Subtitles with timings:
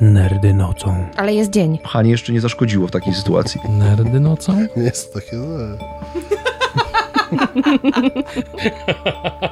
[0.00, 1.06] Nerdy nocą.
[1.16, 1.78] Ale jest dzień.
[1.78, 3.60] Pchanie jeszcze nie zaszkodziło w takiej sytuacji.
[3.68, 4.66] Nerdy nocą?
[4.76, 5.78] Nie jest takie złe.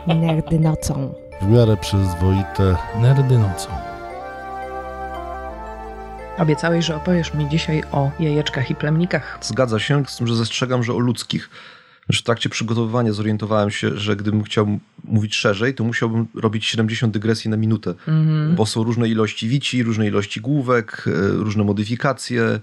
[0.21, 1.15] Nerdy nocą.
[1.43, 2.77] W miarę przyzwoite.
[3.01, 3.69] Nerdy nocą.
[6.39, 9.39] Obiecałeś, że opowiesz mi dzisiaj o jajeczkach i plemnikach.
[9.43, 11.51] Zgadza się, z tym, że zastrzegam, że o ludzkich.
[12.13, 17.13] Już w trakcie przygotowywania zorientowałem się, że gdybym chciał mówić szerzej, to musiałbym robić 70
[17.13, 17.95] dygresji na minutę,
[18.57, 22.61] bo są różne ilości wici, różne ilości główek, e, różne modyfikacje.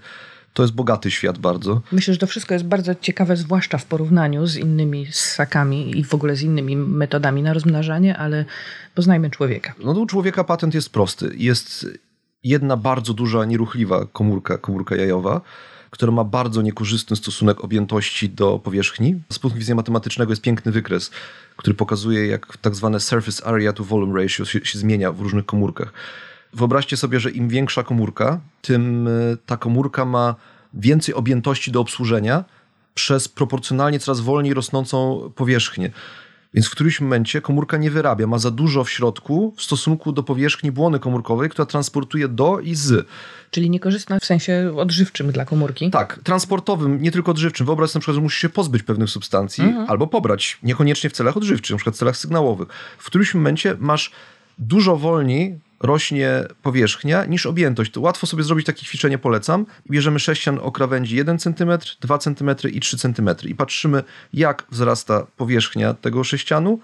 [0.54, 1.82] To jest bogaty świat bardzo.
[1.92, 6.14] Myślę, że to wszystko jest bardzo ciekawe, zwłaszcza w porównaniu z innymi ssakami i w
[6.14, 8.44] ogóle z innymi metodami na rozmnażanie, ale
[8.94, 9.74] poznajmy człowieka.
[9.84, 11.30] No to u człowieka patent jest prosty.
[11.36, 11.86] Jest
[12.44, 15.40] jedna bardzo duża, nieruchliwa komórka, komórka jajowa,
[15.90, 19.22] która ma bardzo niekorzystny stosunek objętości do powierzchni.
[19.32, 21.10] Z punktu widzenia matematycznego jest piękny wykres,
[21.56, 25.46] który pokazuje, jak tak zwane surface area to volume ratio się, się zmienia w różnych
[25.46, 25.92] komórkach.
[26.52, 30.34] Wyobraźcie sobie, że im większa komórka, tym y, ta komórka ma
[30.74, 32.44] więcej objętości do obsłużenia
[32.94, 35.90] przez proporcjonalnie coraz wolniej rosnącą powierzchnię.
[36.54, 40.22] Więc w którymś momencie komórka nie wyrabia, ma za dużo w środku w stosunku do
[40.22, 43.08] powierzchni błony komórkowej, która transportuje do i z.
[43.50, 45.90] Czyli niekorzystna w sensie odżywczym dla komórki.
[45.90, 47.66] Tak, transportowym, nie tylko odżywczym.
[47.66, 51.36] Wyobraź sobie na przykład, że musisz się pozbyć pewnych substancji albo pobrać, niekoniecznie w celach
[51.36, 52.68] odżywczych, na przykład w celach sygnałowych.
[52.98, 54.10] W którymś momencie masz
[54.58, 57.92] dużo wolniej rośnie powierzchnia niż objętość.
[57.92, 59.66] To łatwo sobie zrobić takie ćwiczenie, polecam.
[59.90, 65.26] Bierzemy sześcian o krawędzi 1 cm, 2 cm i 3 cm i patrzymy, jak wzrasta
[65.36, 66.80] powierzchnia tego sześcianu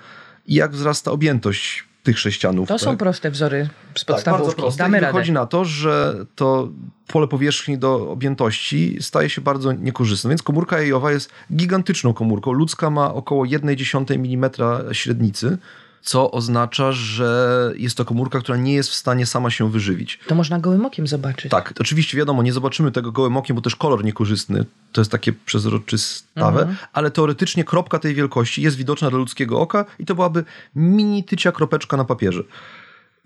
[0.47, 2.69] i jak wzrasta objętość tych sześcianów.
[2.69, 2.99] To są tak?
[2.99, 4.63] proste wzory z Tak, podstawówki.
[4.63, 4.83] proste.
[4.85, 5.41] Damy I wychodzi radę.
[5.41, 6.69] na to, że to
[7.07, 10.29] pole powierzchni do objętości staje się bardzo niekorzystne.
[10.29, 12.53] Więc komórka jajowa jest gigantyczną komórką.
[12.53, 14.51] Ludzka ma około 1,1 mm
[14.95, 15.59] średnicy,
[16.07, 20.19] co oznacza, że jest to komórka, która nie jest w stanie sama się wyżywić.
[20.27, 21.51] To można gołym okiem zobaczyć.
[21.51, 24.65] Tak, oczywiście wiadomo, nie zobaczymy tego gołym okiem, bo też kolor niekorzystny.
[24.93, 30.05] To jest takie przezroczystawe, ale teoretycznie kropka tej wielkości jest widoczna dla ludzkiego oka i
[30.05, 30.45] to byłaby
[30.77, 32.43] mini tycia kropeczka na papierze.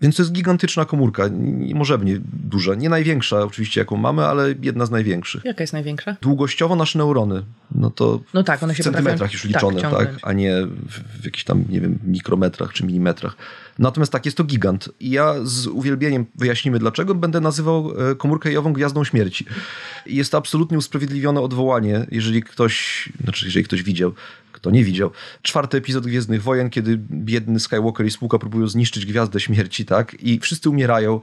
[0.01, 2.75] Więc to jest gigantyczna komórka, nie- możebnie duża.
[2.75, 5.45] Nie największa oczywiście, jaką mamy, ale jedna z największych.
[5.45, 6.15] Jaka jest największa?
[6.21, 7.43] Długościowo nasze neurony,
[7.75, 11.21] no to No tak, one się w centymetrach już liczone, tak, tak, a nie w,
[11.21, 13.35] w jakichś tam, nie wiem, mikrometrach czy milimetrach.
[13.79, 14.89] Natomiast tak, jest to gigant.
[14.99, 19.45] I ja z uwielbieniem wyjaśnimy dlaczego, będę nazywał e, komórkę jajową gwiazdą śmierci.
[20.05, 24.13] Jest to absolutnie usprawiedliwione odwołanie, jeżeli ktoś, znaczy jeżeli ktoś widział,
[24.51, 25.11] kto nie widział.
[25.41, 30.15] Czwarty epizod Gwiezdnych Wojen, kiedy biedny Skywalker i spółka próbują zniszczyć Gwiazdę Śmierci, tak?
[30.23, 31.21] I wszyscy umierają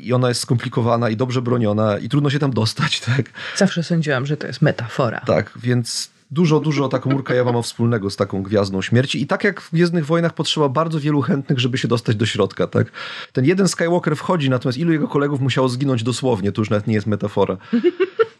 [0.00, 3.30] i ona jest skomplikowana i dobrze broniona i trudno się tam dostać, tak?
[3.56, 5.20] Zawsze sądziłam, że to jest metafora.
[5.20, 9.22] Tak, więc dużo, dużo ta komórka jawa ma wspólnego z taką gwiazdą śmierci.
[9.22, 12.66] I tak jak w Gwiezdnych Wojnach potrzeba bardzo wielu chętnych, żeby się dostać do środka,
[12.66, 12.86] tak?
[13.32, 16.94] Ten jeden Skywalker wchodzi, natomiast ilu jego kolegów musiało zginąć dosłownie, to już nawet nie
[16.94, 17.56] jest metafora.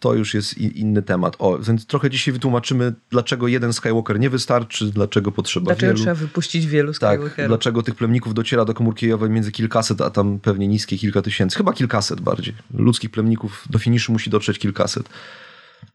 [0.00, 1.36] To już jest inny temat.
[1.38, 5.98] O, więc trochę dzisiaj wytłumaczymy, dlaczego jeden Skywalker nie wystarczy, dlaczego potrzeba Dlaczego wielu.
[6.04, 7.48] trzeba wypuścić wielu Tak, Skywalkerów?
[7.48, 11.56] dlaczego tych plemników dociera do komórki jajowej między kilkaset, a tam pewnie niskie kilka tysięcy.
[11.56, 12.54] Chyba kilkaset bardziej.
[12.74, 15.08] Ludzkich plemników do finiszu musi dotrzeć kilkaset.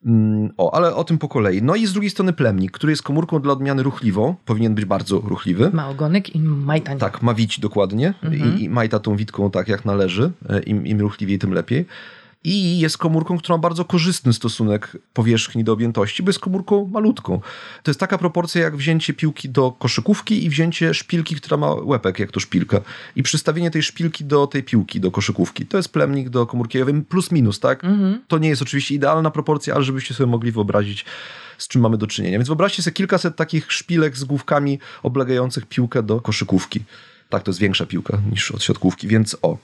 [0.05, 1.61] Mm, O, ale o tym po kolei.
[1.61, 5.19] No i z drugiej strony plemnik, który jest komórką dla odmiany ruchliwą, powinien być bardzo
[5.19, 5.69] ruchliwy.
[5.73, 6.97] Ma ogonek i majtań.
[6.99, 8.13] Tak, ma wić dokładnie
[8.57, 10.31] I, i majta tą witką tak jak należy.
[10.49, 11.85] E, Im, Im ruchliwiej, tym lepiej.
[12.45, 17.41] I jest komórką, która ma bardzo korzystny stosunek powierzchni do objętości, bo jest komórką malutką.
[17.83, 22.19] To jest taka proporcja jak wzięcie piłki do koszykówki i wzięcie szpilki, która ma łepek
[22.19, 22.81] jak to szpilka.
[23.15, 25.65] I przystawienie tej szpilki do tej piłki, do koszykówki.
[25.65, 27.81] To jest plemnik do komórki jajowej plus minus, tak?
[28.27, 31.05] To nie jest oczywiście idealna proporcja, ale żebyście sobie mogli wyobrazić,
[31.57, 32.37] z czym mamy do czynienia.
[32.37, 36.83] Więc wyobraźcie sobie kilkaset takich szpilek z główkami oblegających piłkę do koszykówki.
[37.29, 39.57] Tak, to jest większa piłka niż od siatkówki, więc o.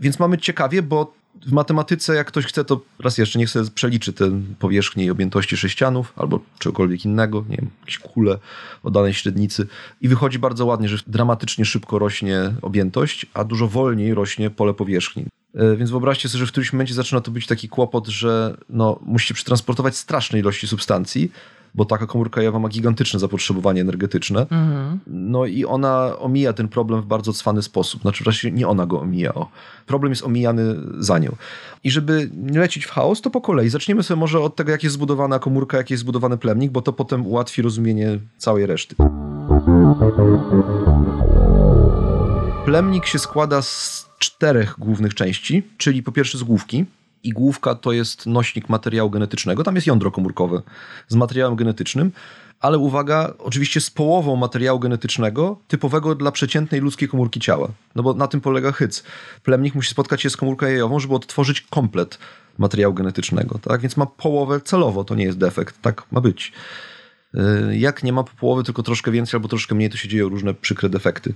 [0.00, 4.12] Więc mamy ciekawie, bo w matematyce, jak ktoś chce, to raz jeszcze niech sobie przeliczy
[4.12, 8.38] tę powierzchnię i objętości sześcianów albo czegokolwiek innego, nie wiem, jakieś kule
[8.82, 9.66] o danej średnicy
[10.00, 15.26] i wychodzi bardzo ładnie, że dramatycznie szybko rośnie objętość, a dużo wolniej rośnie pole powierzchni.
[15.54, 18.98] E, Więc wyobraźcie sobie, że w którymś momencie zaczyna to być taki kłopot, że no,
[19.02, 21.30] musicie przetransportować straszne ilości substancji,
[21.74, 24.46] bo taka komórka jajowa ma gigantyczne zapotrzebowanie energetyczne.
[25.06, 28.02] No i ona omija ten problem w bardzo cwany sposób.
[28.02, 29.34] Znaczy właściwie nie ona go omija.
[29.34, 29.48] O.
[29.86, 31.36] Problem jest omijany za nią.
[31.84, 33.68] I żeby nie lecieć w chaos, to po kolei.
[33.68, 36.92] Zaczniemy sobie może od tego, jak jest zbudowana komórka, jak jest zbudowany plemnik, bo to
[36.92, 38.94] potem ułatwi rozumienie całej reszty.
[42.64, 46.84] Plemnik się składa z czterech głównych części, czyli po pierwsze z główki.
[47.28, 49.64] I główka to jest nośnik materiału genetycznego.
[49.64, 50.62] Tam jest jądro komórkowe
[51.08, 52.12] z materiałem genetycznym.
[52.60, 57.68] ale uwaga, oczywiście z połową materiału genetycznego typowego dla przeciętnej ludzkiej komórki ciała.
[57.94, 59.02] No bo na tym polega hyc.
[59.42, 62.18] Plemnik musi spotkać się z komórką jajową, żeby odtworzyć komplet
[62.58, 63.80] materiału genetycznego, tak?
[63.80, 66.52] Więc ma połowę celowo, to nie jest defekt, tak ma być.
[67.34, 70.54] Y, jak nie ma połowy, tylko troszkę więcej albo troszkę mniej, to się dzieją różne
[70.54, 71.34] przykre defekty.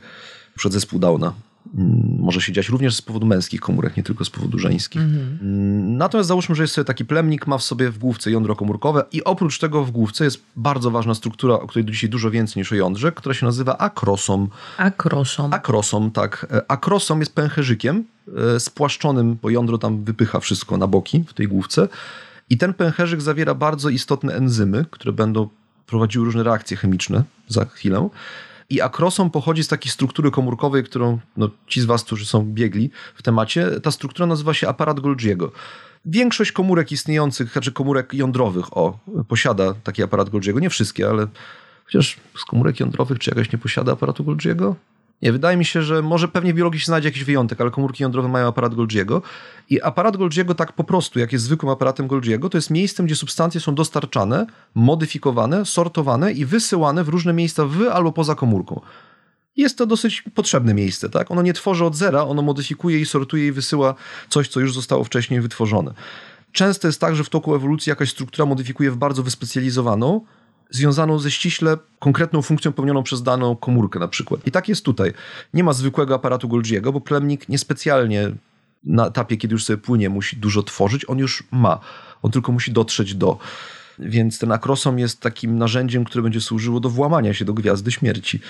[0.56, 1.32] Przed zespół Downa.
[1.78, 5.02] Mm, może się dziać również z powodu męskich komórek, nie tylko z powodu żeńskich.
[5.02, 9.04] Mm, Natomiast załóżmy, że jest sobie taki plemnik, ma w sobie w główce jądro komórkowe
[9.12, 12.72] i oprócz tego w główce jest bardzo ważna struktura, o której dzisiaj dużo więcej niż
[12.72, 14.48] o jądrze, która się nazywa akrosom.
[14.76, 15.52] Akrosom.
[15.54, 16.46] Akrosom, tak.
[16.50, 18.04] E, akrosom jest pęcherzykiem
[18.56, 21.88] e, spłaszczonym, bo jądro tam wypycha wszystko na boki w tej główce.
[22.50, 25.48] I ten pęcherzyk zawiera bardzo istotne enzymy, które będą
[25.86, 28.08] prowadziły różne reakcje chemiczne za chwilę.
[28.72, 32.90] I akrosom pochodzi z takiej struktury komórkowej, którą no, ci z was, którzy są biegli
[33.14, 35.52] w temacie, ta struktura nazywa się aparat Golgiego.
[36.04, 38.98] Większość komórek istniejących, znaczy komórek jądrowych, o,
[39.28, 40.60] posiada taki aparat Golgiego.
[40.60, 41.26] Nie wszystkie, ale
[41.84, 44.76] chociaż z komórek jądrowych czy jakaś nie posiada aparatu Golgiego?
[45.22, 48.02] Nie, wydaje mi się, że może pewnie w biologii się znajdzie jakiś wyjątek, ale komórki
[48.02, 49.22] jądrowe mają aparat Golgiego
[49.70, 53.16] i aparat Golgiego tak po prostu, jak jest zwykłym aparatem Golgiego, to jest miejscem, gdzie
[53.16, 58.80] substancje są dostarczane, modyfikowane, sortowane i wysyłane w różne miejsca w albo poza komórką.
[59.56, 61.30] Jest to dosyć potrzebne miejsce, tak?
[61.30, 63.94] Ono nie tworzy od zera, ono modyfikuje i sortuje i wysyła
[64.28, 65.94] coś, co już zostało wcześniej wytworzone.
[66.52, 70.20] Często jest tak, że w toku ewolucji jakaś struktura modyfikuje w bardzo wyspecjalizowaną,
[70.72, 74.46] związaną ze ściśle konkretną funkcją pełnioną przez daną komórkę na przykład.
[74.46, 75.12] I tak jest tutaj.
[75.54, 78.32] Nie ma zwykłego aparatu Golgiego, bo plemnik niespecjalnie
[78.84, 81.08] na etapie, kiedy już sobie płynie, musi dużo tworzyć.
[81.08, 81.80] On już ma.
[82.22, 83.38] On tylko musi dotrzeć do.
[83.98, 88.40] Więc ten akrosom jest takim narzędziem, które będzie służyło do włamania się do gwiazdy śmierci.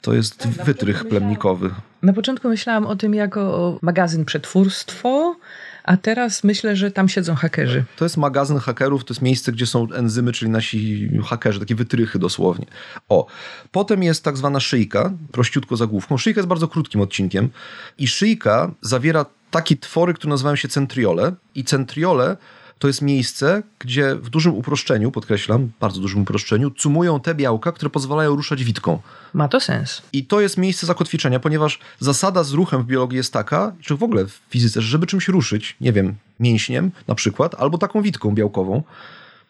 [0.00, 1.70] To jest tak, wytrych plemnikowy.
[2.02, 5.36] Na początku myślałam o tym jako magazyn przetwórstwo,
[5.84, 7.84] a teraz myślę, że tam siedzą hakerzy.
[7.96, 12.18] To jest magazyn hakerów, to jest miejsce, gdzie są enzymy, czyli nasi hakerzy, takie wytrychy
[12.18, 12.66] dosłownie.
[13.08, 13.26] O,
[13.72, 16.18] potem jest tak zwana szyjka, prościutko zagłówką.
[16.18, 17.50] Szyjka jest bardzo krótkim odcinkiem
[17.98, 22.36] i szyjka zawiera takie twory, które nazywają się centriole i centriole
[22.82, 27.90] to jest miejsce, gdzie w dużym uproszczeniu, podkreślam, bardzo dużym uproszczeniu, cumują te białka, które
[27.90, 28.98] pozwalają ruszać witką.
[29.34, 30.02] Ma to sens.
[30.12, 34.02] I to jest miejsce zakotwiczenia, ponieważ zasada z ruchem w biologii jest taka, czy w
[34.02, 38.34] ogóle w fizyce, że żeby czymś ruszyć, nie wiem, mięśniem na przykład, albo taką witką
[38.34, 38.82] białkową,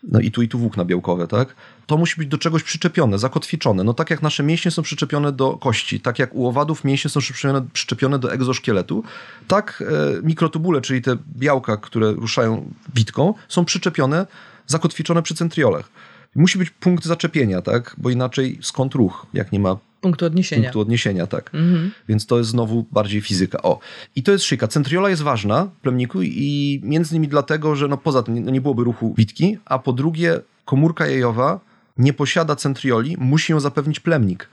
[0.02, 1.54] no i tu i tu włókna białkowe, tak?
[1.86, 3.84] To musi być do czegoś przyczepione, zakotwiczone.
[3.84, 7.20] No tak jak nasze mięśnie są przyczepione do kości, tak jak u owadów mięśnie są
[7.20, 9.04] przyczepione, przyczepione do egzoszkieletu,
[9.48, 9.84] tak
[10.18, 14.26] e, mikrotubule, czyli te białka, które ruszają witką, są przyczepione,
[14.66, 15.88] zakotwiczone przy centriolach.
[16.34, 17.94] Musi być punkt zaczepienia, tak?
[17.98, 20.62] Bo inaczej skąd ruch, jak nie ma punktu odniesienia.
[20.62, 21.50] Punktu odniesienia, tak.
[21.54, 21.90] Mhm.
[22.08, 23.62] Więc to jest znowu bardziej fizyka.
[23.62, 23.78] O,
[24.16, 24.68] i to jest szyjka.
[24.68, 28.84] Centriola jest ważna w plemniku i między innymi dlatego, że no poza tym nie byłoby
[28.84, 31.60] ruchu witki, a po drugie komórka jajowa
[31.98, 34.48] nie posiada centrioli, musi ją zapewnić plemnik.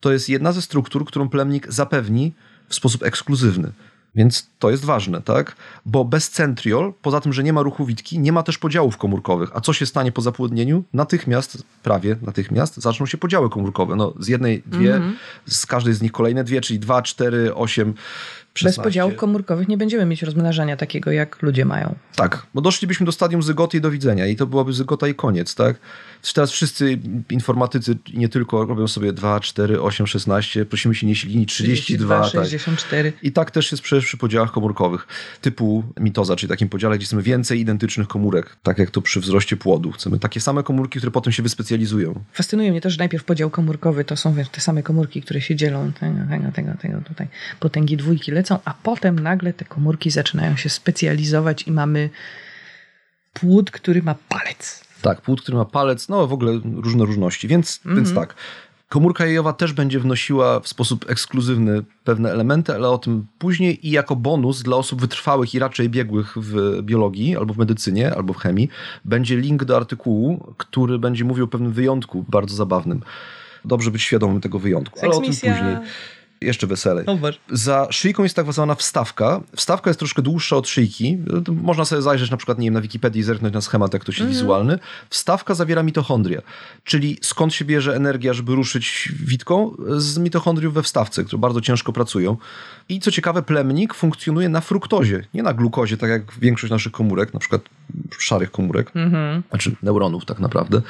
[0.00, 2.32] To jest jedna ze struktur, którą plemnik zapewni
[2.68, 3.72] w sposób ekskluzywny.
[4.14, 5.56] Więc to jest ważne, tak?
[5.86, 9.50] Bo bez centriol, poza tym, że nie ma ruchu witki, nie ma też podziałów komórkowych.
[9.54, 10.84] A co się stanie po zapłodnieniu?
[10.92, 13.96] Natychmiast, prawie natychmiast, zaczną się podziały komórkowe.
[13.96, 15.52] No, z jednej dwie, mm -hmm.
[15.52, 17.94] z każdej z nich kolejne dwie, czyli dwa, cztery, osiem,
[18.54, 18.80] 16.
[18.80, 21.94] Bez podziałów komórkowych nie będziemy mieć rozmnażania takiego, jak ludzie mają.
[22.16, 25.54] Tak, bo doszlibyśmy do stadium zygoty i do widzenia i to byłaby zygota i koniec,
[25.54, 25.76] tak?
[26.34, 26.98] Teraz wszyscy
[27.30, 32.46] informatycy nie tylko robią sobie 2, 4, 8, 16, prosimy się nie silni 32, 32
[32.46, 33.12] 64.
[33.12, 33.24] Tak.
[33.24, 35.06] I tak też jest przecież przy podziałach komórkowych
[35.40, 39.56] typu mitoza, czyli takim podziale, gdzie chcemy więcej identycznych komórek, tak jak to przy wzroście
[39.56, 39.92] płodu.
[39.92, 42.24] Chcemy takie same komórki, które potem się wyspecjalizują.
[42.32, 45.56] Fascynuje mnie też, że najpierw podział komórkowy to są wiesz, te same komórki, które się
[45.56, 47.28] dzielą, tego, tego, tego, tego tutaj,
[47.60, 52.10] potęgi dwójki lecą, a potem nagle te komórki zaczynają się specjalizować i mamy
[53.32, 54.89] płód, który ma palec.
[55.02, 57.48] Tak, płód, który ma palec, no w ogóle różne różności.
[57.48, 58.00] Więc, mm -hmm.
[58.00, 58.34] więc tak,
[58.90, 63.90] komórka jajowa też będzie wnosiła w sposób ekskluzywny pewne elementy, ale o tym później i
[63.90, 68.36] jako bonus dla osób wytrwałych i raczej biegłych w biologii, albo w medycynie, albo w
[68.36, 68.68] chemii,
[69.04, 73.02] będzie link do artykułu, który będzie mówił o pewnym wyjątku bardzo zabawnym.
[73.64, 75.76] Dobrze być świadomym tego wyjątku, ale o tym później
[76.40, 77.04] jeszcze weselej.
[77.50, 79.40] Za szyjką jest tak zwana wstawka.
[79.56, 81.18] Wstawka jest troszkę dłuższa od szyjki.
[81.62, 84.12] Można sobie zajrzeć na przykład, nie wiem, na Wikipedii i zerknąć na schemat, jak to
[84.12, 84.36] się mm -hmm.
[84.36, 84.78] wizualny.
[85.10, 86.42] Wstawka zawiera mitochondria,
[86.84, 89.74] czyli skąd się bierze energia, żeby ruszyć witką?
[89.96, 92.36] Z mitochondriów we wstawce, które bardzo ciężko pracują.
[92.88, 97.34] I co ciekawe, plemnik funkcjonuje na fruktozie, nie na glukozie, tak jak większość naszych komórek,
[97.34, 97.62] na przykład
[98.18, 99.42] szarych komórek, mm -hmm.
[99.50, 100.82] znaczy neuronów tak naprawdę.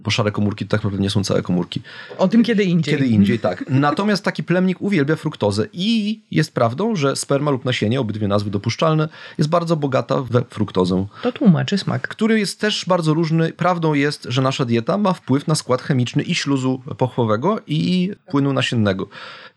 [0.00, 1.82] Bo szare komórki to tak naprawdę nie są całe komórki.
[2.18, 2.94] O tym kiedy indziej.
[2.94, 3.64] Kiedy indziej, tak.
[3.68, 9.08] Natomiast taki plemnik uwielbia fruktozę i jest prawdą, że sperma lub nasienie, obydwie nazwy dopuszczalne,
[9.38, 12.08] jest bardzo bogata we fruktozę, To tłumaczy smak.
[12.08, 13.52] który jest też bardzo różny.
[13.52, 18.52] Prawdą jest, że nasza dieta ma wpływ na skład chemiczny i śluzu pochwowego i płynu
[18.52, 19.08] nasiennego.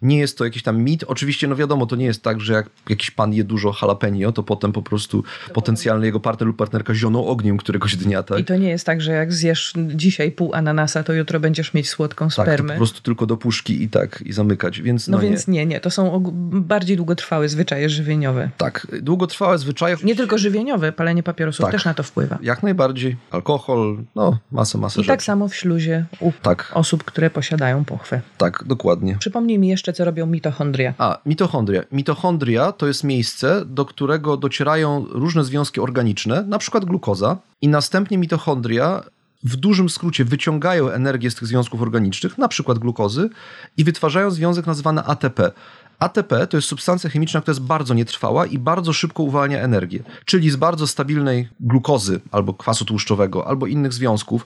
[0.01, 1.03] Nie jest to jakiś tam mit.
[1.03, 4.43] Oczywiście, no wiadomo, to nie jest tak, że jak jakiś pan je dużo jalapeno, to
[4.43, 8.39] potem po prostu potencjalny jego partner lub partnerka zioną ogniem któregoś dnia, tak?
[8.39, 11.89] I to nie jest tak, że jak zjesz dzisiaj pół ananasa, to jutro będziesz mieć
[11.89, 12.73] słodką tak, spermę.
[12.73, 15.53] po prostu tylko do puszki i tak, i zamykać, więc No, no, więc nie.
[15.53, 15.79] nie, nie.
[15.79, 18.49] To są bardziej długotrwałe zwyczaje żywieniowe.
[18.57, 19.95] Tak, długotrwałe zwyczaje.
[20.03, 21.71] Nie tylko żywieniowe, palenie papierosów Tak.
[21.71, 22.37] też na to wpływa.
[22.41, 23.17] Jak najbardziej.
[23.31, 25.07] Alkohol, no, masę, masę I rzeczy.
[25.07, 26.71] tak samo w śluzie u Tak.
[26.73, 28.21] osób, które posiadają pochwę.
[28.37, 29.15] Tak, dokładnie.
[29.19, 30.93] Przypomnij mi jeszcze, co robią mitochondria.
[30.97, 31.81] A, mitochondria.
[31.91, 38.17] Mitochondria to jest miejsce, do którego docierają różne związki organiczne, na przykład glukoza, i następnie
[38.17, 39.03] mitochondria
[39.43, 43.29] w dużym skrócie wyciągają energię z tych związków organicznych, na przykład glukozy,
[43.77, 45.51] i wytwarzają związek nazywany ATP.
[45.99, 50.03] ATP to jest substancja chemiczna, która jest bardzo nietrwała i bardzo szybko uwalnia energię.
[50.25, 54.45] Czyli z bardzo stabilnej glukozy albo kwasu tłuszczowego, albo innych związków,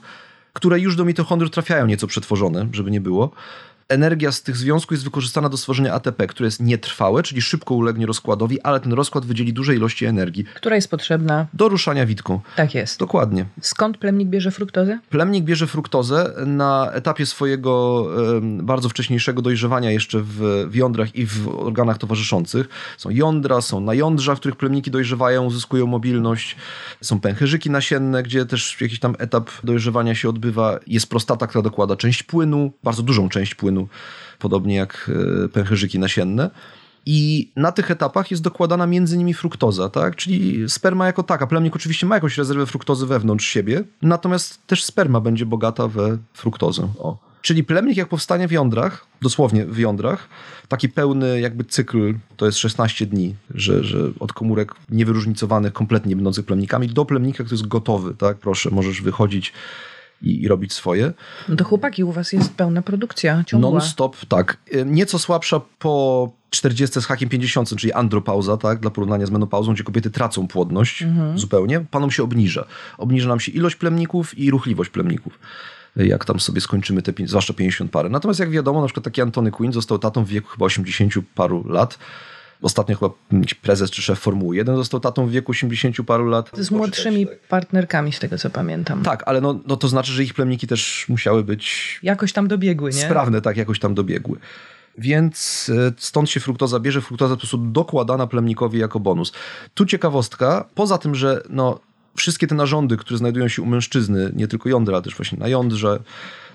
[0.52, 3.30] które już do mitochondriów trafiają nieco przetworzone, żeby nie było.
[3.88, 8.06] Energia z tych związków jest wykorzystana do stworzenia ATP, które jest nietrwałe, czyli szybko ulegnie
[8.06, 11.46] rozkładowi, ale ten rozkład wydzieli duże ilości energii Która jest potrzebna?
[11.54, 12.40] do ruszania witką.
[12.56, 12.98] Tak jest.
[12.98, 13.46] Dokładnie.
[13.60, 14.98] Skąd plemnik bierze fruktozę?
[15.10, 21.26] Plemnik bierze fruktozę na etapie swojego em, bardzo wcześniejszego dojrzewania jeszcze w, w jądrach i
[21.26, 22.68] w organach towarzyszących.
[22.98, 26.56] Są jądra, są najądrza, w których plemniki dojrzewają, uzyskują mobilność.
[27.00, 30.78] Są pęcherzyki nasienne, gdzie też jakiś tam etap dojrzewania się odbywa.
[30.86, 33.75] Jest prostata, która dokłada część płynu, bardzo dużą część płynu,
[34.38, 35.10] podobnie jak
[35.44, 36.50] e, pęcherzyki nasienne.
[37.08, 40.16] I na tych etapach jest dokładana między nimi fruktoza, tak?
[40.16, 41.46] Czyli sperma jako taka.
[41.46, 46.88] Plemnik oczywiście ma jakąś rezerwę fruktozy wewnątrz siebie, natomiast też sperma będzie bogata we fruktozę.
[46.98, 47.26] O.
[47.42, 50.28] Czyli plemnik jak powstanie w jądrach, dosłownie w jądrach,
[50.68, 56.46] taki pełny jakby cykl, to jest 16 dni, że, że od komórek niewyróżnicowanych, kompletnie będących
[56.46, 58.36] plemnikami, do plemnika, który jest gotowy, tak?
[58.36, 59.52] Proszę, możesz wychodzić
[60.22, 61.12] i, i robić swoje.
[61.48, 63.70] No to chłopaki, u was jest pełna produkcja ciągła.
[63.70, 64.56] Non-stop, tak.
[64.74, 69.74] Y, Nieco słabsza po 40 z hakiem 50, czyli andropauza, tak, dla porównania z menopauzą,
[69.74, 71.04] gdzie kobiety tracą płodność
[71.34, 71.80] zupełnie.
[71.90, 72.64] Panom się obniża.
[72.98, 75.38] Obniża nam się ilość plemników i ruchliwość plemników.
[76.00, 78.08] Y, Jak tam sobie skończymy te, zwłaszcza 50 parę.
[78.08, 81.64] Natomiast jak wiadomo, na przykład taki Antony Quinn został tatą w wieku chyba 80 paru
[81.68, 81.98] lat.
[82.62, 83.10] Ostatnio chyba
[83.62, 86.50] prezes czy szef Formuły 1 został tatą w wieku 80 paru lat.
[86.54, 89.02] Z młodszymi partnerkami, z tego co pamiętam.
[89.02, 92.90] Tak, ale no, no to znaczy, że ich plemniki też musiały być Jakoś tam dobiegły,
[92.90, 93.02] nie?
[93.02, 94.38] sprawne, tak jakoś tam dobiegły.
[94.98, 99.32] Więc e, stąd się fruktoza bierze, fruktoza po prostu dokładana plemnikowi jako bonus.
[99.74, 101.80] Tu ciekawostka, poza tym, że no,
[102.16, 105.48] wszystkie te narządy, które znajdują się u mężczyzny, nie tylko jądra, ale też właśnie na
[105.48, 106.00] jądrze,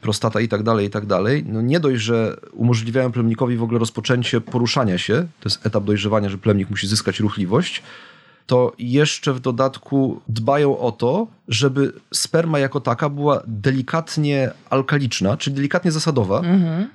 [0.02, 3.80] prostata i tak dalej, i tak dalej, no nie dość, że umożliwiają plemnikowi w ogóle
[3.80, 7.84] rozpoczęcie poruszania się, to jest etap dojrzewania, że plemnik musi zyskać ruchliwość,
[8.52, 15.56] to jeszcze w dodatku dbają o to, żeby sperma jako taka była delikatnie alkaliczna, czyli
[15.56, 16.42] delikatnie zasadowa,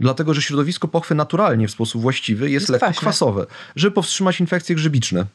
[0.00, 3.00] dlatego że środowisko pochwy naturalnie w sposób właściwy jest, Jest lekko kwaśne.
[3.00, 3.46] kwasowe,
[3.76, 5.26] żeby powstrzymać infekcje grzybiczne,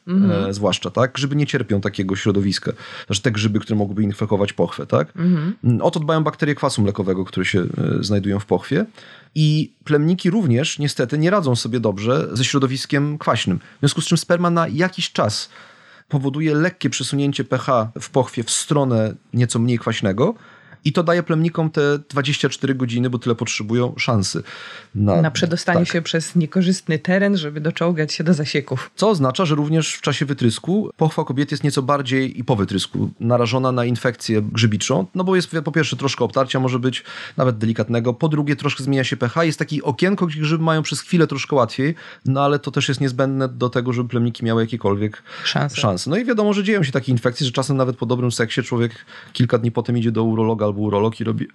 [0.48, 1.12] e, zwłaszcza, tak?
[1.14, 2.72] Grzyby nie cierpią takiego środowiska,
[3.08, 5.14] znaczy te grzyby, które mogłyby infekować pochwę, tak?
[5.16, 7.68] Mm, O to dbają bakterie kwasu mlekowego, które się e,
[8.04, 8.86] znajdują w pochwie.
[9.36, 13.60] I plemniki również niestety nie radzą sobie dobrze ze środowiskiem kwaśnym.
[13.60, 15.50] W związku z czym sperma na jakiś czas
[16.12, 20.34] powoduje lekkie przesunięcie pH w pochwie w stronę nieco mniej kwaśnego
[20.86, 24.44] i to daje plemnikom te 24 godziny, bo tyle potrzebują szansy.
[24.96, 25.94] Na przedostanie tak.
[25.94, 28.92] się przez niekorzystny teren, żeby doczołgać się do zasieków.
[28.96, 33.10] Co oznacza, że również w czasie wytrysku pochwa kobiety jest nieco bardziej i po wytrysku
[33.20, 37.04] narażona na infekcję grzybiczą, no bo jest po pierwsze troszkę obtarcia może być,
[37.38, 41.02] nawet delikatnego, po drugie troszkę zmienia się pH, jest takie okienko, gdzie grzyby mają przez
[41.02, 41.96] chwilę troszkę łatwiej,
[42.26, 45.76] no ale to też jest niezbędne do tego, żeby plemniki miały jakiekolwiek Szanse.
[45.76, 46.10] szanse.
[46.10, 49.06] No i wiadomo, że dzieją się takie infekcje, że czasem nawet po dobrym seksie człowiek
[49.34, 51.48] kilka dni potem idzie do urologa albo urolog i robi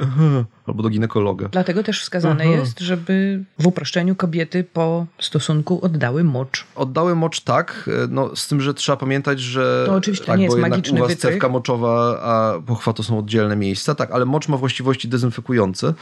[0.67, 1.49] albo do ginekologa.
[1.49, 2.61] Dlatego też wskazane Mhm.
[2.61, 6.65] jest, żeby w uproszczeniu kobiety po stosunku oddały mocz.
[6.75, 10.59] Oddały mocz tak, no z tym, że trzeba pamiętać, że To oczywiście tak, nie jest
[10.59, 11.33] magiczny u was wytrych.
[11.33, 15.95] cewka moczowa, a pochwa to są oddzielne miejsca, tak, ale mocz ma właściwości dezynfekujące,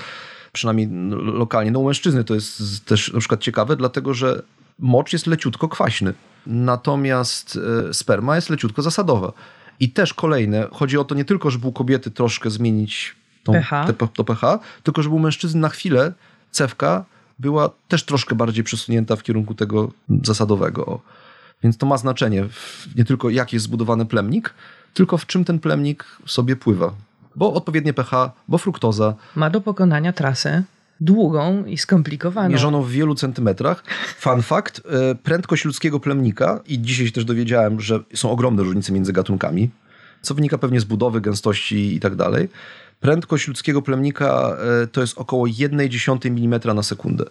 [0.52, 0.88] przynajmniej
[1.22, 1.70] lokalnie.
[1.70, 4.42] No u mężczyzny to jest też na przykład ciekawe, dlatego że
[4.78, 6.14] mocz jest leciutko kwaśny,
[6.46, 9.32] natomiast e, sperma jest leciutko zasadowa.
[9.80, 13.14] I też kolejne, chodzi o to nie tylko, żeby u kobiety troszkę zmienić
[13.44, 13.86] tą, pH.
[13.86, 16.12] Te, to pH, tylko żeby u mężczyzny na chwilę
[16.50, 17.04] cewka
[17.38, 21.00] była też troszkę bardziej przesunięta w kierunku tego zasadowego.
[21.62, 22.44] Więc to ma znaczenie
[22.96, 24.54] nie tylko jak jest zbudowany plemnik,
[24.94, 26.94] tylko w czym ten plemnik sobie pływa.
[27.36, 30.62] bo odpowiednie pH, bo fruktoza, Ma do pokonania trasę
[31.00, 32.48] długą i skomplikowaną.
[32.48, 33.84] mierzoną w wielu centymetrach.
[34.18, 38.92] Fun fact, e, prędkość ludzkiego plemnika, i dzisiaj się też dowiedziałem, że są ogromne różnice
[38.92, 39.70] między gatunkami,
[40.22, 42.48] co wynika pewnie z budowy, gęstości i tak dalej.
[43.00, 47.24] Prędkość ludzkiego plemnika e, to jest około 1,1 mm na sekundę.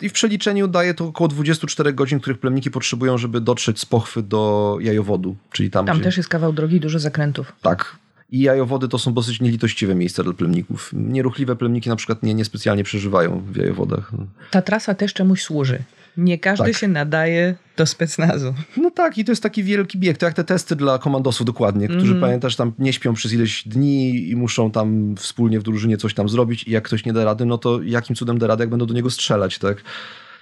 [0.00, 4.22] I w przeliczeniu daje to około 24 godzin, których plemniki potrzebują, żeby dotrzeć z pochwy
[4.22, 6.04] do jajowodu, czyli tam, Tam gdzie...
[6.04, 7.52] też jest kawał drogi, dużo zakrętów.
[7.62, 7.96] Tak.
[8.30, 10.90] I jajowody to są dosyć nielitościwe miejsca dla plemników.
[10.92, 14.12] Nieruchliwe plemniki na przykład nie, niespecjalnie przeżywają w jajowodach.
[14.50, 15.78] Ta trasa też czemuś służy.
[16.16, 16.76] Nie każdy Tak.
[16.76, 18.54] się nadaje do specnazu.
[18.76, 20.18] No tak, i to jest taki wielki bieg.
[20.18, 22.20] To jak te testy dla komandosów dokładnie, którzy Mhm.
[22.20, 26.28] pamiętasz tam nie śpią przez ileś dni i muszą tam wspólnie w drużynie coś tam
[26.28, 28.86] zrobić i jak ktoś nie da rady, no to jakim cudem da radę, jak będą
[28.86, 29.82] do niego strzelać, tak?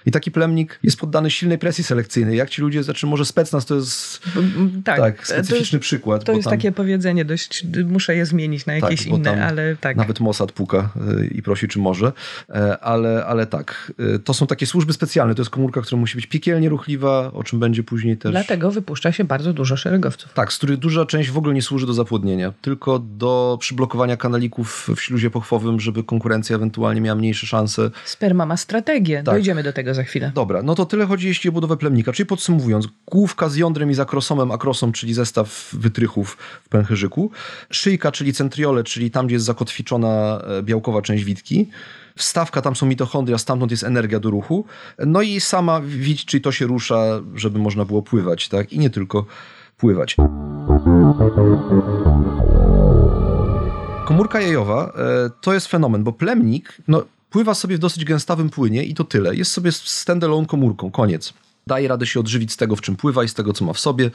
[0.05, 2.37] I taki plemnik jest poddany silnej presji selekcyjnej.
[2.37, 4.21] Jak ci ludzie, znaczy może specnaz to jest
[4.85, 6.23] Tak, tak, to- specyficzny przykład.
[6.23, 9.97] To jest tam takie powiedzenie dość, muszę je zmienić na jakieś Tak, inne, ale tak.
[9.97, 10.89] Nawet Mossad puka
[11.21, 12.11] y, i prosi, czy może.
[12.49, 15.35] E, Ale, ale tak, y, to są takie służby specjalne.
[15.35, 18.31] To jest komórka, która musi być piekielnie ruchliwa, o czym będzie później też.
[18.31, 20.33] Dlatego wypuszcza się bardzo dużo szeregowców.
[20.33, 24.89] Tak, z których duża część w ogóle nie służy do zapłodnienia, tylko do przyblokowania kanalików
[24.95, 27.89] w śluzie pochwowym, żeby konkurencja ewentualnie miała mniejsze szanse.
[28.05, 29.15] Sperma ma strategię.
[29.15, 29.25] Tak.
[29.25, 30.31] Dojdziemy do tego za chwilę.
[30.35, 32.13] Dobra, no to tyle chodzi jeśli o budowę plemnika.
[32.13, 37.31] Czyli podsumowując, główka z jądrem i z akrosomem, akrosą, czyli zestaw wytrychów w pęcherzyku,
[37.69, 41.69] szyjka, czyli centriole, czyli tam, gdzie jest zakotwiczona e, białkowa część witki,
[42.17, 44.65] wstawka, tam są mitochondria, stamtąd jest energia do ruchu,
[45.05, 48.73] no i sama wić, czyli to się rusza, żeby można było pływać, tak?
[48.73, 49.25] I nie tylko
[49.77, 50.15] pływać.
[54.05, 57.03] Komórka jajowa e, to jest fenomen, bo plemnik no,
[57.35, 59.35] pływa sobie w dosyć gęstawym płynie i to tyle.
[59.35, 61.33] Jest sobie standalone komórką, koniec.
[61.67, 63.79] Daje radę się odżywić z tego, w czym pływa i z tego, co ma w
[63.79, 64.11] sobie.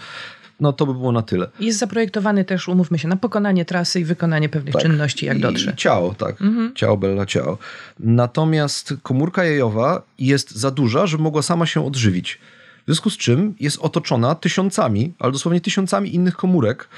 [0.60, 1.48] No to by było na tyle.
[1.60, 4.82] Jest zaprojektowany też, umówmy się, na pokonanie trasy i wykonanie pewnych Tak.
[4.82, 5.74] czynności, jak I dotrze.
[5.76, 6.36] Ciało, tak.
[6.74, 7.58] Ciało, bella, ciało.
[7.98, 12.38] Natomiast komórka jajowa jest za duża, żeby mogła sama się odżywić.
[12.82, 16.88] W związku z czym jest otoczona tysiącami, ale dosłownie tysiącami innych komórek.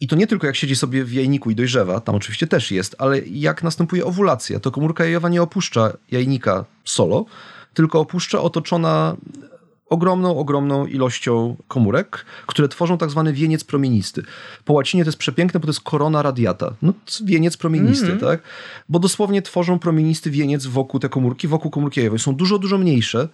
[0.00, 2.96] I to nie tylko jak siedzi sobie w jajniku i dojrzewa, tam oczywiście też jest,
[2.98, 7.24] ale jak następuje owulacja, to komórka jajowa nie opuszcza jajnika solo,
[7.74, 9.16] tylko opuszcza otoczona
[9.88, 14.22] ogromną, ogromną ilością komórek, które tworzą tak zwany wieniec promienisty.
[14.64, 16.74] Po łacinie to jest przepiękne, bo to jest korona radiata.
[16.82, 16.92] No,
[17.24, 18.42] wieniec promienisty, tak?
[18.88, 22.18] Bo dosłownie tworzą promienisty wieniec wokół te komórki, wokół komórki jajowej.
[22.18, 23.28] Są dużo, dużo mniejsze,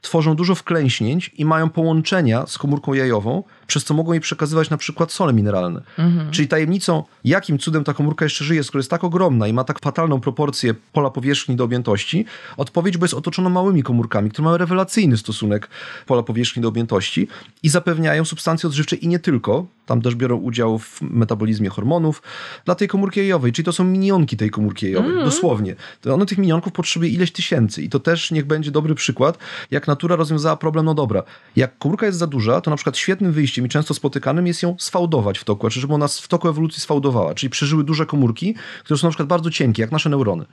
[0.00, 4.76] tworzą dużo wklęśnięć i mają połączenia z komórką jajową, przez co mogą jej przekazywać na
[4.76, 5.82] przykład sole mineralne.
[6.30, 9.80] Czyli tajemnicą, jakim cudem ta komórka jeszcze żyje, skoro jest tak ogromna i ma tak
[9.80, 12.24] fatalną proporcję pola powierzchni do objętości,
[12.56, 15.68] odpowiedź, bo jest otoczona małymi komórkami, które mają rewelacyjny stosunek
[16.06, 17.28] pola powierzchni do objętości
[17.62, 22.22] i zapewniają substancje odżywcze i nie tylko, tam też biorą udział w metabolizmie hormonów
[22.64, 25.76] dla tej komórki jajowej, czyli to są minionki tej komórki jajowej, dosłownie.
[26.00, 29.38] To one tych minionków potrzebuje ileś tysięcy i to też niech będzie dobry przykład,
[29.70, 31.22] jak natura rozwiązała problem, no dobra,
[31.56, 34.76] jak komórka jest za duża, to na przykład świetnym wyjściem i często spotykanym jest ją
[34.78, 38.98] sfałdować w toku, znaczy żeby ona w toku ewolucji sfałdowała, czyli przeżyły duże komórki, które
[38.98, 40.44] są na przykład bardzo cienkie, jak nasze neurony.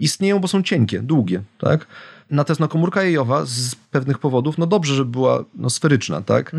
[0.00, 1.86] Istnieją, bo są cienkie, długie, tak?
[2.30, 6.52] Natomiast no, komórka jajowa z pewnych powodów, no dobrze, żeby była no, sferyczna, tak?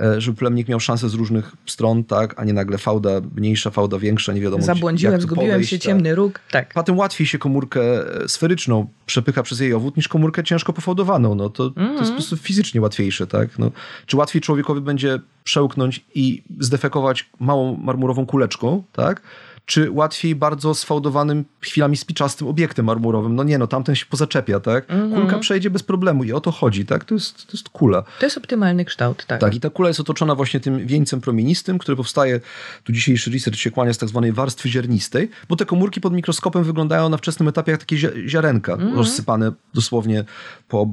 [0.00, 2.34] E, Żeby plemnik miał szansę z różnych stron, tak?
[2.36, 5.84] A nie nagle fałda mniejsza, fałda większa, nie wiadomo Zabłądziłem, zgubiłem podejść, się, tak?
[5.86, 6.40] ciemny róg.
[6.50, 6.72] Tak.
[6.74, 7.80] A tym łatwiej się komórkę
[8.22, 11.34] e, sferyczną przepycha przez jajowód niż komórkę ciężko pofałdowaną.
[11.34, 13.58] No to, to jest po prostu fizycznie łatwiejsze, tak?
[13.58, 13.70] No,
[14.06, 19.22] czy łatwiej człowiekowi będzie przełknąć i zdefekować małą marmurową kuleczką, tak?
[19.66, 23.34] Czy łatwiej bardzo sfałdowanym, chwilami spiczastym obiektem marmurowym?
[23.36, 24.86] No nie, no tamten się pozaczepia, tak?
[25.14, 27.04] Kulka przejdzie bez problemu i o to chodzi, tak?
[27.04, 28.02] To jest, to jest kula.
[28.20, 29.40] To jest optymalny kształt, tak.
[29.40, 32.40] Tak, i ta kula jest otoczona właśnie tym wieńcem promienistym, który powstaje,
[32.84, 36.64] tu dzisiejszy research się kłania z tak zwanej warstwy ziarnistej, bo te komórki pod mikroskopem
[36.64, 40.24] wyglądają na wczesnym etapie jak takie zia- ziarenka, rozsypane dosłownie
[40.68, 40.88] po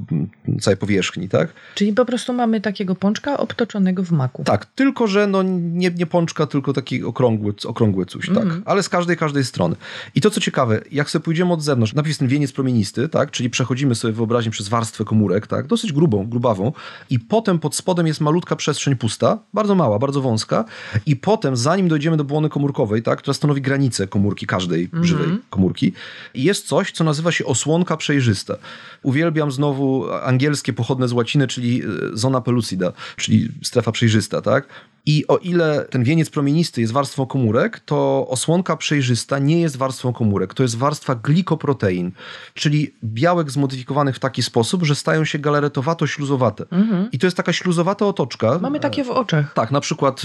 [0.61, 1.53] całej powierzchni, tak?
[1.75, 4.43] Czyli po prostu mamy takiego pączka obtoczonego w maku.
[4.43, 8.60] Tak, tylko że no nie, nie pączka, tylko taki okrągły, okrągły coś, tak?
[8.65, 9.75] Ale z każdej, każdej strony.
[10.15, 13.31] I to, co ciekawe, jak sobie pójdziemy od zewnątrz, jest ten wieniec promienisty, tak?
[13.31, 15.67] Czyli przechodzimy sobie wyobraźnię przez warstwę komórek, tak?
[15.67, 16.71] Dosyć grubą, grubawą.
[17.09, 20.65] I potem pod spodem jest malutka przestrzeń pusta, bardzo mała, bardzo wąska.
[21.05, 23.19] I potem, zanim dojdziemy do błony komórkowej, tak?
[23.19, 25.93] Która stanowi granicę komórki, każdej żywej komórki,
[26.33, 28.55] jest coś, co nazywa się osłonka przejrzysta.
[29.03, 34.67] Uwielbiam znowu angielskie pochodne z łaciny, czyli e, zona pellucida, czyli strefa przejrzysta, tak?
[35.05, 40.13] I o ile ten wieniec promienisty jest warstwą komórek, to osłonka przejrzysta nie jest warstwą
[40.13, 40.53] komórek.
[40.53, 42.11] To jest warstwa glikoprotein,
[42.53, 46.65] czyli białek zmodyfikowanych w taki sposób, że stają się galaretowato-śluzowate.
[47.11, 48.59] I to jest taka śluzowata otoczka.
[48.61, 49.53] Mamy takie w oczach.
[49.53, 50.21] Tak, na przykład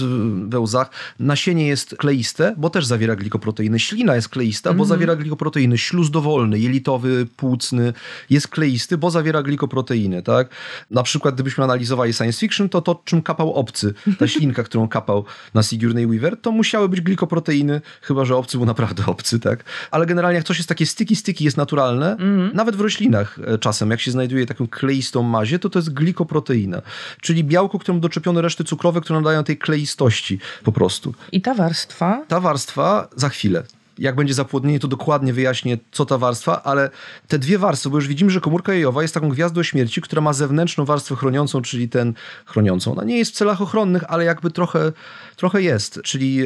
[0.47, 0.89] we łzach.
[1.19, 3.79] Nasienie jest kleiste, bo też zawiera glikoproteiny.
[3.79, 5.77] Ślina jest kleista, bo zawiera glikoproteiny.
[5.77, 7.93] Śluz dowolny, jelitowy, płucny
[8.29, 10.49] jest kleisty, bo zawiera glikoproteiny, tak?
[10.91, 15.25] Na przykład gdybyśmy analizowali science fiction, to to, czym kapał obcy, ta ślinka, którą kapał
[15.53, 19.63] na Sigourney Weaver, to musiały być glikoproteiny, chyba, że obcy był naprawdę obcy, tak?
[19.91, 22.17] Ale generalnie jak coś jest takie sticky, sticky, jest naturalne,
[22.53, 26.81] nawet w roślinach e, czasem, jak się znajduje taką kleistą mazię, to to jest glikoproteina,
[27.21, 31.13] czyli białko, któremu doczepione reszty cukrowe, które nadają tej kleistości po prostu.
[31.31, 33.63] I ta warstwa Ta warstwa za chwilę.
[33.99, 36.89] Jak będzie zapłodnienie, to dokładnie wyjaśnię, co ta warstwa, ale
[37.27, 40.33] te dwie warstwy, bo już widzimy, że komórka jajowa jest taką gwiazdą śmierci, która ma
[40.33, 42.13] zewnętrzną warstwę chroniącą, czyli ten
[42.45, 42.91] chroniącą.
[42.91, 44.91] Ona nie jest w celach ochronnych, ale jakby trochę,
[45.37, 46.39] trochę jest, czyli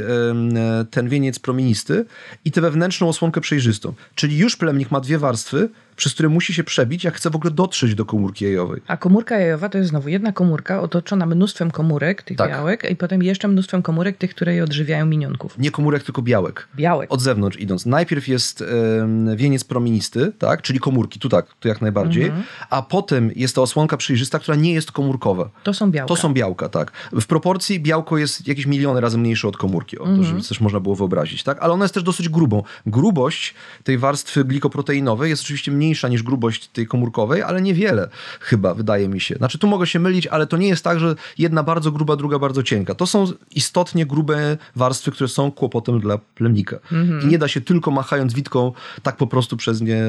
[0.91, 2.05] ten wieniec promienisty
[2.45, 3.93] i tę wewnętrzną osłonkę przejrzystą.
[4.15, 7.51] Czyli już plemnik ma dwie warstwy, przez które musi się przebić, jak chce w ogóle
[7.51, 8.81] dotrzeć do komórki jajowej.
[8.87, 12.49] A komórka jajowa to jest znowu jedna komórka otoczona mnóstwem komórek, tych Tak.
[12.49, 15.57] białek, i potem jeszcze mnóstwem komórek, tych, które je odżywiają minionków.
[15.57, 16.67] Nie komórek, tylko białek.
[16.75, 17.13] Białek.
[17.13, 17.85] Od zewnątrz idąc.
[17.85, 20.61] Najpierw jest em, wieniec promienisty, tak?
[20.61, 22.31] czyli komórki, tu tak, tu jak najbardziej,
[22.69, 25.49] a potem jest ta osłonka przejrzysta, która nie jest komórkowa.
[25.63, 26.07] To są białka.
[26.07, 26.91] To są białka, tak.
[27.11, 30.79] W proporcji białko jest jakieś miliony razy mniejsze od komórki, o, to żeby też można
[30.79, 31.57] było wyobrazić, tak?
[31.61, 32.63] Ale ona jest też dosyć grubą.
[32.85, 39.07] Grubość tej warstwy glikoproteinowej jest oczywiście mniejsza niż grubość tej komórkowej, ale niewiele chyba, wydaje
[39.07, 39.35] mi się.
[39.35, 42.39] Znaczy tu mogę się mylić, ale to nie jest tak, że jedna bardzo gruba, druga
[42.39, 42.95] bardzo cienka.
[42.95, 46.79] To są istotnie grube warstwy, które są kłopotem dla plemnika.
[47.23, 50.03] I nie da się tylko machając witką tak po prostu przez nie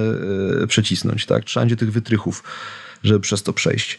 [0.63, 1.45] e, przecisnąć, tak?
[1.45, 2.43] Trzeba będzie tych wytrychów
[3.05, 3.99] żeby przez to przejść.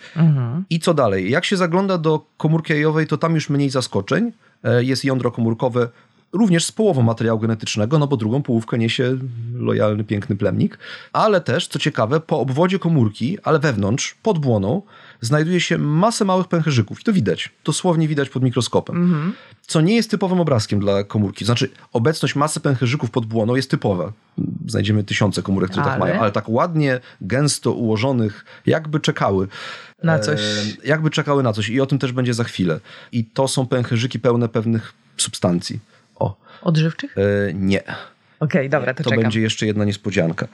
[0.69, 1.31] I co dalej?
[1.31, 4.31] Jak się zagląda do komórki jajowej, to tam już mniej zaskoczeń.
[4.63, 5.89] E, Jest jądro komórkowe
[6.33, 9.17] również z połową materiału genetycznego, no bo drugą połówkę niesie
[9.55, 10.79] lojalny, piękny plemnik.
[11.13, 14.81] Ale też, co ciekawe, po obwodzie komórki, ale wewnątrz, pod błoną,
[15.25, 17.01] znajduje się masę małych pęcherzyków.
[17.01, 17.49] I to widać.
[17.65, 19.33] Dosłownie widać pod mikroskopem.
[19.67, 21.45] Co nie jest typowym obrazkiem dla komórki.
[21.45, 24.13] Znaczy, obecność masy pęcherzyków pod błoną jest typowa.
[24.67, 25.99] Znajdziemy tysiące komórek, które tak Ale?
[25.99, 29.47] mają, ale tak ładnie, gęsto ułożonych, jakby czekały.
[30.03, 30.39] Na coś.
[30.41, 31.69] E, jakby czekały na coś.
[31.69, 32.79] I o tym też będzie za chwilę.
[33.11, 35.79] I to są pęcherzyki pełne pewnych substancji.
[36.15, 37.15] O, Odżywczych?
[37.17, 37.83] e, nie.
[38.39, 39.23] Okej, dobra, to, To czekam.
[39.23, 40.47] będzie jeszcze jedna niespodzianka.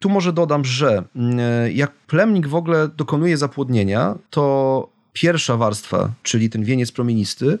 [0.00, 1.38] Tu może dodam, że mm,
[1.72, 7.58] jak plemnik w ogóle dokonuje zapłodnienia, to pierwsza warstwa, czyli ten wieniec promienisty,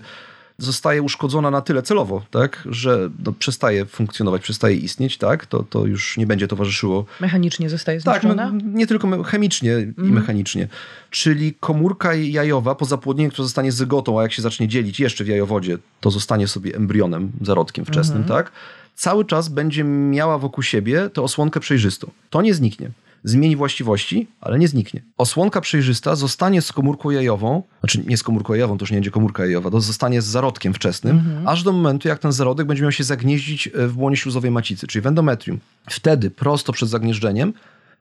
[0.58, 5.86] zostaje uszkodzona na tyle celowo, tak, że no, przestaje funkcjonować, przestaje istnieć, tak, to, to
[5.86, 8.52] już nie będzie towarzyszyło Mechanicznie zostaje tak, zniszczona?
[8.52, 10.68] no, nie tylko chemicznie i mechanicznie.
[11.10, 15.28] Czyli komórka jajowa po zapłodnieniu, która zostanie zygotą, a jak się zacznie dzielić jeszcze w
[15.28, 18.52] jajowodzie, to zostanie sobie embrionem, zarodkiem wczesnym, tak?
[19.00, 22.10] Cały czas będzie miała wokół siebie tę osłonkę przejrzystą.
[22.30, 22.90] To nie zniknie.
[23.24, 25.02] Zmieni właściwości, ale nie zniknie.
[25.18, 29.10] Osłonka przejrzysta zostanie z komórką jajową, znaczy nie z komórką jajową, to już nie będzie
[29.10, 32.92] komórka jajowa, to zostanie z zarodkiem wczesnym, aż do momentu, jak ten zarodek będzie miał
[32.92, 35.58] się zagnieździć e, w błonie śluzowej macicy, czyli w endometrium.
[35.90, 37.52] Wtedy, prosto przed zagnieżdżeniem,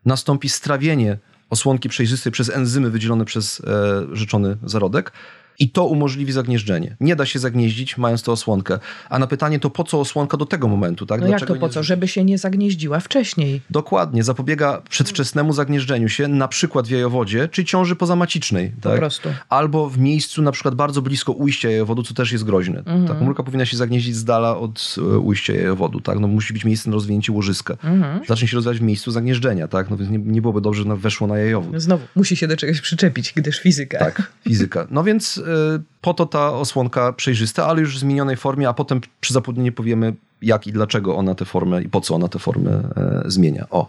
[0.06, 1.18] nastąpi strawienie
[1.50, 5.12] osłonki przejrzystej przez enzymy wydzielone przez e, rzeczony zarodek
[5.60, 6.95] i to umożliwi zagnieżdżenie.
[7.00, 8.80] Nie da się zagnieździć, mając tę osłonkę.
[9.10, 11.22] A na pytanie to po co osłonka do tego momentu, tak?
[11.22, 11.84] No jak to po nie- co?
[11.84, 13.62] Żeby się nie zagnieździła wcześniej.
[13.69, 18.69] Dokładnie, zapobiega przedwczesnemu zagnieżdżeniu się, na przykład w jajowodzie, czy ciąży pozamacicznej.
[18.82, 19.00] Po tak?
[19.00, 19.30] prostu.
[19.50, 22.78] Albo w miejscu na przykład bardzo blisko ujścia jajowodu, co też jest groźne.
[22.78, 23.08] Mhm.
[23.08, 26.00] Ta komórka powinna się zagnieździć z dala od e, ujścia jajowodu.
[26.02, 26.19] Tak?
[26.19, 27.78] No, musi być miejsce na rozwinięcie łożyska.
[27.84, 28.22] Mhm.
[28.28, 29.89] Zacznie się rozwijać w miejscu zagnieżdżenia, tak?
[29.89, 31.82] no, więc nie, nie byłoby dobrze, że weszło na jajowód.
[31.82, 34.00] Znowu, musi się do czegoś przyczepić, gdyż fizyka.
[34.00, 34.88] Tak, fizyka.
[34.91, 35.41] No więc
[36.02, 40.14] po to ta osłonka przejrzysta, ale już w zmienionej formie, a potem przy zapłodnieniu powiemy,
[40.42, 43.68] jak i dlaczego ona tę formę i po co ona tę formę e, zmienia.
[43.70, 43.88] O.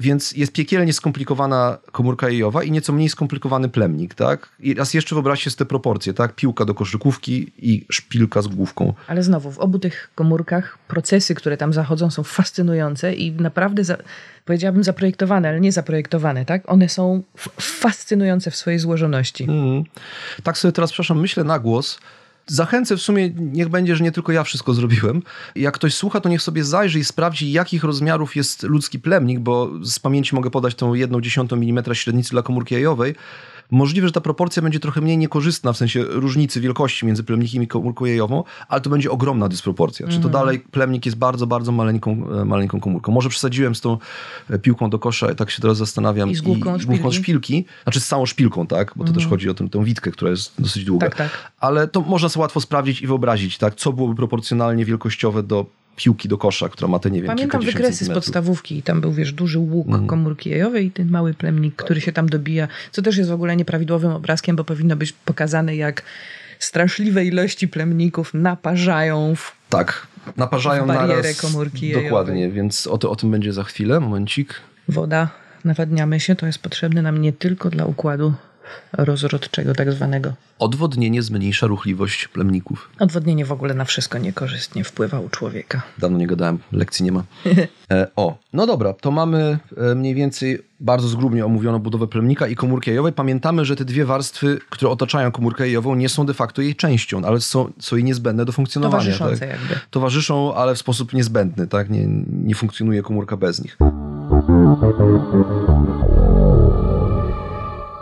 [0.00, 4.48] Więc jest piekielnie skomplikowana komórka jajowa i nieco mniej skomplikowany plemnik, tak?
[4.60, 6.34] I raz jeszcze wyobraźcie sobie te proporcje, tak?
[6.34, 8.94] Piłka do koszykówki i szpilka z główką.
[9.06, 13.96] Ale znowu, w obu tych komórkach procesy, które tam zachodzą, są fascynujące i naprawdę, za,
[14.44, 16.62] powiedziałabym, zaprojektowane, ale nie zaprojektowane, tak?
[16.66, 17.22] One są
[17.60, 19.44] fascynujące w swojej złożoności.
[19.44, 19.84] Mhm.
[20.42, 21.98] Tak sobie teraz, przepraszam, myślę na głos.
[22.50, 25.22] Zachęcę w sumie, niech będzie, że nie tylko ja wszystko zrobiłem.
[25.54, 29.70] Jak ktoś słucha, to niech sobie zajrzy i sprawdzi, jakich rozmiarów jest ludzki plemnik, bo
[29.82, 33.14] z pamięci mogę podać tą jedną dziesiątą milimetra średnicy dla komórki jajowej.
[33.70, 37.66] Możliwe, że ta proporcja będzie trochę mniej niekorzystna, w sensie różnicy wielkości między plemnikiem i
[37.66, 40.08] komórką jajową, ale to będzie ogromna dysproporcja.
[40.08, 43.12] Czy to dalej plemnik jest bardzo, bardzo maleńką, e, maleńką komórką.
[43.12, 43.98] Może przesadziłem z tą
[44.50, 46.30] e, piłką do kosza, tak się teraz zastanawiam.
[46.30, 47.22] I z główką główką szpilki.
[47.22, 47.64] szpilki.
[47.82, 48.92] Znaczy z całą szpilką, tak?
[48.96, 51.06] Bo to też chodzi o tę, tę witkę, która jest dosyć długa.
[51.06, 51.52] Tak, tak.
[51.60, 53.74] Ale to można sobie łatwo sprawdzić i wyobrazić, tak?
[53.74, 55.66] Co byłoby proporcjonalnie wielkościowe do
[55.98, 59.12] piłki do kosza, która ma te, nie wiem, Pamiętam wykresy z podstawówki i tam był,
[59.12, 60.06] wiesz, duży łuk Mhm.
[60.06, 63.56] komórki jajowej i ten mały plemnik, który się tam dobija, co też jest w ogóle
[63.56, 66.02] nieprawidłowym obrazkiem, bo powinno być pokazane, jak
[66.58, 70.06] straszliwe ilości plemników naparzają w Tak,
[70.36, 71.40] naparzają w barierę naraz.
[71.40, 72.04] komórki jajowej.
[72.04, 74.54] Dokładnie, więc o, to, o tym będzie za chwilę, momencik.
[74.88, 75.28] woda,
[75.64, 78.34] nawadniamy się, to jest potrzebne nam nie tylko dla układu
[78.92, 80.32] rozrodczego tak zwanego.
[80.58, 82.90] Odwodnienie zmniejsza ruchliwość plemników.
[82.98, 85.82] Odwodnienie w ogóle na wszystko niekorzystnie wpływa u człowieka.
[85.98, 87.24] Dawno nie gadałem, lekcji nie ma.
[87.90, 92.56] E, o, no dobra, to mamy e, mniej więcej bardzo zgrubnie omówioną budowę plemnika i
[92.56, 93.12] komórki jajowej.
[93.12, 97.24] Pamiętamy, że te dwie warstwy, które otaczają komórkę jajową, nie są de facto jej częścią,
[97.24, 99.04] ale są, są jej niezbędne do funkcjonowania.
[99.04, 99.48] Towarzyszące tak?
[99.48, 99.74] jakby.
[99.90, 101.90] Towarzyszą, ale w sposób niezbędny, tak?
[101.90, 102.06] Nie,
[102.44, 103.78] nie funkcjonuje komórka bez nich.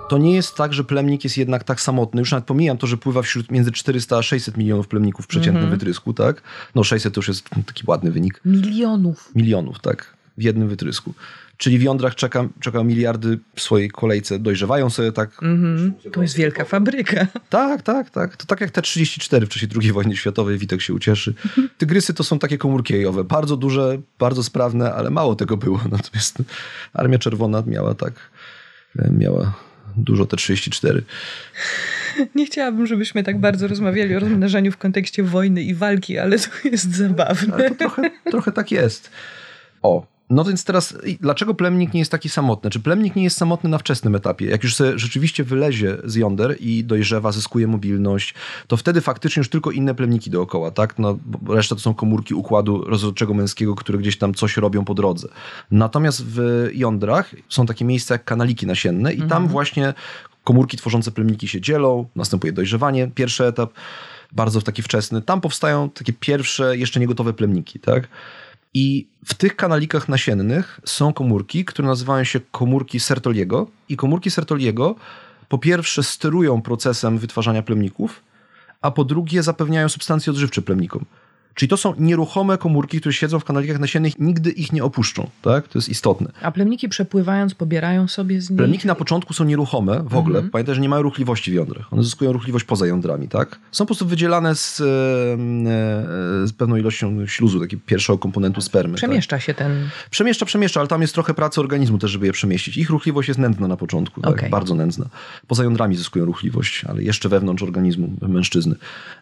[0.08, 2.20] To nie jest tak, że plemnik jest jednak tak samotny.
[2.20, 5.64] Już nawet pomijam to, że pływa wśród między 400 a 600 milionów plemników w przeciętnym
[5.64, 5.78] Mhm.
[5.78, 6.42] wytrysku, tak?
[6.74, 8.40] No 600 to już jest taki ładny wynik.
[8.44, 9.30] Milionów.
[9.34, 10.14] Milionów, tak?
[10.38, 11.14] W jednym wytrysku.
[11.56, 15.42] Czyli w jądrach czeka, czeka miliardy w swojej kolejce, dojrzewają sobie tak.
[15.42, 15.92] Mhm.
[16.12, 17.26] To jest wielka fabryka.
[17.50, 18.36] Tak, tak, tak.
[18.36, 21.34] To tak jak te 34 w czasie II wojny światowej, Witek się ucieszy.
[21.78, 23.24] Tygrysy to są takie komórki jajowe.
[23.24, 25.80] Bardzo duże, bardzo sprawne, ale mało tego było.
[25.90, 26.38] Natomiast
[26.92, 28.12] Armia Czerwona miała tak,
[28.98, 29.65] e, miała
[29.96, 31.02] dużo te 34.
[32.34, 36.48] Nie chciałabym, żebyśmy tak bardzo rozmawiali o rozmnażaniu w kontekście wojny i walki, ale to
[36.64, 37.54] jest zabawne.
[37.54, 39.10] Ale to trochę, trochę tak jest.
[39.82, 42.70] O, no więc teraz, dlaczego plemnik nie jest taki samotny?
[42.70, 44.46] Czy plemnik nie jest samotny na wczesnym etapie?
[44.46, 48.34] Jak już sobie rzeczywiście wylezie z jąder i dojrzewa, zyskuje mobilność,
[48.66, 50.98] to wtedy faktycznie już tylko inne plemniki dookoła, tak?
[50.98, 55.28] No, reszta to są komórki układu rozrodczego męskiego, które gdzieś tam coś robią po drodze.
[55.70, 59.94] Natomiast w jądrach są takie miejsca jak kanaliki nasienne i tam właśnie
[60.44, 63.72] komórki tworzące plemniki się dzielą, następuje dojrzewanie, pierwszy etap,
[64.32, 65.22] bardzo taki wczesny.
[65.22, 68.08] Tam powstają takie pierwsze, jeszcze niegotowe plemniki, tak?
[68.74, 73.66] I w tych kanalikach nasiennych są komórki, które nazywają się komórki Sertoliego.
[73.88, 74.94] I komórki Sertoliego
[75.48, 78.22] po pierwsze sterują procesem wytwarzania plemników,
[78.82, 81.04] a po drugie zapewniają substancje odżywcze plemnikom.
[81.56, 85.30] Czyli to są nieruchome komórki, które siedzą w kanalikach nasiennych, nigdy ich nie opuszczą.
[85.42, 85.68] Tak?
[85.68, 86.32] To jest istotne.
[86.42, 88.56] A plemniki przepływając, pobierają sobie z nich...
[88.56, 90.42] Plemniki na początku są nieruchome w ogóle.
[90.42, 91.92] Pamiętaj, że nie mają ruchliwości w jądrach.
[91.92, 93.58] One zyskują ruchliwość poza jądrami, tak?
[93.72, 94.84] Są po prostu wydzielane z, e,
[96.46, 98.94] z pewną ilością śluzu, takiego pierwszego komponentu spermy.
[98.94, 98.98] Tak?
[98.98, 99.88] Przemieszcza się ten...
[100.10, 102.76] Przemieszcza, przemieszcza, ale tam jest trochę pracy organizmu też, żeby je przemieścić.
[102.76, 104.30] Ich ruchliwość jest nędzna na początku, tak?
[104.30, 104.50] Okej.
[104.50, 105.06] bardzo nędzna.
[105.46, 108.74] Poza jądrami zyskują ruchliwość, ale jeszcze wewnątrz organizmu mężczyzny.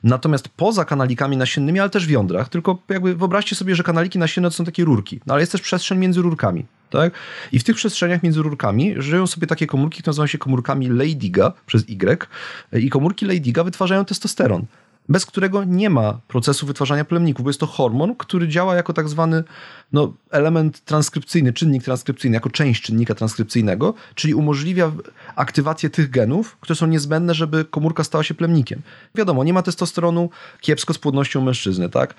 [0.04, 4.50] Natomiast poza kanalikami nasiennymi, ale też w jądrach, tylko jakby wyobraźcie sobie, że kanaliki nasienne
[4.50, 6.64] to są takie rurki, no ale jest też przestrzeń między rurkami.
[6.90, 7.12] Tak?
[7.52, 11.52] I w tych przestrzeniach między rurkami żyją sobie takie komórki, które nazywają się komórkami Leydiga
[11.66, 12.26] przez Y.
[12.72, 14.66] I komórki Leydiga wytwarzają testosteron
[15.08, 19.08] bez którego nie ma procesu wytwarzania plemników, bo jest to hormon, który działa jako tak
[19.08, 19.44] zwany
[19.92, 24.92] no, element transkrypcyjny, czynnik transkrypcyjny, jako część czynnika transkrypcyjnego, czyli umożliwia
[25.36, 28.82] aktywację tych genów, które są niezbędne, żeby komórka stała się plemnikiem.
[29.14, 32.14] Wiadomo, nie ma testosteronu, kiepsko z płodnością mężczyzny, tak?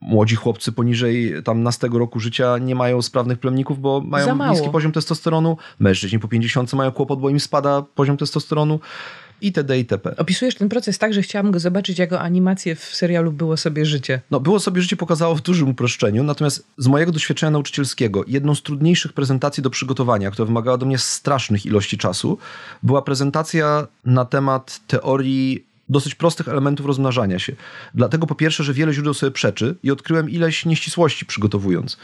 [0.00, 4.92] Młodzi chłopcy poniżej tam nastego roku życia nie mają sprawnych plemników, bo mają niski poziom
[4.92, 5.56] testosteronu.
[5.78, 8.80] Mężczyźni po 50 mają kłopot, bo im spada poziom testosteronu
[9.40, 9.78] itd.
[9.78, 10.14] itp.
[10.16, 14.20] Opisujesz ten proces tak, że chciałabym go zobaczyć jako animację w serialu Było sobie życie.
[14.30, 18.62] No, było sobie życie pokazało w dużym uproszczeniu, natomiast z mojego doświadczenia nauczycielskiego jedną z
[18.62, 22.38] trudniejszych prezentacji do przygotowania, która wymagała do mnie strasznych ilości czasu,
[22.82, 27.52] była prezentacja na temat teorii dosyć prostych elementów rozmnażania się.
[27.94, 31.96] Dlatego po pierwsze, że wiele źródeł sobie przeczy i odkryłem ileś nieścisłości przygotowując.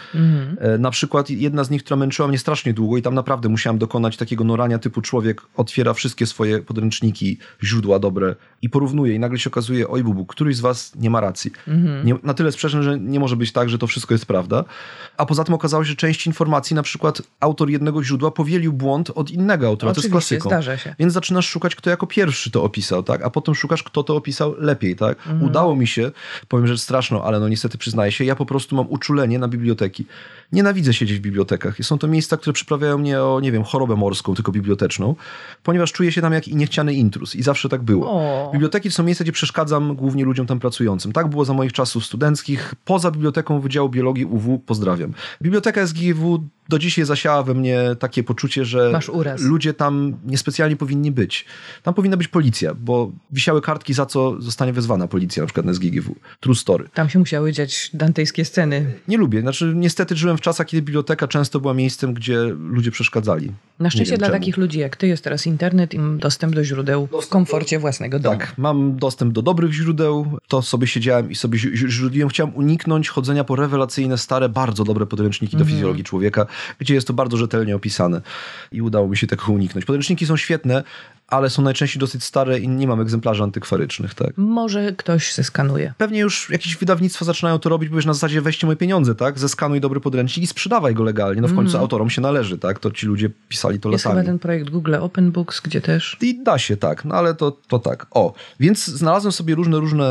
[0.59, 3.79] E, Na przykład jedna z nich, która męczyła mnie strasznie długo i tam naprawdę musiałem
[3.79, 9.38] dokonać takiego norania typu człowiek otwiera wszystkie swoje podręczniki, źródła dobre i porównuje i nagle
[9.38, 11.51] się okazuje, oj bubu, któryś z was nie ma racji.
[12.05, 14.64] Nie, na tyle sprzeczny, że nie może być tak, że to wszystko jest prawda.
[15.16, 19.11] A poza tym okazało się, że część informacji, na przykład autor jednego źródła powielił błąd
[19.14, 20.77] od innego autora, to jest Oczywiście, klasyką.
[20.77, 20.94] się.
[20.99, 23.23] Więc zaczynasz szukać, kto jako pierwszy to opisał, tak?
[23.23, 25.19] A potem szukać poszukasz, kto to opisał lepiej, tak?
[25.41, 26.11] Udało mi się,
[26.49, 30.07] powiem rzecz straszną, ale no niestety przyznaję się, ja po prostu mam uczulenie na biblioteki.
[30.53, 31.77] Nienawidzę siedzieć w bibliotekach.
[31.83, 35.15] Są to miejsca, które przyprawiają mnie o, nie wiem, chorobę morską, tylko biblioteczną,
[35.63, 38.11] ponieważ czuję się tam jak i niechciany intrus i zawsze tak było.
[38.11, 38.51] O.
[38.53, 41.13] Biblioteki to są miejsca, gdzie przeszkadzam głównie ludziom tam pracującym.
[41.13, 42.75] Tak było za moich czasów studenckich.
[42.85, 45.15] Poza biblioteką Wydziału Biologii UW pozdrawiam.
[45.43, 49.01] Biblioteka SGW do dzisiaj zasiała we mnie takie poczucie, że
[49.39, 51.45] ludzie tam niespecjalnie powinni być.
[51.83, 55.74] Tam powinna być policja, bo wisiały kartki, za co zostanie wezwana policja, na przykład na
[55.74, 56.14] SGGW.
[56.40, 56.88] True story.
[56.94, 58.92] Tam się musiały dziać dantejskie sceny.
[59.09, 59.40] Nie lubię.
[59.40, 63.53] Znaczy, niestety żyłem w czasach, kiedy biblioteka często była miejscem, gdzie ludzie przeszkadzali.
[63.81, 64.38] Na szczęście dla czemu.
[64.38, 68.38] takich ludzi jak ty jest teraz internet i dostęp do źródeł w komforcie własnego domu.
[68.38, 72.29] Tak, mam dostęp do dobrych źródeł, to sobie siedziałem i sobie ź- ź- źródliłem.
[72.29, 76.46] Chciałem uniknąć chodzenia po rewelacyjne, stare, bardzo dobre podręczniki do fizjologii człowieka,
[76.79, 78.20] gdzie jest to bardzo rzetelnie opisane
[78.72, 79.85] i udało mi się tego uniknąć.
[79.85, 80.83] Podręczniki są świetne,
[81.29, 84.33] ale są najczęściej dosyć stare i nie mam egzemplarzy antykwarycznych, tak.
[84.37, 85.95] Może ktoś zeskanuje.
[85.99, 89.38] Pewnie już jakieś wydawnictwa zaczynają to robić, bo wiesz, na zasadzie weźcie moje pieniądze, tak?
[89.38, 91.40] Zeskanuj dobry podręcznik i sprzedawaj go legalnie.
[91.40, 92.79] No w końcu autorom się należy, tak?
[92.79, 94.21] To ci ludzie pisali to Jest latami.
[94.23, 97.51] chyba ten projekt Google Open Books, gdzie też I da się, tak, no ale to,
[97.69, 98.07] to tak.
[98.11, 100.05] O, więc znalazłem sobie różne, różne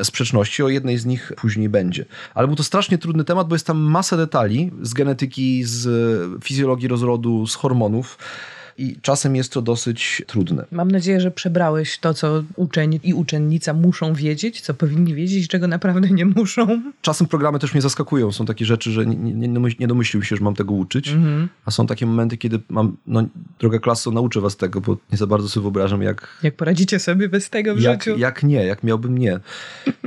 [0.00, 2.04] e, sprzeczności, o jednej z nich później będzie.
[2.34, 6.44] Ale był to strasznie trudny temat, bo jest tam masa detali z genetyki, z e,
[6.44, 8.18] fizjologii rozrodu, z hormonów
[8.80, 10.64] i czasem jest to dosyć trudne.
[10.72, 15.66] Mam nadzieję, że przebrałeś to, co uczeń i uczennica muszą wiedzieć, co powinni wiedzieć, czego
[15.66, 16.82] naprawdę nie muszą.
[17.02, 18.32] Czasem programy też mnie zaskakują.
[18.32, 21.14] Są takie rzeczy, że nie, nie, nie domyślił się, że mam tego uczyć.
[21.64, 23.24] A są takie momenty, kiedy mam, no
[23.58, 27.28] droga klaso, nauczę was tego, bo nie za bardzo sobie wyobrażam, jak, Jak poradzicie sobie
[27.28, 28.18] bez tego w jak, życiu?
[28.18, 29.40] jak nie, jak miałbym nie.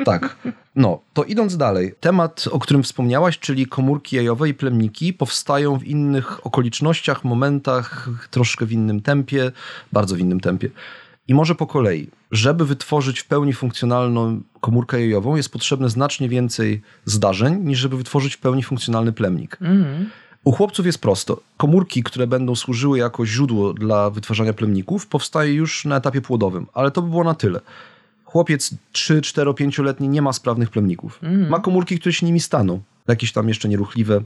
[0.06, 0.38] Tak.
[0.76, 1.96] No, to idąc dalej.
[2.00, 8.66] Temat, o którym wspomniałaś, czyli komórki jajowe i plemniki, powstają w innych okolicznościach, momentach, troszkę
[8.66, 9.52] w innym tempie,
[9.92, 10.70] bardzo w innym tempie.
[11.28, 12.08] I może po kolei.
[12.32, 18.36] Żeby wytworzyć w pełni funkcjonalną komórkę jajową, jest potrzebne znacznie więcej zdarzeń, niż żeby wytworzyć
[18.36, 19.58] w pełni funkcjonalny plemnik.
[19.62, 20.10] Mhm.
[20.44, 21.42] U chłopców jest prosto.
[21.58, 26.92] Komórki, które będą służyły jako źródło dla wytwarzania plemników, powstaje już na etapie płodowym, ale
[26.92, 27.60] to by było na tyle.
[28.34, 31.20] Chłopiec 3, 4, 5-letni nie ma sprawnych plemników.
[31.50, 34.22] Ma komórki, które się nimi staną, jakieś tam jeszcze nieruchliwe.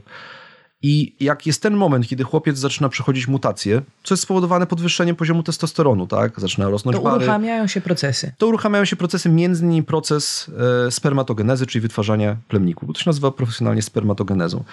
[0.82, 5.42] I jak jest ten moment, kiedy chłopiec zaczyna przechodzić mutacje, co jest spowodowane podwyższeniem poziomu
[5.42, 6.40] testosteronu, tak?
[6.40, 8.32] Zaczynają rosnąć To bary uruchamiają się procesy.
[8.38, 10.50] to uruchamiają się procesy, między innymi proces
[10.86, 14.64] e, spermatogenezy, czyli wytwarzania plemników, bo to się nazywa profesjonalnie spermatogenezą.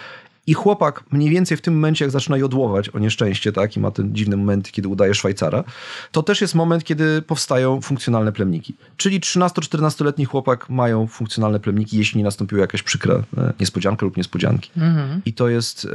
[0.48, 3.92] I chłopak mniej więcej w tym momencie, jak zaczyna jodłować o nieszczęście, tak, i ma
[3.92, 5.64] ten dziwny moment, kiedy udaje Szwajcara,
[6.12, 8.76] to też jest moment, kiedy powstają funkcjonalne plemniki.
[8.98, 14.72] Czyli 13-14-letni chłopak mają funkcjonalne plemniki, jeśli nie nastąpiła jakaś przykra e, niespodzianka lub niespodzianki.
[15.26, 15.88] I to jest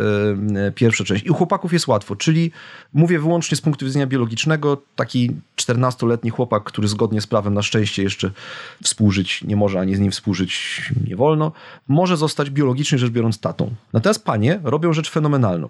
[0.57, 1.25] e, pierwsza część.
[1.25, 2.53] I u chłopaków jest łatwo, czyli
[2.93, 8.03] mówię wyłącznie z punktu widzenia biologicznego, taki 14-letni chłopak, który zgodnie z prawem na szczęście
[8.03, 8.31] jeszcze
[8.83, 11.53] współżyć nie może, ani z nim współżyć nie wolno,
[11.89, 13.75] może zostać biologicznie rzecz biorąc tatą.
[13.93, 15.69] Natomiast panie robią rzecz fenomenalną.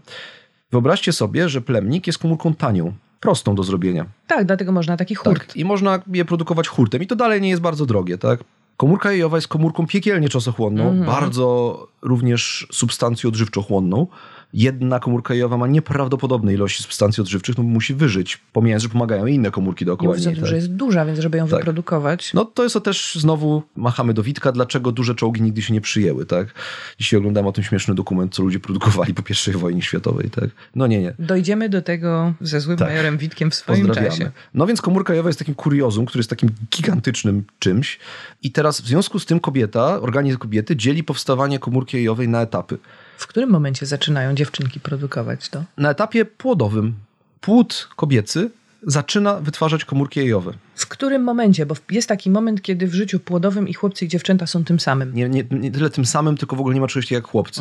[0.70, 4.06] Wyobraźcie sobie, że plemnik jest komórką tanią, prostą do zrobienia.
[4.26, 5.46] Tak, dlatego można taki hurt.
[5.46, 5.56] Tak.
[5.56, 7.02] I można je produkować hurtem.
[7.02, 8.44] I to dalej nie jest bardzo drogie, tak?
[8.76, 14.06] Komórka jajowa jest komórką piekielnie czasochłonną, bardzo również substancją odżywczochłonną.
[14.52, 19.26] Jedna komórka jajowa ma nieprawdopodobne ilości substancji odżywczych, no bo musi wyżyć, pomijając, że pomagają
[19.26, 20.36] inne komórki dookoła o niej.
[20.36, 20.46] tak?
[20.46, 21.58] że jest duża, więc żeby ją Tak.
[21.58, 22.34] wyprodukować.
[22.34, 25.80] No to jest to też znowu machamy do Witka, dlaczego duże czołgi nigdy się nie
[25.80, 26.54] przyjęły, tak?
[26.98, 30.50] Dzisiaj oglądam o tym śmieszny dokument, co ludzie produkowali po I wojnie światowej, tak?
[30.74, 31.14] No nie, nie.
[31.18, 32.88] Dojdziemy do tego ze złym Tak.
[32.88, 34.30] majorem Witkiem w swoim czasie.
[34.54, 37.98] No więc komórka jajowa jest takim kuriozum, który jest takim gigantycznym czymś.
[38.42, 42.78] I teraz w związku z tym kobieta, organizm kobiety dzieli powstawanie komórki jajowej na etapy.
[43.20, 45.64] W którym momencie zaczynają dziewczynki produkować to?
[45.76, 46.94] Na etapie płodowym
[47.40, 48.50] płód kobiecy
[48.86, 50.52] zaczyna wytwarzać komórki jajowe.
[50.74, 51.66] W którym momencie?
[51.66, 55.14] Bo jest taki moment, kiedy w życiu płodowym i chłopcy i dziewczęta są tym samym.
[55.14, 57.60] Nie, nie, nie tyle tym samym, tylko w ogóle nie ma czegoś takiego jak chłopcy.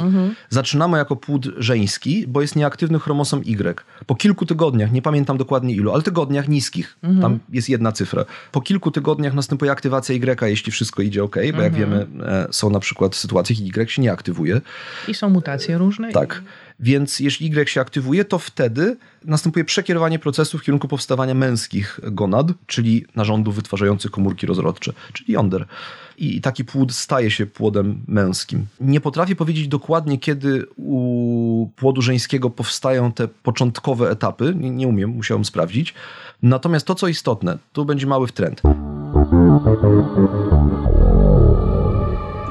[0.50, 3.84] Zaczynamy jako płód żeński, bo jest nieaktywny chromosom Y.
[4.06, 8.26] Po kilku tygodniach, nie pamiętam dokładnie ilu, ale tygodniach niskich, tam jest jedna cyfra.
[8.52, 12.70] Po kilku tygodniach następuje aktywacja Y, jeśli wszystko idzie ok, bo jak wiemy, e, są
[12.70, 14.62] na przykład sytuacje, kiedy Y się nie aktywuje.
[15.08, 16.12] I są mutacje różne.
[16.12, 16.42] Tak.
[16.80, 22.48] Więc jeśli Y się aktywuje, to wtedy następuje przekierowanie procesu w kierunku powstawania męskich gonad,
[22.68, 25.66] czyli narządów wytwarzających komórki rozrodcze, czyli jąder.
[26.18, 28.66] I taki płód staje się płodem męskim.
[28.82, 34.54] Nie potrafię powiedzieć dokładnie, kiedy u płodu żeńskiego powstają te początkowe etapy.
[34.58, 35.94] Nie, nie umiem, musiałem sprawdzić.
[36.42, 38.62] Natomiast to, co istotne, tu będzie mały wtręt.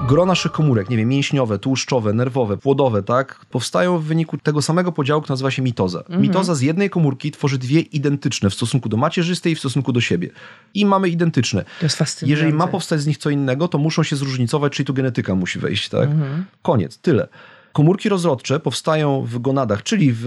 [0.08, 4.92] Gro naszych komórek, nie wiem, mięśniowe, tłuszczowe, nerwowe, płodowe, tak, powstają w wyniku tego samego
[4.92, 6.04] podziału, który nazywa się mitoza.
[6.08, 10.00] Mitoza z jednej komórki tworzy dwie identyczne w stosunku do macierzystej i w stosunku do
[10.00, 10.30] siebie.
[10.74, 11.64] I mamy identyczne.
[11.64, 12.40] To jest fascynujące.
[12.40, 15.58] Jeżeli ma powstać z nich co innego, to muszą się zróżnicować, czyli tu genetyka musi
[15.58, 16.08] wejść, tak?
[16.62, 17.28] Koniec, tyle.
[17.78, 20.26] Komórki rozrodcze powstają w gonadach, czyli w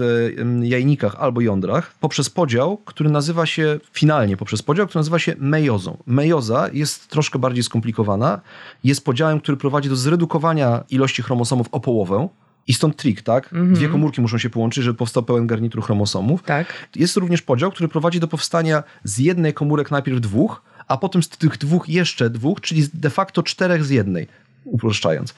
[0.62, 5.96] jajnikach albo jądrach, poprzez podział, który nazywa się, finalnie poprzez podział, który nazywa się mejozą.
[6.06, 8.40] Mejoza jest troszkę bardziej skomplikowana.
[8.84, 12.28] Jest podziałem, który prowadzi do zredukowania ilości chromosomów o połowę.
[12.66, 13.50] I stąd trik, tak?
[13.72, 16.42] Dwie komórki muszą się połączyć, żeby powstał pełen garnitur chromosomów.
[16.42, 16.88] Tak.
[16.96, 21.28] Jest również podział, który prowadzi do powstania z jednej komórek najpierw dwóch, a potem z
[21.28, 24.26] tych dwóch jeszcze dwóch, czyli de facto czterech z jednej,
[24.64, 25.34] uproszczając.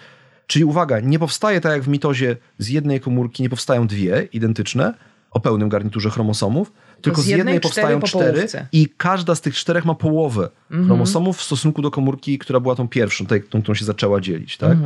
[0.47, 4.95] Czyli uwaga, nie powstaje tak jak w mitozie z jednej komórki, nie powstają dwie identyczne
[5.31, 8.67] o pełnym garniturze chromosomów, tylko z z jednej powstają po cztery połówce.
[8.73, 10.49] i każda z tych czterech ma połowę
[10.87, 14.57] chromosomów w stosunku do komórki, która była tą pierwszą, tej, tą, którą się zaczęła dzielić.
[14.57, 14.79] Tak?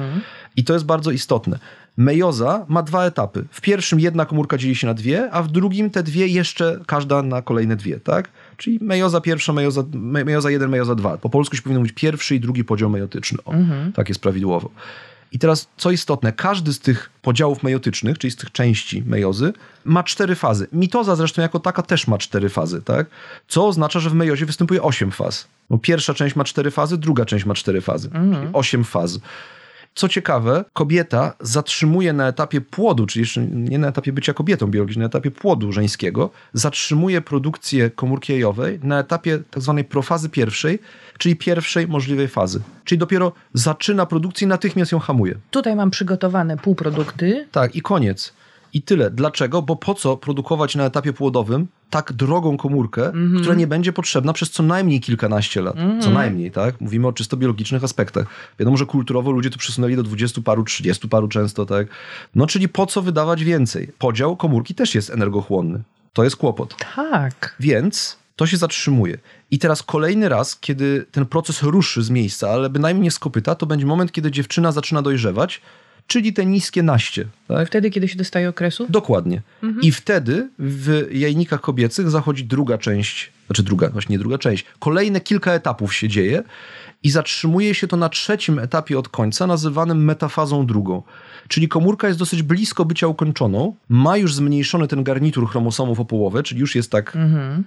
[0.56, 1.58] I to jest bardzo istotne.
[1.96, 3.44] Mejoza ma dwa etapy.
[3.50, 7.22] W pierwszym jedna komórka dzieli się na dwie, a w drugim te dwie jeszcze każda
[7.22, 8.00] na kolejne dwie.
[8.00, 8.28] Tak?
[8.56, 11.18] Czyli mejoza pierwsza, mejoza, me- mejoza jeden, mejoza dwa.
[11.18, 13.38] Po polsku się powinno mówić pierwszy i drugi podział mejotyczny.
[13.44, 13.52] O,
[13.94, 14.70] Tak jest prawidłowo.
[15.32, 19.52] I teraz, co istotne, każdy z tych podziałów mejotycznych, czyli z tych części mejozy,
[19.84, 20.66] ma cztery fazy.
[20.72, 23.06] Mitoza zresztą jako taka też ma cztery fazy, tak?
[23.48, 25.48] Co oznacza, że w mejozie występuje osiem faz.
[25.70, 29.18] Bo pierwsza część ma cztery fazy, druga część ma cztery fazy, czyli osiem faz.
[29.98, 35.00] Co ciekawe, kobieta zatrzymuje na etapie płodu, czyli jeszcze nie na etapie bycia kobietą biologiczną,
[35.00, 40.78] na etapie płodu żeńskiego, zatrzymuje produkcję komórki jajowej na etapie tak zwanej profazy pierwszej,
[41.18, 42.60] czyli pierwszej możliwej fazy.
[42.84, 45.34] Czyli dopiero zaczyna produkcję i natychmiast ją hamuje.
[45.50, 47.48] Tutaj mam przygotowane półprodukty.
[47.52, 48.32] Tak, i koniec.
[48.78, 49.10] I tyle.
[49.10, 49.62] Dlaczego?
[49.62, 54.50] Bo po co produkować na etapie płodowym tak drogą komórkę, która nie będzie potrzebna przez
[54.50, 55.76] co najmniej kilkanaście lat.
[56.00, 56.80] Co najmniej, tak?
[56.80, 58.26] Mówimy o czysto biologicznych aspektach.
[58.58, 61.86] Wiadomo, że kulturowo ludzie to przesunęli do dwudziestu paru, trzydziestu paru często, tak?
[62.34, 63.92] No, czyli po co wydawać więcej?
[63.98, 65.82] Podział komórki też jest energochłonny.
[66.12, 66.76] To jest kłopot.
[66.96, 67.56] Tak.
[67.60, 69.18] Więc to się zatrzymuje.
[69.50, 73.54] I teraz kolejny raz, kiedy ten proces ruszy z miejsca, ale bynajmniej nie z kopyta,
[73.54, 75.60] to będzie moment, kiedy dziewczyna zaczyna dojrzewać,
[76.08, 77.24] czyli te niskie naście.
[77.48, 77.68] Tak?
[77.68, 78.86] Wtedy, kiedy się dostaje okresu?
[78.88, 79.42] Dokładnie.
[79.82, 84.64] I wtedy w jajnikach kobiecych zachodzi druga część, znaczy druga, właśnie nie druga część.
[84.78, 86.42] Kolejne kilka etapów się dzieje
[87.02, 91.02] i zatrzymuje się to na trzecim etapie od końca, nazywanym metafazą drugą.
[91.48, 96.42] Czyli komórka jest dosyć blisko bycia ukończoną, ma już zmniejszony ten garnitur chromosomów o połowę,
[96.42, 97.18] czyli już jest tak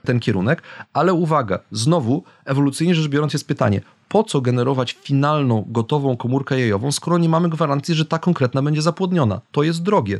[0.05, 0.63] ten kierunek,
[0.93, 3.81] ale uwaga, znowu ewolucyjnie rzecz biorąc jest pytanie,
[4.11, 8.81] po co generować finalną, gotową komórkę jajową, skoro nie mamy gwarancji, że ta konkretna będzie
[8.81, 9.41] zapłodniona?
[9.51, 10.19] To jest drogie.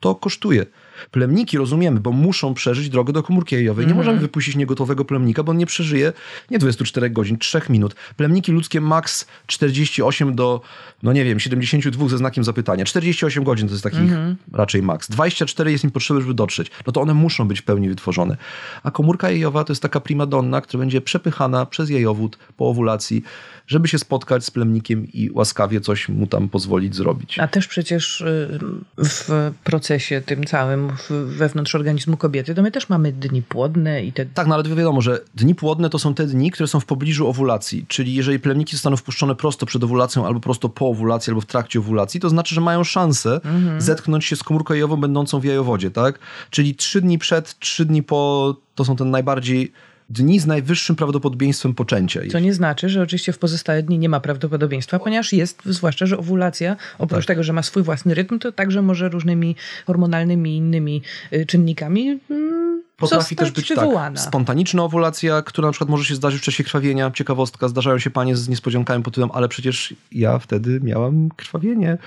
[0.00, 0.66] To kosztuje.
[1.10, 3.86] Plemniki rozumiemy, bo muszą przeżyć drogę do komórki jajowej.
[3.86, 6.12] Nie możemy wypuścić niegotowego plemnika, bo on nie przeżyje
[6.50, 7.94] nie 24 godzin, 3 minut.
[8.16, 10.60] Plemniki ludzkie maks 48 do,
[11.02, 12.84] no nie wiem, 72 ze znakiem zapytania.
[12.84, 14.12] 48 godzin to jest takich
[14.52, 15.10] raczej maks.
[15.10, 16.70] 24 jest im potrzebne, żeby dotrzeć.
[16.86, 18.36] No to one muszą być w pełni wytworzone.
[18.82, 23.22] A komórka jajowa to jest taka primadonna, która będzie przepychana przez jajowód po owulacji,
[23.66, 27.38] żeby się spotkać z plemnikiem i łaskawie coś mu tam pozwolić zrobić.
[27.38, 28.58] A też przecież y,
[28.98, 30.85] w procesie tym całym
[31.26, 34.26] wewnątrz organizmu kobiety, to my też mamy dni płodne i te...
[34.26, 37.28] Tak, no ale wiadomo, że dni płodne to są te dni, które są w pobliżu
[37.28, 37.84] owulacji.
[37.88, 41.78] Czyli jeżeli plemniki zostaną wpuszczone prosto przed owulacją, albo prosto po owulacji, albo w trakcie
[41.78, 43.40] owulacji, to znaczy, że mają szansę
[43.78, 46.18] zetknąć się z komórką jajową będącą w jajowodzie, tak?
[46.50, 49.72] Czyli trzy dni przed, trzy dni po, to są te najbardziej
[50.10, 52.20] dni z najwyższym prawdopodobieństwem poczęcia.
[52.32, 56.18] Co nie znaczy, że oczywiście w pozostałe dni nie ma prawdopodobieństwa, ponieważ jest, zwłaszcza, że
[56.18, 57.26] owulacja, oprócz Tak.
[57.26, 61.02] tego, że ma swój własny rytm, to także może różnymi hormonalnymi i innymi
[61.32, 63.88] y, czynnikami mm, Potrafi też być tak,
[64.18, 67.10] spontaniczna owulacja, która na przykład może się zdarzyć w czasie krwawienia.
[67.10, 71.98] Ciekawostka, zdarzają się panie z niespodziankami pod tytułem, ale przecież ja wtedy miałam krwawienie.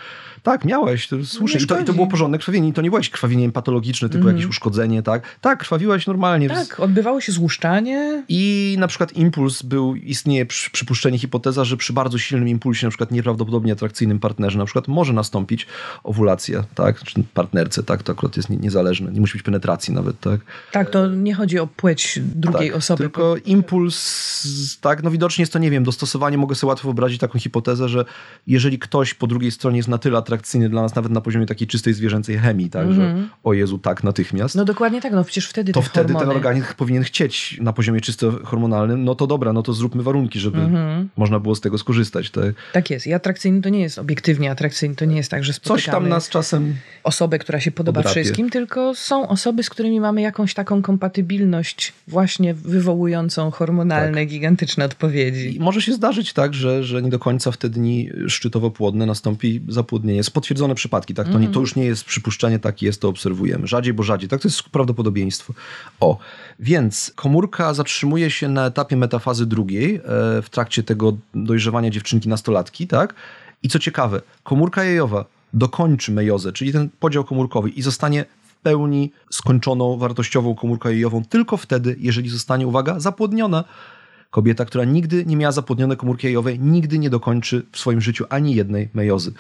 [0.43, 1.61] Tak, miałeś, to słusznie.
[1.61, 2.69] I to, I to było porządne krwawienie.
[2.69, 5.23] I to nie było jakieś krwawienie patologiczne, typu jakieś uszkodzenie, tak?
[5.41, 6.49] Tak, krwawiłaś normalnie.
[6.49, 8.23] Tak, odbywało się złuszczanie.
[8.29, 12.91] I na przykład impuls był, istnieje przy, przypuszczenie, hipoteza, że przy bardzo silnym impulsie, na
[12.91, 15.67] przykład nieprawdopodobnie atrakcyjnym partnerze, na przykład może nastąpić
[16.03, 17.03] owulacja, tak?
[17.03, 18.03] Czy partnerce, tak?
[18.03, 19.11] To akurat jest nie, niezależne.
[19.11, 20.39] Nie musi być penetracji nawet, tak?
[20.71, 23.03] Tak, to nie chodzi o płeć drugiej tak, osoby.
[23.03, 27.39] Tylko impuls, tak, no widocznie jest to, nie wiem, dostosowanie, mogę sobie łatwo wyobrazić taką
[27.39, 28.05] hipotezę, że
[28.47, 31.67] jeżeli ktoś po drugiej stronie jest na tyle atrakcyjny dla nas, nawet na poziomie takiej
[31.67, 35.71] czystej zwierzęcej chemii, tak, że o Jezu, tak, natychmiast, No dokładnie tak, no przecież wtedy
[35.71, 36.25] to te wtedy hormony...
[36.25, 40.39] ten organizm powinien chcieć na poziomie czysto hormonalnym, no to dobra, no to zróbmy warunki,
[40.39, 40.57] żeby
[41.17, 42.29] można było z tego skorzystać.
[42.29, 42.45] Tak?
[42.73, 43.07] Tak jest.
[43.07, 46.09] I atrakcyjny to nie jest obiektywnie atrakcyjny, to nie jest tak, że spotykamy Coś tam
[46.09, 50.68] nas czasem osobę, która się podoba wszystkim, tylko są osoby, z którymi mamy jakąś taką
[50.69, 54.29] taką kompatybilność właśnie wywołującą hormonalne, Tak.
[54.29, 55.55] gigantyczne odpowiedzi.
[55.55, 59.61] I może się zdarzyć tak, że, że nie do końca w te dni szczytowo-płodne nastąpi
[59.67, 60.23] zapłodnienie.
[60.23, 61.29] Są potwierdzone przypadki, tak?
[61.29, 63.67] To, nie, to już nie jest przypuszczenie, tak jest, to obserwujemy.
[63.67, 64.41] Rzadziej, bo rzadziej, tak?
[64.41, 65.53] To jest prawdopodobieństwo.
[65.99, 66.17] O,
[66.59, 70.01] więc komórka zatrzymuje się na etapie metafazy drugiej e,
[70.41, 73.15] w trakcie tego dojrzewania dziewczynki nastolatki, tak?
[73.63, 78.25] I co ciekawe, komórka jajowa dokończy mejozę, czyli ten podział komórkowy i zostanie
[78.63, 83.63] pełni skończoną wartościową komórką jajową tylko wtedy, jeżeli zostanie, uwaga, zapłodniona.
[84.29, 88.55] Kobieta, która nigdy nie miała zapłodnionej komórki jajowej, nigdy nie dokończy w swoim życiu ani
[88.55, 89.33] jednej mejozy.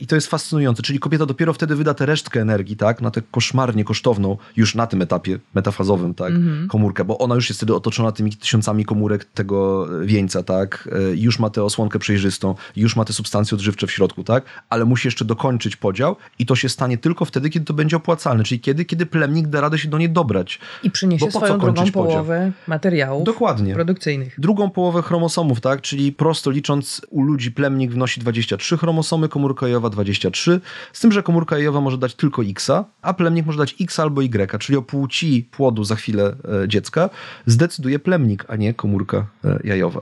[0.00, 3.22] I to jest fascynujące, czyli kobieta dopiero wtedy wyda tę resztkę energii, tak, na tę
[3.30, 6.32] koszmarnie kosztowną, już na tym etapie metafazowym, tak,
[6.68, 11.38] komórkę, bo ona już jest wtedy otoczona tymi tysiącami komórek tego wieńca, tak, E, już
[11.38, 15.24] ma tę osłonkę przejrzystą, już ma te substancje odżywcze w środku, tak, ale musi jeszcze
[15.24, 19.06] dokończyć podział i to się stanie tylko wtedy, kiedy to będzie opłacalne, czyli kiedy, kiedy
[19.06, 20.58] plemnik da radę się do niej dobrać.
[20.82, 21.92] I przyniesie Bo po swoją drugą podział?
[21.92, 23.74] połowę materiałów Dokładnie.
[23.74, 24.40] produkcyjnych.
[24.40, 25.80] Drugą połowę chromosomów, tak?
[25.80, 30.60] Czyli prosto licząc, u ludzi plemnik wnosi 23 chromosomy, komórka jajowa 23,
[30.92, 32.70] z tym, że komórka jajowa może dać tylko X,
[33.02, 37.10] a plemnik może dać X albo Y, czyli o płci płodu za chwilę e, dziecka
[37.46, 40.00] zdecyduje plemnik, a nie komórka e, jajowa.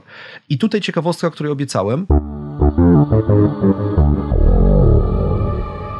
[0.49, 2.05] I tutaj ciekawostka, której obiecałem.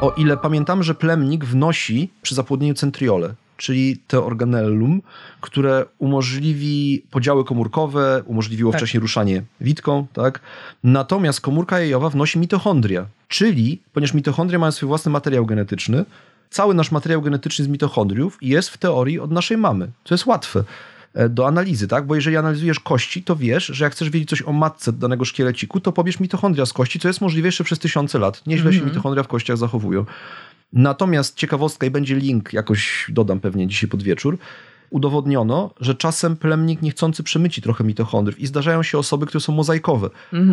[0.02, 5.02] O ile pamiętam, że plemnik wnosi przy zapłodnieniu centriole, czyli te organellum,
[5.42, 8.82] które umożliwi podziały komórkowe, umożliwiło Tak.
[8.82, 10.40] wcześniej ruszanie witką, tak?
[10.84, 16.06] Natomiast komórka jajowa wnosi mitochondria, czyli, ponieważ mitochondria mają swój własny materiał genetyczny,
[16.50, 20.64] cały nasz materiał genetyczny z mitochondriów jest w teorii od naszej mamy, co jest łatwe
[21.14, 22.06] e, do analizy, tak?
[22.06, 25.80] Bo jeżeli analizujesz kości, to wiesz, że jak chcesz wiedzieć coś o matce danego szkieleciku,
[25.80, 28.42] to pobierz mitochondria z kości, co jest możliwe jeszcze przez tysiące lat.
[28.48, 30.06] Nieźle się mitochondria w kościach zachowują.
[30.74, 34.38] Natomiast ciekawostka i będzie link, jakoś dodam pewnie dzisiaj pod wieczór,
[34.90, 40.10] udowodniono, że czasem plemnik niechcący przemyci trochę mitochondriów i zdarzają się osoby, które są mozaikowe,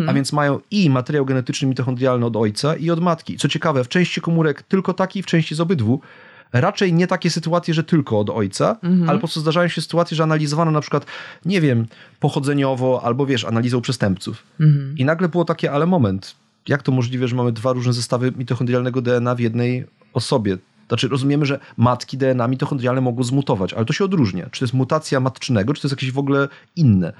[0.07, 3.37] a więc mają i materiał genetyczny mitochondrialny od ojca i od matki.
[3.37, 6.01] Co ciekawe, w części komórek tylko taki, w części z obydwu.
[6.53, 10.23] Raczej nie takie sytuacje, że tylko od ojca, ale po prostu zdarzają się sytuacje, że
[10.23, 11.05] analizowano na przykład,
[11.45, 11.85] nie wiem,
[12.19, 14.43] pochodzeniowo albo wiesz, analizą przestępców.
[14.97, 16.35] I nagle było takie, ale moment,
[16.67, 19.85] jak to możliwe, że mamy dwa różne zestawy mitochondrialnego DNA w jednej
[20.15, 20.57] osobie?
[20.87, 24.49] Znaczy, rozumiemy, że matki DNA mitochondrialne mogą zmutować, ale to się odróżnia.
[24.51, 27.13] Czy to jest mutacja matczynego, czy to jest jakieś w ogóle inne.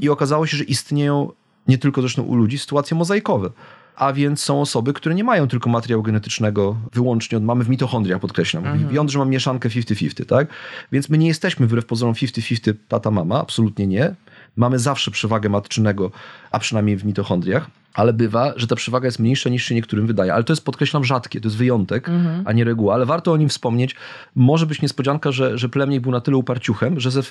[0.00, 1.32] I okazało się, że istnieją
[1.68, 3.50] nie tylko zresztą u ludzi sytuacje mozaikowe.
[3.96, 8.20] A więc są osoby, które nie mają tylko materiału genetycznego wyłącznie od mamy w mitochondriach,
[8.20, 8.66] podkreślam.
[8.66, 8.88] Mhm.
[8.88, 10.48] Wiąże, że mam mieszankę 50-50, tak?
[10.92, 14.14] Więc my nie jesteśmy wbrew pozorom 50-50 tata-mama, absolutnie nie.
[14.56, 16.10] Mamy zawsze przewagę matczynego,
[16.50, 17.70] a przynajmniej w mitochondriach.
[17.94, 20.34] Ale bywa, że ta przewaga jest mniejsza niż się niektórym wydaje.
[20.34, 22.10] Ale to jest, podkreślam, rzadkie, to jest wyjątek,
[22.44, 22.94] a nie reguła.
[22.94, 23.96] Ale warto o nim wspomnieć.
[24.34, 27.22] Może być niespodzianka, że, że plemnik był na tyle uparciuchem, że ze,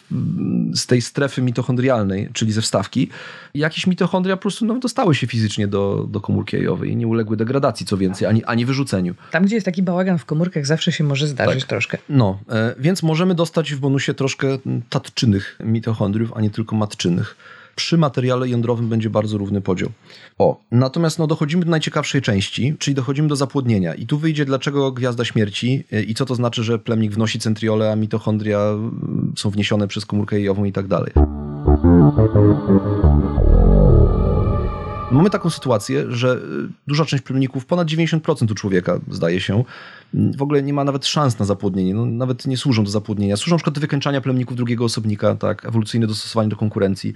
[0.74, 3.10] z tej strefy mitochondrialnej, czyli ze wstawki,
[3.54, 7.38] jakieś mitochondria po prostu no, dostały się fizycznie do, do komórki jajowej i nie uległy
[7.38, 9.16] degradacji, co więcej, ani, ani wyrzuceniu.
[9.32, 11.70] Tam, gdzie jest taki bałagan w komórkach, zawsze się może zdarzyć Tak.
[11.70, 11.98] troszkę.
[12.10, 14.48] No, e, więc możemy dostać w bonusie troszkę
[14.90, 17.36] tatczynych mitochondriów, a nie tylko matczynych.
[17.76, 19.90] Przy materiale jądrowym będzie bardzo równy podział.
[20.38, 23.96] O, natomiast no, dochodzimy do najciekawszej części, czyli dochodzimy do zapłodnienia.
[23.96, 27.92] I tu wyjdzie, dlaczego gwiazda śmierci e, i co to znaczy, że plemnik wnosi centriole,
[27.92, 28.60] a mitochondria
[29.36, 31.14] są wniesione przez komórkę jajową i tak dalej.
[35.12, 36.40] Mamy taką sytuację, że y,
[36.88, 39.64] duża część plemników, ponad 90% u człowieka, zdaje się,
[40.14, 41.94] w ogóle nie ma nawet szans na zapłodnienie.
[41.94, 43.38] No, nawet nie służą do zapłodnienia.
[43.38, 47.14] Służą na przykład do wykańczania plemników drugiego osobnika, tak, ewolucyjne dostosowanie do konkurencji.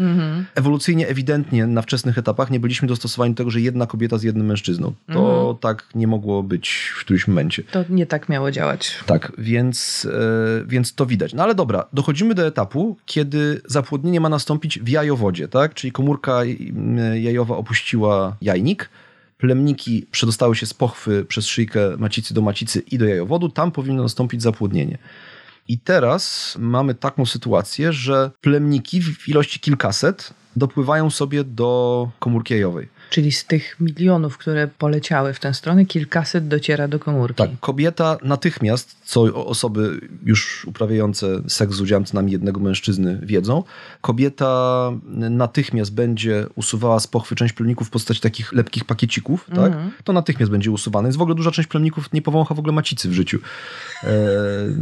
[0.56, 4.48] Ewolucyjnie ewidentnie na wczesnych etapach nie byliśmy dostosowani do tego, że jedna kobieta z jednym
[4.48, 4.94] mężczyzną.
[5.14, 7.64] To tak nie mogło być w którymś momencie.
[7.64, 8.96] To nie tak miało działać.
[9.06, 11.34] Tak, więc, e, więc to widać.
[11.34, 15.74] No ale dobra, dochodzimy do etapu, kiedy zapłodnienie ma nastąpić w jajowodzie, tak?
[15.74, 18.90] Czyli komórka mm, jajowa opuściła jajnik,
[19.38, 24.04] plemniki przedostały się z pochwy przez szyjkę macicy do macicy i do jajowodu, tam powinno
[24.04, 24.98] nastąpić zapłodnienie.
[25.68, 32.90] I teraz mamy taką sytuację, że plemniki w ilości kilkaset dopływają sobie do komórki jajowej.
[33.10, 37.36] Czyli z tych milionów, które poleciały w tę stronę, kilkaset dociera do komórki.
[37.36, 43.64] Tak, kobieta natychmiast, co osoby już uprawiające seks z udziałem co najmniej jednego mężczyzny wiedzą,
[44.02, 44.92] kobieta
[45.30, 49.74] natychmiast będzie usuwała z pochwy część plemników w postaci takich lepkich pakiecików, tak?
[50.04, 51.08] To natychmiast będzie usuwane.
[51.08, 53.40] Jest w ogóle duża część plemników nie powącha w ogóle macicy w życiu.
[54.04, 54.10] E,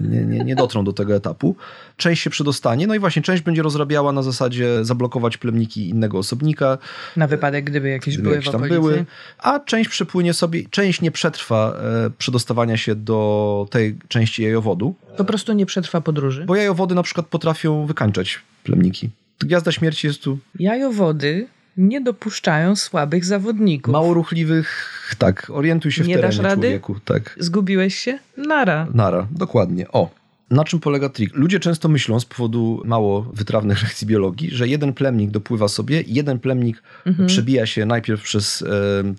[0.09, 1.55] nie, nie, nie dotrą do tego etapu.
[1.97, 6.78] Część się przedostanie, no i właśnie część będzie rozrabiała na zasadzie zablokować plemniki innego osobnika,
[7.15, 9.05] Na wypadek, gdyby jakieś Jakieś w tam były,
[9.38, 11.74] a część przepłynie sobie, część nie przetrwa
[12.05, 16.45] e, przedostawania się do tej części jajowodu, Po prostu nie przetrwa podróży.
[16.45, 19.09] bo jajowody na przykład potrafią wykańczać plemniki.
[19.39, 21.47] Gwiazda śmierci jest tu Jajowody
[21.78, 23.91] nie dopuszczają słabych zawodników.
[23.93, 26.61] mało ruchliwych, tak, orientuj się w Nie terenie dasz rady?
[26.61, 27.36] człowieku, tak.
[27.39, 28.20] Zgubiłeś się?
[28.38, 28.88] Nara.
[28.93, 29.88] Nara, dokładnie.
[29.91, 30.09] O.
[30.50, 31.36] Na czym polega trik?
[31.36, 36.39] Ludzie często myślą z powodu mało wytrawnych lekcji biologii, że jeden plemnik dopływa sobie, jeden
[36.39, 37.28] plemnik Mhm.
[37.28, 38.66] przebija się najpierw przez e,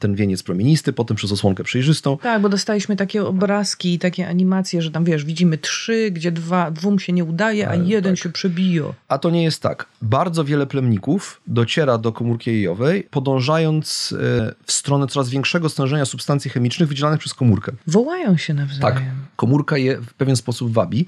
[0.01, 2.19] ten wieniec promienisty, potem przez osłonkę przejrzystą.
[2.19, 6.71] Tak, bo dostaliśmy takie obrazki i takie animacje, że tam wiesz, widzimy trzy, gdzie dwa,
[6.71, 8.23] dwóm się nie udaje, a jeden tak.
[8.23, 8.85] się przebija.
[9.09, 9.87] A to nie jest tak.
[10.03, 16.51] Bardzo wiele plemników dociera do komórki jajowej, podążając e, w stronę coraz większego stężenia substancji
[16.51, 17.73] chemicznych wydzielanych przez komórkę.
[17.87, 18.83] Wołają się nawzajem.
[18.83, 19.03] Tak,
[19.37, 21.07] komórka je w pewien sposób wabi.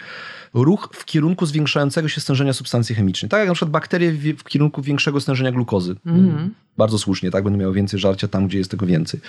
[0.54, 3.28] Ruch w kierunku zwiększającego się stężenia substancji chemicznej.
[3.28, 5.96] Tak jak na przykład bakterie w, w kierunku większego stężenia glukozy.
[6.06, 6.54] Mhm.
[6.76, 7.44] Bardzo słusznie, tak?
[7.44, 9.20] Będą miały więcej żarcia tam, gdzie jest tego więcej.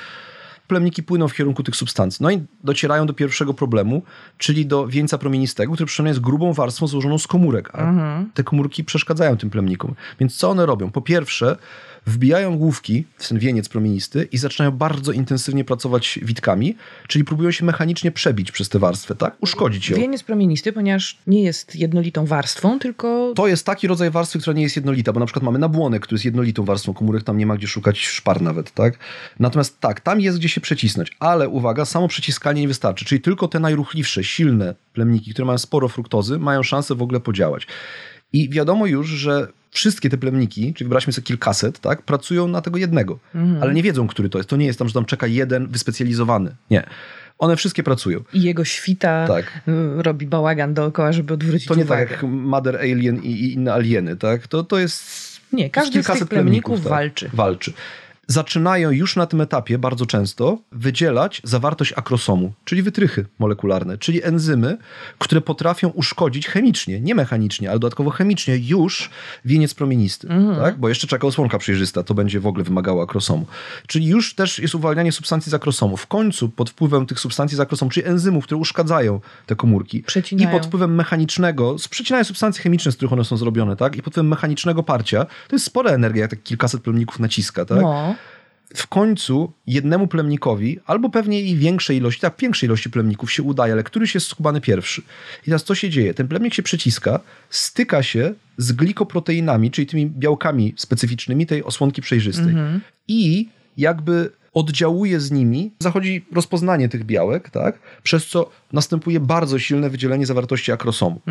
[0.67, 2.23] Plemniki płyną w kierunku tych substancji.
[2.23, 4.01] No i docierają do pierwszego problemu,
[4.37, 7.69] czyli do wieńca promienistego, który przynajmniej jest grubą warstwą złożoną z komórek.
[7.73, 8.29] A Mhm.
[8.33, 9.95] te komórki przeszkadzają tym plemnikom.
[10.19, 10.91] Więc co one robią?
[10.91, 11.57] Po pierwsze,
[12.05, 16.75] wbijają główki w ten wieniec promienisty i zaczynają bardzo intensywnie pracować witkami,
[17.07, 19.35] czyli próbują się mechanicznie przebić przez tę warstwę, tak?
[19.41, 19.97] Uszkodzić ją.
[19.97, 24.63] Wieniec promienisty, ponieważ nie jest jednolitą warstwą, tylko To jest taki rodzaj warstwy, która nie
[24.63, 27.57] jest jednolita, bo na przykład mamy nabłonek, który jest jednolitą warstwą komórek, tam nie ma
[27.57, 28.99] gdzie szukać szpar nawet, tak?
[29.39, 33.47] Natomiast tak, tam jest gdzie się przecisnąć, ale uwaga, samo przeciskanie nie wystarczy, czyli tylko
[33.47, 37.67] te najruchliwsze, silne plemniki, które mają sporo fruktozy, mają szansę w ogóle podziałać.
[38.33, 42.77] I wiadomo już, że wszystkie te plemniki, czyli wybraliśmy sobie kilkaset, tak, pracują na tego
[42.77, 43.19] jednego,
[43.61, 44.49] ale nie wiedzą, który to jest.
[44.49, 46.55] To nie jest tam, że tam czeka jeden wyspecjalizowany.
[46.69, 46.83] Nie.
[47.37, 48.23] One wszystkie pracują.
[48.33, 49.45] i jego świta Tak.
[49.67, 52.01] y, robi bałagan dookoła, żeby odwrócić To nie uwagę.
[52.01, 54.47] tak jak Mother Alien i, i inne alieny, tak?
[54.47, 55.03] To, to jest
[55.53, 57.29] Nie, każdy z tych kilkaset plemników tak, walczy.
[57.33, 57.73] walczy.
[58.31, 64.77] Zaczynają już na tym etapie bardzo często wydzielać zawartość akrosomu, czyli wytrychy molekularne, czyli enzymy,
[65.17, 69.09] które potrafią uszkodzić chemicznie, nie mechanicznie, ale dodatkowo chemicznie już
[69.45, 70.27] wieniec promienisty,
[70.61, 70.77] tak?
[70.77, 73.45] bo jeszcze czeka osłonka przejrzysta, to będzie w ogóle wymagało akrosomu.
[73.87, 75.97] Czyli już też jest uwalnianie substancji z akrosomu.
[75.97, 80.49] W końcu pod wpływem tych substancji z akrosomu, czyli enzymów, które uszkadzają te komórki Przecinają.
[80.49, 83.95] i pod wpływem mechanicznego, przecinają substancje chemiczne, z których one są zrobione, tak?
[83.95, 87.81] I pod wpływem mechanicznego parcia, to jest spora energia, jak tak kilkaset plemników naciska, tak?
[87.81, 88.15] No,
[88.75, 93.73] W końcu jednemu plemnikowi, albo pewnie i większej ilości, tak, większej ilości plemników się udaje,
[93.73, 95.01] ale któryś jest skubany pierwszy.
[95.41, 96.13] I teraz co się dzieje?
[96.13, 102.53] Ten plemnik się przeciska, styka się z glikoproteinami, czyli tymi białkami specyficznymi tej osłonki przejrzystej.
[103.07, 107.79] I jakby oddziałuje z nimi, zachodzi rozpoznanie tych białek, tak?
[108.03, 111.21] przez co następuje bardzo silne wydzielenie zawartości akrosomu.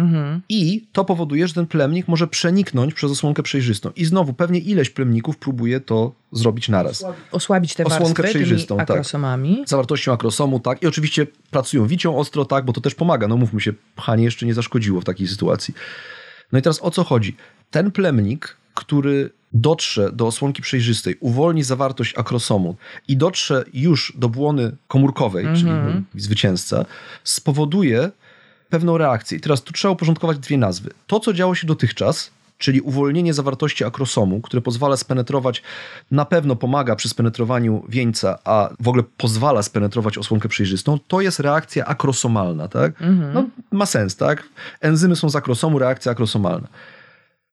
[0.49, 3.91] I to powoduje, że ten plemnik może przeniknąć przez osłonkę przejrzystą.
[3.97, 7.05] I znowu pewnie ileś plemników próbuje to zrobić naraz.
[7.33, 8.91] osłabić te Osłonkę tymi przejrzystą, tak.
[8.91, 9.63] akrosomami.
[9.67, 10.83] Zawartością akrosomu, tak.
[10.83, 13.29] I oczywiście pracują wicią ostro, tak, bo to też pomaga.
[13.29, 15.75] No mówmy się, pchanie jeszcze nie zaszkodziło w takiej sytuacji.
[16.53, 17.37] No i teraz o co chodzi?
[17.71, 22.77] Ten plemnik, który dotrze do osłonki przejrzystej, uwolni zawartość akrosomu
[23.09, 26.85] i dotrze już do błony komórkowej, czyli no, zwycięzca,
[27.25, 28.11] spowoduje
[28.71, 29.39] pewną reakcję.
[29.39, 30.91] I teraz tu trzeba uporządkować dwie nazwy.
[31.07, 35.63] To, co działo się dotychczas, czyli uwolnienie zawartości akrosomu, które pozwala spenetrować,
[36.11, 41.41] na pewno pomaga przy spenetrowaniu wieńca, a w ogóle pozwala spenetrować osłonkę przejrzystą, to jest
[41.41, 42.93] reakcja akrosomalna, tak?
[43.35, 44.43] No, ma sens, tak?
[44.81, 46.69] Enzymy są z akrosomu, reakcja akrosomalna.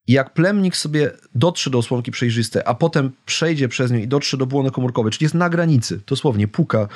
[0.08, 4.38] I jak plemnik sobie dotrze do osłonki przejrzystej, a potem przejdzie przez nią i dotrze
[4.38, 6.88] do błony komórkowej, czyli jest na granicy, dosłownie puka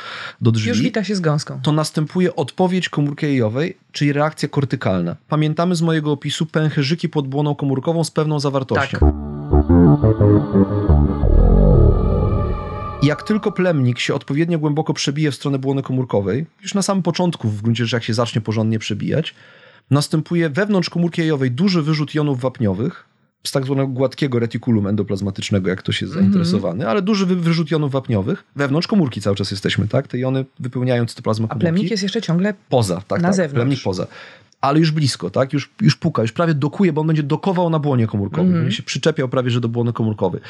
[0.41, 1.59] do drzwi, Już wita się z gąską.
[1.63, 5.15] to następuje odpowiedź komórki jajowej, czyli reakcja kortykalna.
[5.27, 8.99] Pamiętamy z mojego opisu pęcherzyki pod błoną komórkową z pewną zawartością.
[8.99, 9.13] Tak.
[13.03, 17.49] Jak tylko plemnik się odpowiednio głęboko przebije w stronę błony komórkowej, już na samym początku,
[17.49, 19.35] w gruncie rzeczy, jak się zacznie porządnie przebijać,
[19.91, 23.05] następuje wewnątrz komórki jajowej duży wyrzut jonów wapniowych
[23.43, 27.91] z tak zwanego gładkiego retikulum endoplazmatycznego, jak ktoś jest zainteresowany, ale duży wy- wyrzut jonów
[27.91, 28.43] wapniowych.
[28.55, 30.07] Wewnątrz komórki cały czas jesteśmy, tak?
[30.07, 31.61] Te jony wypełniają cytoplazmę A komórki.
[31.61, 33.35] plemnik jest jeszcze ciągle Poza, tak, Na tak.
[33.35, 33.55] zewnątrz.
[33.55, 34.07] Plemnik poza.
[34.61, 35.53] Ale już blisko, tak?
[35.53, 38.45] Już, już puka, już prawie dokuje, bo on będzie dokował na błonie komórkowej.
[38.45, 38.63] Mhm.
[38.63, 40.41] Będzie się przyczepiał prawie, że do błony komórkowej.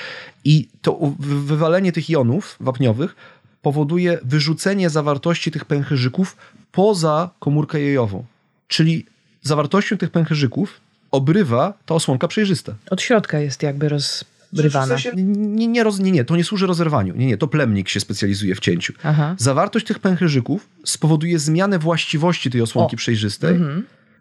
[0.45, 3.15] I to wywalenie tych jonów wapniowych
[3.61, 6.37] powoduje wyrzucenie zawartości tych pęcherzyków
[6.71, 8.25] poza komórkę jajową.
[8.67, 9.05] Czyli
[9.41, 10.81] zawartością tych pęcherzyków
[11.11, 12.75] obrywa ta osłonka przejrzysta.
[12.89, 14.95] od środka jest jakby rozbrywana.
[15.15, 17.15] Nie, nie, roz, nie, nie, to nie służy rozerwaniu.
[17.15, 18.93] Nie, nie, to plemnik się specjalizuje w cięciu.
[19.03, 19.35] Aha.
[19.37, 22.97] Zawartość tych pęcherzyków spowoduje zmianę właściwości tej osłonki O.
[22.97, 23.59] przejrzystej,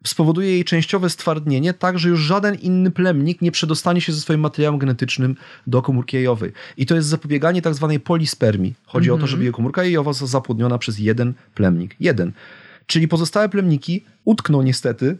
[0.05, 4.41] spowoduje jej częściowe stwardnienie, tak że już żaden inny plemnik nie przedostanie się ze swoim
[4.41, 6.53] materiałem genetycznym do komórki jajowej.
[6.77, 8.75] I to jest zapobieganie tak zwanej polispermii.
[8.87, 11.97] Chodzi o to, żeby jej komórka jajowa została zapłodniona przez jeden plemnik.
[12.01, 12.33] Jeden.
[12.89, 15.19] Czyli pozostałe plemniki utkną niestety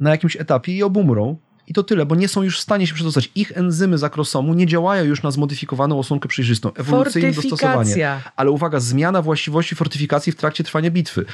[0.00, 1.36] na jakimś etapie i obumrą.
[1.68, 3.30] I to tyle, bo nie są już w stanie się przedostać.
[3.34, 6.74] Ich enzymy z akrosomu nie działają już na zmodyfikowaną osłonkę przejrzystą.
[6.74, 8.20] Ewolucyjne dostosowanie.
[8.36, 11.24] Ale uwaga, zmiana właściwości fortyfikacji w trakcie trwania bitwy.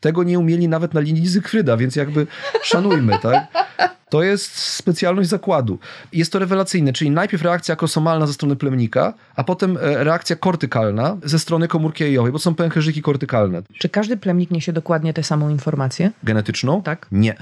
[0.00, 2.26] Tego nie umieli nawet na linii Zygfryda, więc jakby
[2.62, 3.46] szanujmy, tak?
[4.10, 5.78] To jest specjalność zakładu.
[6.12, 11.16] Jest to rewelacyjne, czyli najpierw reakcja akrosomalna ze strony plemnika, a potem e, reakcja kortykalna
[11.22, 13.62] ze strony komórki jajowej, bo są pęcherzyki kortykalne.
[13.78, 16.10] Czy każdy plemnik niesie dokładnie tę samą informację?
[16.24, 16.82] Genetyczną?
[16.82, 17.06] Tak.
[17.12, 17.34] Nie.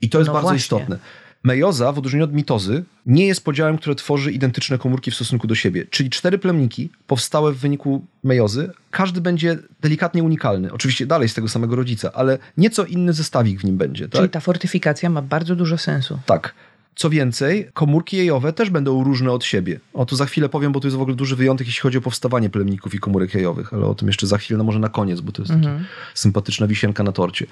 [0.00, 0.56] I to jest No bardzo właśnie.
[0.58, 0.98] istotne.
[1.44, 5.54] Mejoza, w odróżnieniu od mitozy, nie jest podziałem, które tworzy identyczne komórki w stosunku do
[5.54, 5.86] siebie.
[5.90, 10.72] Czyli cztery plemniki powstałe w wyniku mejozy, każdy będzie delikatnie unikalny.
[10.72, 14.08] Oczywiście dalej z tego samego rodzica, ale nieco inny zestawik w nim będzie.
[14.08, 14.20] Tak?
[14.20, 16.18] Czyli ta fortyfikacja ma bardzo dużo sensu.
[16.26, 16.54] Tak.
[16.96, 19.80] Co więcej, komórki jajowe też będą różne od siebie.
[19.94, 22.00] O tu za chwilę powiem, bo to jest w ogóle duży wyjątek, jeśli chodzi o
[22.00, 25.20] powstawanie plemników i komórek jajowych, ale o tym jeszcze za chwilę, no może na koniec,
[25.20, 25.78] bo to jest taka
[26.14, 27.46] sympatyczna wisienka na torcie.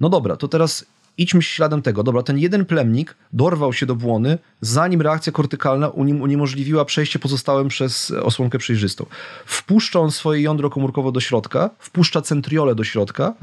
[0.00, 0.86] No dobra, to teraz
[1.18, 2.02] idźmy śladem tego.
[2.02, 8.10] Dobra, ten jeden plemnik dorwał się do błony, zanim reakcja kortykalna uniemożliwiła przejście pozostałym przez
[8.10, 9.06] osłonkę przejrzystą.
[9.46, 13.34] Wpuszcza on swoje jądro komórkowe do środka, wpuszcza centriolę do środka,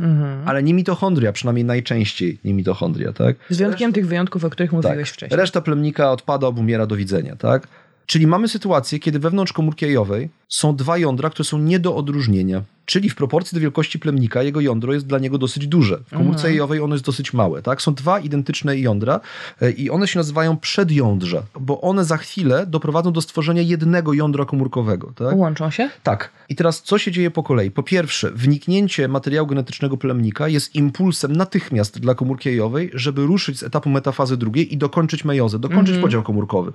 [0.45, 3.35] ale nie mitochondria, przynajmniej najczęściej nie mitochondria, tak?
[3.49, 5.15] Z wyjątkiem tych wyjątków, o których mówiłeś Tak.
[5.15, 5.37] wcześniej.
[5.39, 7.67] Reszta plemnika odpada, obumiera, do widzenia, tak?
[8.05, 12.61] Czyli mamy sytuację, kiedy wewnątrz komórki jajowej są dwa jądra, które są nie do odróżnienia.
[12.85, 15.97] Czyli w proporcji do wielkości plemnika jego jądro jest dla niego dosyć duże.
[15.97, 17.61] W komórce jajowej ono jest dosyć małe.
[17.61, 17.81] Tak?
[17.81, 19.19] Są dwa identyczne jądra
[19.61, 24.45] e, i one się nazywają przedjądrza, bo one za chwilę doprowadzą do stworzenia jednego jądra
[24.45, 25.13] komórkowego.
[25.15, 25.35] Tak?
[25.35, 25.89] Łączą się?
[26.03, 26.29] Tak.
[26.49, 27.71] I teraz co się dzieje po kolei?
[27.71, 33.63] Po pierwsze, wniknięcie materiału genetycznego plemnika jest impulsem natychmiast dla komórki jajowej, żeby ruszyć z
[33.63, 36.71] etapu metafazy drugiej i dokończyć mejozę, dokończyć podział komórkowy.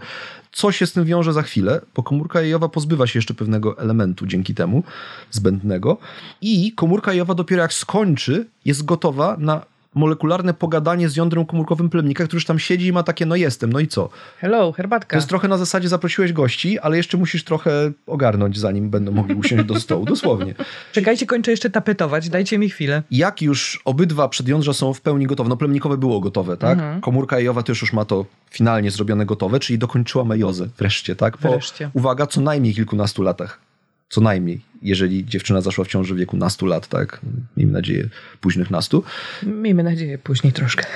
[0.52, 4.26] Co się z tym wiąże za chwilę, bo komórka jajowa pozbywa się jeszcze pewnego elementu
[4.26, 4.82] dzięki temu,
[5.30, 5.96] zbędnego
[6.40, 9.64] i komórka jajowa dopiero jak skończy, jest gotowa na
[9.94, 13.72] molekularne pogadanie z jądrem komórkowym plemnika, który już tam siedzi i ma takie, no jestem,
[13.72, 14.08] no i co?
[14.38, 15.10] Hello, herbatka.
[15.10, 17.70] To jest trochę na zasadzie zaprosiłeś gości, ale jeszcze musisz trochę
[18.06, 20.04] ogarnąć, zanim będą mogli usiąść do stołu.
[20.04, 20.54] Dosłownie.
[20.92, 23.02] Czekajcie, kończę jeszcze tapetować, dajcie mi chwilę.
[23.10, 26.78] Jak już obydwa przedjądrza są w pełni gotowe, no plemnikowe było gotowe, tak?
[27.00, 31.36] Komórka jajowa też już ma to finalnie zrobione gotowe, czyli dokończyła mejozę wreszcie, tak?
[31.38, 31.90] Po, Wreszcie.
[31.92, 33.67] Uwaga, co najmniej kilkunastu latach.
[34.08, 37.20] Co najmniej, jeżeli dziewczyna zaszła w ciąży w wieku nastu lat, tak?
[37.56, 38.08] Miejmy nadzieję,
[38.40, 39.04] późnych nastu.
[39.42, 40.86] Miejmy nadzieję później troszkę.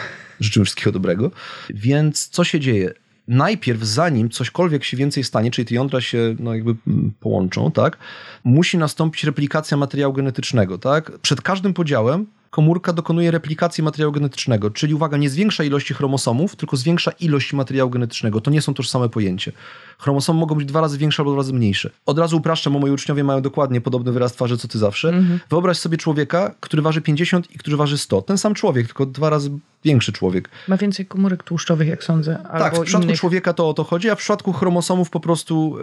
[0.41, 1.31] Życzymy wszystkiego dobrego.
[1.71, 2.93] Więc co się dzieje?
[3.29, 6.75] Najpierw, zanim cośkolwiek się więcej stanie, czyli te jądra się no, jakby
[7.21, 7.99] połączą, tak,
[8.45, 10.79] musi nastąpić replikacja materiału genetycznego.
[10.79, 11.19] Tak?
[11.19, 16.77] Przed każdym podziałem komórka dokonuje replikacji materiału genetycznego, czyli uwaga, nie zwiększa ilości chromosomów, tylko
[16.77, 18.41] zwiększa ilość materiału genetycznego.
[18.41, 19.53] To nie są tożsame pojęcie.
[19.99, 21.91] Chromosomy mogą być dwa razy większe albo dwa razy mniejsze.
[22.07, 25.23] Od razu upraszczam, bo moi uczniowie mają dokładnie podobny wyraz twarzy co ty zawsze.
[25.51, 28.23] Wyobraź sobie człowieka, który waży 50 i który waży 100.
[28.23, 29.51] Ten sam człowiek, tylko dwa razy
[29.85, 30.49] większy człowiek.
[30.69, 32.39] Ma więcej komórek tłuszczowych, jak sądzę.
[32.59, 33.21] Tak, w przypadku innych.
[33.21, 35.83] człowieka to o to chodzi, a w przypadku chromosomów po prostu e,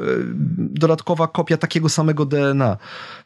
[0.58, 2.78] dodatkowa kopia takiego samego DNA.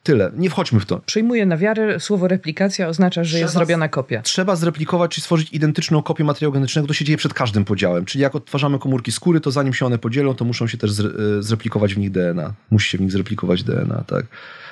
[0.04, 0.32] Tyle.
[0.38, 1.02] Nie wchodźmy w to.
[1.06, 4.22] Przyjmuję na wiarę, słowo replikacja oznacza, że jest Trzeba- zrobiona kopia.
[4.22, 6.88] Trzeba zreplikować czy stworzyć identyczną kopię materiału genetycznego.
[6.88, 8.06] To się dzieje przed każdym podziałem.
[8.06, 11.04] Czyli jak odtwarzamy komórki skóry, to zanim się one podzielą, to muszą się też e,
[11.40, 12.54] zreplikować w nich DNA.
[12.72, 14.26] Musi się w nich zreplikować DNA, tak.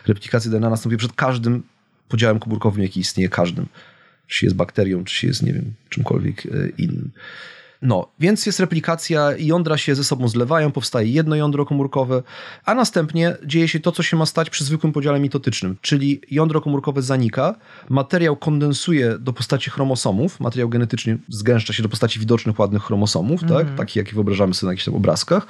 [0.07, 1.63] Replikacja DNA następuje przed każdym
[2.09, 3.65] podziałem komórkowym, jaki istnieje, każdym.
[4.32, 7.11] Czy się jest bakterią, czy się jest, nie wiem, czymkolwiek e, innym.
[7.82, 12.23] No, więc jest replikacja, jądra się ze sobą zlewają, powstaje jedno jądro komórkowe,
[12.65, 16.61] a następnie dzieje się to, co się ma stać przy zwykłym podziale mitotycznym, czyli jądro
[16.61, 17.55] komórkowe zanika,
[17.89, 23.75] materiał kondensuje do postaci chromosomów, materiał genetyczny zgęszcza się do postaci widocznych, ładnych chromosomów, tak,
[23.75, 25.47] takich, jakie wyobrażamy sobie na jakichś tam obrazkach,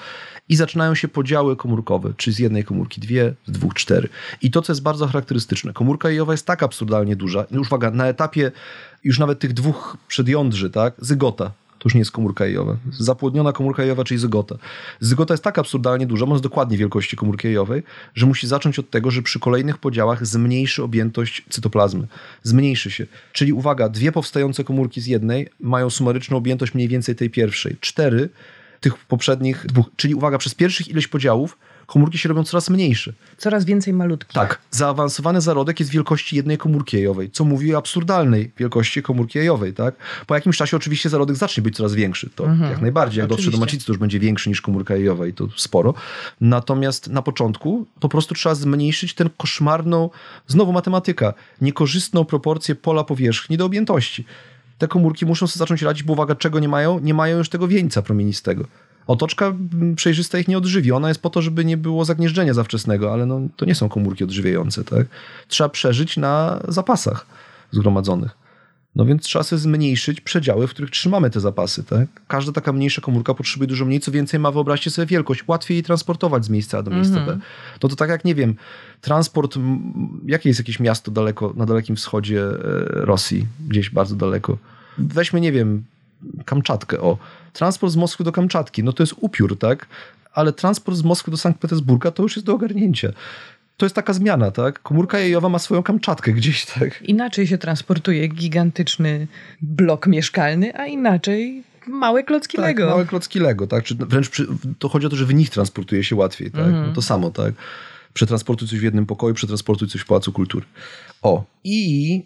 [0.51, 4.09] i zaczynają się podziały komórkowe, czyli z jednej komórki dwie, z dwóch cztery.
[4.41, 8.07] I to, co jest bardzo charakterystyczne, komórka jajowa jest tak absurdalnie duża, już uwaga, na
[8.07, 8.51] etapie
[9.03, 12.77] już nawet tych dwóch przedjądrzy, tak, zygota, to już nie jest komórka jajowa.
[12.91, 14.55] Zapłodniona komórka jajowa, czyli zygota.
[14.99, 17.83] Zygota jest tak absurdalnie duża, jest dokładnie wielkości komórki jajowej,
[18.15, 22.07] że musi zacząć od tego, że przy kolejnych podziałach zmniejszy objętość cytoplazmy.
[22.43, 23.05] Zmniejszy się.
[23.33, 27.77] Czyli uwaga, dwie powstające komórki z jednej mają sumaryczną objętość mniej więcej tej pierwszej.
[27.79, 28.29] Cztery
[28.81, 29.85] tych poprzednich dwóch.
[29.95, 33.13] Czyli uwaga, przez pierwszych ileś podziałów komórki się robią coraz mniejsze.
[33.37, 34.33] Coraz więcej malutkich.
[34.33, 34.61] Tak.
[34.71, 39.95] Zaawansowany zarodek jest wielkości jednej komórki jajowej, co mówi o absurdalnej wielkości komórki jajowej, tak?
[40.27, 42.29] Po jakimś czasie oczywiście zarodek zacznie być coraz większy.
[42.35, 43.19] To jak najbardziej.
[43.19, 43.59] Jak dotrze do Oczywiście.
[43.59, 45.93] macicy, to już będzie większy niż komórka jajowa i to sporo.
[46.41, 50.09] Natomiast na początku po prostu trzeba zmniejszyć tę koszmarną,
[50.47, 54.25] znowu matematyka, niekorzystną proporcję pola powierzchni do objętości.
[54.81, 56.99] Te komórki muszą sobie zacząć radzić, bo uwaga, czego nie mają?
[56.99, 58.65] Nie mają już tego wieńca promienistego.
[59.07, 60.91] Otoczka mm, przejrzysta ich nie odżywi.
[60.91, 64.23] Ona jest po to, żeby nie było zagnieżdżenia zawczesnego, ale no, to nie są komórki
[64.23, 64.83] odżywiające.
[64.83, 65.07] Tak?
[65.47, 67.25] Trzeba przeżyć na zapasach
[67.71, 68.31] zgromadzonych.
[68.95, 71.83] No więc trzeba sobie zmniejszyć przedziały, w których trzymamy te zapasy.
[71.83, 72.07] Tak?
[72.27, 75.83] Każda taka mniejsza komórka potrzebuje dużo mniej, co więcej ma, wyobraźcie sobie wielkość, łatwiej jej
[75.83, 77.37] transportować z miejsca A do miejsca B.
[77.83, 78.55] No to tak jak, nie wiem,
[79.01, 79.55] transport,
[80.25, 82.55] jakie jest jakieś miasto daleko, na dalekim wschodzie e,
[83.05, 84.57] Rosji, gdzieś bardzo daleko.
[84.97, 85.83] Weźmy, nie wiem,
[86.45, 87.17] Kamczatkę, o.
[87.53, 89.87] Transport z Moskwy do Kamczatki, no to jest upiór, tak?
[90.33, 93.09] Ale transport z Moskwy do Sankt Petersburga to już jest do ogarnięcia.
[93.77, 94.81] To jest taka zmiana, tak?
[94.81, 97.01] Komórka jajowa ma swoją Kamczatkę gdzieś, tak?
[97.01, 99.27] Inaczej się transportuje gigantyczny
[99.61, 102.89] blok mieszkalny, a inaczej małe klocki tak, Lego.
[102.89, 103.83] małe klocki Lego, tak?
[103.83, 104.47] Czy wręcz przy,
[104.79, 106.71] to chodzi o to, że w nich transportuje się łatwiej, tak?
[106.71, 107.53] No to samo, tak?
[108.13, 110.65] Przetransportuj coś w jednym pokoju, przetransportuj coś w Pałacu Kultury.
[111.21, 112.23] O, i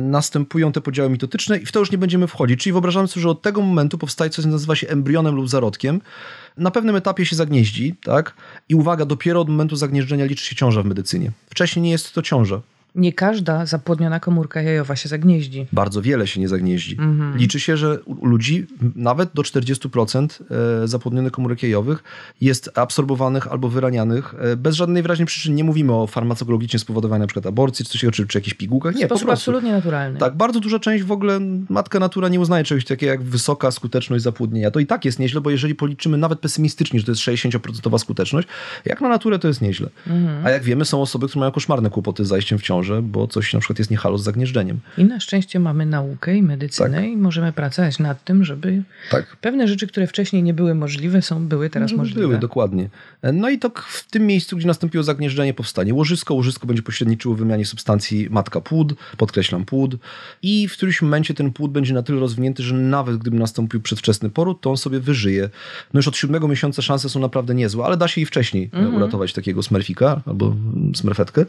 [0.00, 2.60] następują te podziały mitotyczne i w to już nie będziemy wchodzić.
[2.60, 6.00] Czyli wyobrażamy sobie, że od tego momentu powstaje coś, co nazywa się embrionem lub zarodkiem.
[6.56, 8.34] Na pewnym etapie się zagnieździ, tak?
[8.68, 11.30] I uwaga, dopiero od momentu zagnieżdżenia liczy się ciąża w medycynie.
[11.50, 12.60] Wcześniej nie jest to ciąża.
[12.94, 15.66] Nie każda zapłodniona komórka jajowa się zagnieździ.
[15.72, 16.96] Bardzo wiele się nie zagnieździ.
[17.34, 18.66] Liczy się, że u ludzi
[18.96, 20.42] nawet do 40%
[20.82, 22.02] e, zapłodnionych komórek jajowych
[22.40, 25.56] jest absorbowanych albo wyranianych e, bez żadnej wyraźnej przyczyny.
[25.56, 28.94] Nie mówimy o farmakologicznie spowodowanej na przykład aborcji, czy, coś, czy, czy jakichś pigułkach.
[28.94, 29.50] Nie, sposób po prostu.
[29.50, 30.18] absolutnie naturalny.
[30.18, 34.24] Tak, bardzo duża część w ogóle matka natura nie uznaje czegoś takiego jak wysoka skuteczność
[34.24, 34.70] zapłodnienia.
[34.70, 38.48] To i tak jest nieźle, bo jeżeli policzymy nawet pesymistycznie, że to jest 60% skuteczność,
[38.84, 39.88] jak na naturę to jest nieźle.
[40.44, 43.54] A jak wiemy, są osoby, które mają koszmarne kłopoty z zajściem w ciążę, bo coś
[43.54, 44.80] na przykład jest niehalo z zagnieżdżeniem.
[44.98, 47.10] I na szczęście mamy naukę i medycynę Tak.
[47.10, 49.36] i możemy pracować nad tym, żeby Tak.
[49.36, 52.20] pewne rzeczy, które wcześniej nie były możliwe, są były teraz Żeby możliwe.
[52.20, 52.88] Były, dokładnie.
[53.32, 56.34] No i to w tym miejscu, gdzie nastąpiło zagnieżdżenie, powstanie łożysko.
[56.34, 59.96] Łożysko będzie pośredniczyło w wymianie substancji matka-płód, podkreślam płód.
[60.42, 64.30] I w którymś momencie ten płód będzie na tyle rozwinięty, że nawet gdyby nastąpił przedwczesny
[64.30, 65.50] poród, to on sobie wyżyje.
[65.94, 68.88] No już od siódmego miesiąca szanse są naprawdę niezłe, ale da się i wcześniej e,
[68.88, 71.44] uratować takiego smerfika albo mm, smerfetkę.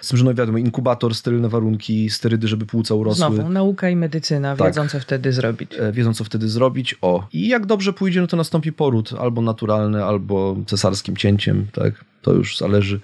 [0.00, 3.16] Z tym, że no wiadomo, inkubator, sterylne warunki, sterydy, żeby płuca urosły.
[3.36, 4.66] Znowu, nauka i medycyna Tak.
[4.66, 5.70] wiedzą, co wtedy zrobić.
[5.78, 6.94] e, wiedzą co wtedy zrobić.
[7.02, 12.04] O, i jak dobrze pójdzie, no to nastąpi poród, albo naturalny, albo cesarskim cięciem, tak?
[12.22, 13.00] To już zależy.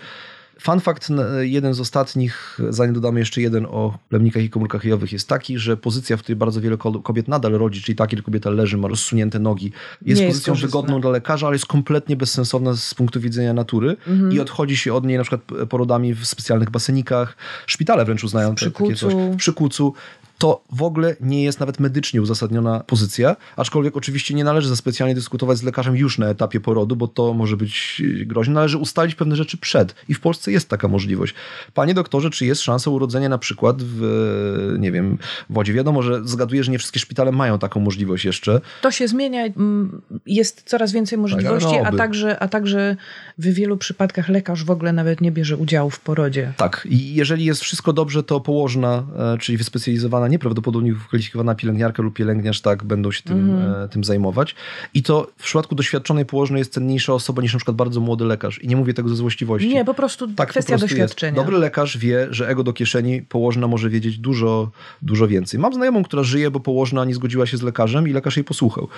[0.65, 1.09] Fun fact,
[1.41, 5.77] jeden z ostatnich, zanim dodamy jeszcze jeden o plemnikach i komórkach jajowych, jest taki, że
[5.77, 8.89] pozycja, w której bardzo wiele ko- kobiet nadal rodzi, czyli ta, kiedy kobieta leży, ma
[8.89, 13.53] rozsunięte nogi, jest Nie pozycją wygodną dla lekarza, ale jest kompletnie bezsensowna z punktu widzenia
[13.53, 14.33] natury Mhm.
[14.33, 17.37] i odchodzi się od niej na przykład porodami w specjalnych basenikach.
[17.67, 19.15] Szpitale wręcz uznają te- takie coś.
[19.15, 19.95] W przykucu
[20.39, 25.15] to w ogóle nie jest nawet medycznie uzasadniona pozycja, aczkolwiek oczywiście nie należy za specjalnie
[25.15, 28.55] dyskutować z lekarzem już na etapie porodu, bo to może być groźne.
[28.55, 31.35] Należy ustalić pewne rzeczy przed i w Polsce jest taka możliwość.
[31.75, 35.19] Panie doktorze, czy jest szansa urodzenia na przykład w, nie wiem,
[35.51, 35.73] wodzie?
[35.73, 38.61] Wiadomo, że zgaduję, że nie wszystkie szpitale mają taką możliwość jeszcze.
[38.83, 42.97] To się zmienia, mm, jest coraz więcej możliwości, ale a także, a także
[43.39, 46.53] w wielu przypadkach lekarz w ogóle nawet nie bierze udziału w porodzie.
[46.57, 49.05] Tak, i jeżeli jest wszystko dobrze, to położna,
[49.35, 54.55] e, czyli wyspecjalizowana, nieprawdopodobnie wykwalifikowana pielęgniarka lub pielęgniarz, tak, będą się tym, e, tym zajmować.
[54.95, 58.63] I to w przypadku doświadczonej położnej jest cenniejsza osoba niż na przykład bardzo młody lekarz.
[58.63, 59.69] I nie mówię tego ze złośliwości.
[59.69, 61.33] Nie, po prostu tak, kwestia po prostu doświadczenia.
[61.33, 61.45] Jest.
[61.47, 64.71] Dobry lekarz wie, że ego do kieszeni położna może wiedzieć dużo,
[65.03, 65.61] dużo więcej.
[65.61, 68.89] Mam znajomą, która żyje, bo położna nie zgodziła się z lekarzem i lekarz jej posłuchał.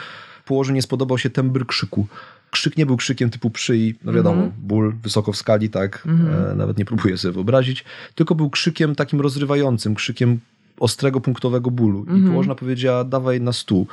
[0.44, 2.06] Położnie nie spodobał się tembr krzyku.
[2.50, 4.52] Krzyk nie był krzykiem typu przyi, no wiadomo, Mhm.
[4.58, 6.08] ból wysoko w skali, tak,
[6.50, 7.84] e, nawet nie próbuję sobie wyobrazić,
[8.14, 10.40] tylko był krzykiem takim rozrywającym, krzykiem
[10.80, 11.98] ostrego, punktowego bólu.
[12.00, 12.24] Mhm.
[12.24, 13.86] I położna powiedziała, dawaj na stół.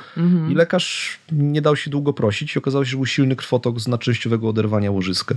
[0.50, 3.88] I lekarz nie dał się długo prosić i okazało się, że był silny krwotok z
[3.88, 5.34] naczęściowego oderwania łożyska.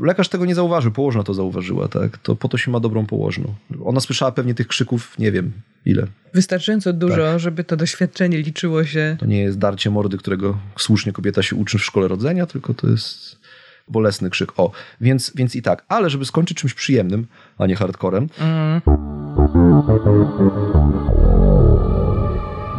[0.00, 2.18] Lekarz tego nie zauważył, położna to zauważyła, tak?
[2.18, 3.54] To po to się ma dobrą położną.
[3.84, 5.52] Ona słyszała pewnie tych krzyków, nie wiem
[5.86, 6.06] ile.
[6.34, 7.40] Wystarczająco dużo, Tak.
[7.40, 9.16] żeby to doświadczenie liczyło się.
[9.20, 12.88] To nie jest darcie mordy, którego słusznie kobieta się uczy w szkole rodzenia, tylko to
[12.88, 13.40] jest
[13.88, 14.52] bolesny krzyk.
[14.56, 14.70] O,
[15.00, 15.84] więc, więc i tak.
[15.88, 17.26] Ale żeby skończyć czymś przyjemnym,
[17.58, 18.28] a nie hardcorem,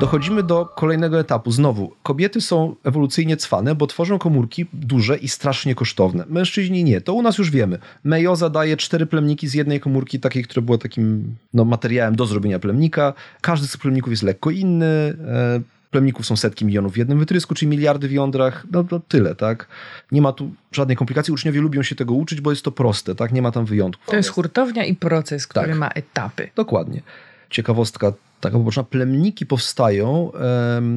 [0.01, 1.51] dochodzimy do kolejnego etapu.
[1.51, 6.23] Znowu, kobiety są ewolucyjnie cwane, bo tworzą komórki duże i strasznie kosztowne.
[6.29, 7.01] Mężczyźni nie.
[7.01, 7.79] To u nas już wiemy.
[8.03, 12.59] Mejoza daje cztery plemniki z jednej komórki, takiej, która była takim no, materiałem do zrobienia
[12.59, 13.13] plemnika.
[13.41, 14.85] Każdy z plemników jest lekko inny.
[14.85, 15.61] E,
[15.91, 18.65] Plemników są setki milionów w jednym wytrysku, czyli miliardy w jądrach.
[18.71, 19.67] No to tyle, tak?
[20.11, 21.33] Nie ma tu żadnej komplikacji.
[21.33, 23.31] Uczniowie lubią się tego uczyć, bo jest to proste, tak?
[23.31, 24.05] Nie ma tam wyjątków.
[24.07, 25.77] To jest hurtownia i proces, który Tak.
[25.77, 26.49] ma etapy.
[26.55, 27.01] Dokładnie.
[27.49, 28.83] Ciekawostka taka poboczna.
[28.83, 30.31] Plemniki powstają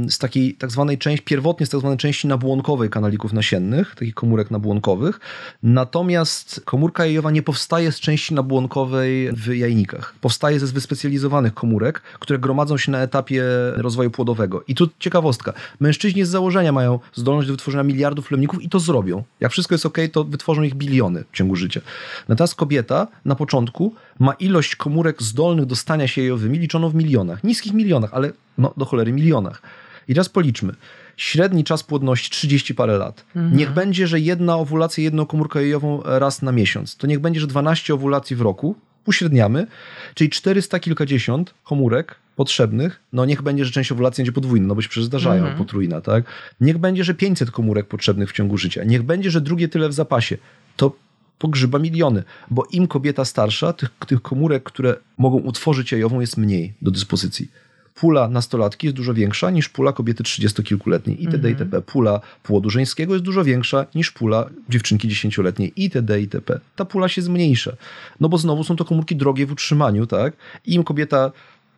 [0.08, 4.50] z takiej tak zwanej części, pierwotnie z tak zwanej części nabłonkowej kanalików nasiennych, takich komórek
[4.50, 5.20] nabłonkowych.
[5.62, 10.14] Natomiast komórka jajowa nie powstaje z części nabłonkowej w jajnikach.
[10.20, 13.42] Powstaje ze wyspecjalizowanych komórek, które gromadzą się na etapie
[13.76, 14.64] rozwoju płodowego.
[14.68, 15.52] I tu ciekawostka.
[15.80, 19.22] Mężczyźni z założenia mają zdolność do wytworzenia miliardów plemników i to zrobią.
[19.40, 21.80] Jak wszystko jest ok, to wytworzą ich biliony w ciągu życia.
[22.28, 27.33] Natomiast kobieta na początku ma ilość komórek zdolnych do stania się jajowymi liczoną w milionach.
[27.44, 29.62] Niskich milionach, ale no, do cholery milionach.
[30.08, 30.74] I teraz policzmy.
[31.16, 33.24] Średni czas płodności 30 parę lat.
[33.52, 36.96] Niech będzie, że jedna owulacja, jedną komórkę jajową raz na miesiąc.
[36.96, 38.76] To niech będzie, że 12 owulacji w roku.
[39.06, 39.66] Uśredniamy,
[40.14, 44.82] czyli 400 kilkadziesiąt komórek potrzebnych, no niech będzie, że część owulacji będzie podwójna, no bo
[44.82, 46.24] się przecież zdarzają potrójna, tak?
[46.60, 48.84] Niech będzie, że 500 komórek potrzebnych w ciągu życia.
[48.84, 50.38] Niech będzie, że drugie tyle w zapasie.
[50.76, 50.96] To
[51.38, 56.72] pogrzyba miliony, bo im kobieta starsza, tych, tych komórek, które mogą utworzyć jajową jest mniej
[56.82, 57.48] do dyspozycji.
[57.94, 61.50] Pula nastolatki jest dużo większa niż pula kobiety trzydziestokilkuletniej itd.
[61.50, 61.82] itp.
[61.82, 66.20] Pula płodu żeńskiego jest dużo większa niż pula dziewczynki dziesięcioletniej itd.
[66.20, 66.60] itp.
[66.76, 67.72] Ta pula się zmniejsza.
[68.20, 70.36] No bo znowu są to komórki drogie w utrzymaniu, tak?
[70.66, 71.32] Im kobieta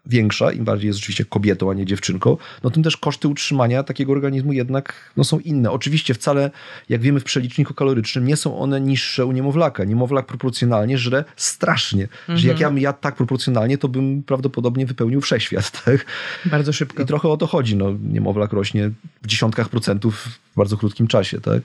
[0.07, 4.13] większa, im bardziej jest rzeczywiście kobietą, a nie dziewczynką, no tym też koszty utrzymania takiego
[4.13, 5.71] organizmu jednak no, są inne.
[5.71, 6.51] Oczywiście wcale,
[6.89, 9.85] jak wiemy w przeliczniku kalorycznym, nie są one niższe u niemowlaka.
[9.85, 12.09] Niemowlak proporcjonalnie żre strasznie.
[12.29, 15.73] Że jak ja bym jadł tak proporcjonalnie, to bym prawdopodobnie wypełnił wszechświat.
[15.87, 16.05] Tak?
[16.45, 17.03] Bardzo szybko.
[17.03, 17.77] I trochę o to chodzi.
[17.77, 18.91] No, niemowlak rośnie
[19.23, 21.41] w dziesiątkach procentów w bardzo krótkim czasie.
[21.41, 21.63] Tak?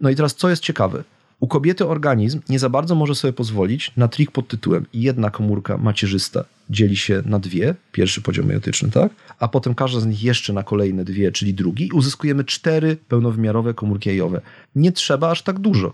[0.00, 1.04] No i teraz co jest ciekawe?
[1.42, 5.78] U kobiety organizm nie za bardzo może sobie pozwolić na trik pod tytułem jedna komórka
[5.78, 9.12] macierzysta dzieli się na dwie, pierwszy poziom meiotyczny, tak?
[9.38, 13.74] A potem każda z nich jeszcze na kolejne dwie, czyli drugi i uzyskujemy cztery pełnowymiarowe
[13.74, 14.40] komórki jajowe.
[14.76, 15.92] Nie trzeba aż tak dużo.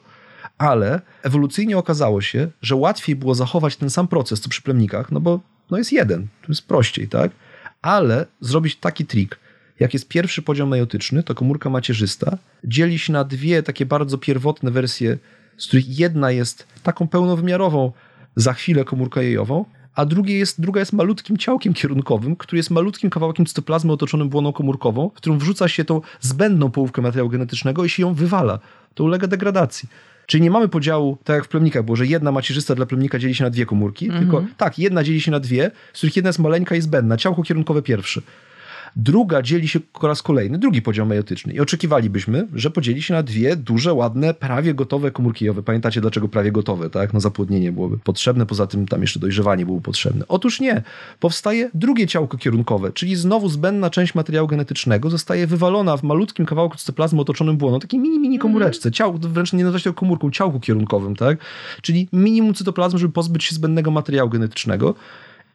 [0.58, 5.20] Ale ewolucyjnie okazało się, że łatwiej było zachować ten sam proces co przy plemnikach, no
[5.20, 5.40] bo
[5.70, 7.30] no jest jeden, to jest prościej, tak?
[7.82, 9.38] Ale zrobić taki trik,
[9.80, 14.70] jak jest pierwszy poziom meiotyczny, to komórka macierzysta dzieli się na dwie takie bardzo pierwotne
[14.70, 15.18] wersje,
[15.58, 17.92] z których jedna jest taką pełnowymiarową,
[18.36, 23.10] za chwilę komórką jajową, a drugie jest, druga jest malutkim ciałkiem kierunkowym, który jest malutkim
[23.10, 27.88] kawałkiem cytoplazmy otoczonym błoną komórkową, w którą wrzuca się tą zbędną połówkę materiału genetycznego i
[27.88, 28.58] się ją wywala.
[28.94, 29.88] To ulega degradacji.
[30.26, 33.34] Czyli nie mamy podziału, tak jak w plemnikach było, że jedna macierzysta dla plemnika dzieli
[33.34, 36.38] się na dwie komórki, tylko tak, jedna dzieli się na dwie, z których jedna jest
[36.38, 38.20] maleńka i zbędna, ciałko kierunkowe pierwsze.
[38.96, 41.52] Druga dzieli się po raz kolejny, drugi poziom meiotyczny.
[41.52, 45.62] I oczekiwalibyśmy, że podzieli się na dwie duże, ładne, prawie gotowe komórki jajowe.
[45.62, 47.14] Pamiętacie, dlaczego prawie gotowe, tak?
[47.14, 50.24] No zapłodnienie byłoby potrzebne, poza tym tam jeszcze dojrzewanie byłoby potrzebne.
[50.28, 50.82] Otóż nie.
[51.20, 56.76] Powstaje drugie ciałko kierunkowe, czyli znowu zbędna część materiału genetycznego zostaje wywalona w malutkim kawałku
[56.76, 58.92] cytoplazmy otoczonym błoną, takiej mini, mini komóreczce.
[58.92, 61.38] Ciał, wręcz nie nazywać tego komórką, ciałku kierunkowym, tak?
[61.82, 64.94] Czyli minimum cytoplazmy, żeby pozbyć się zbędnego materiału genetycznego.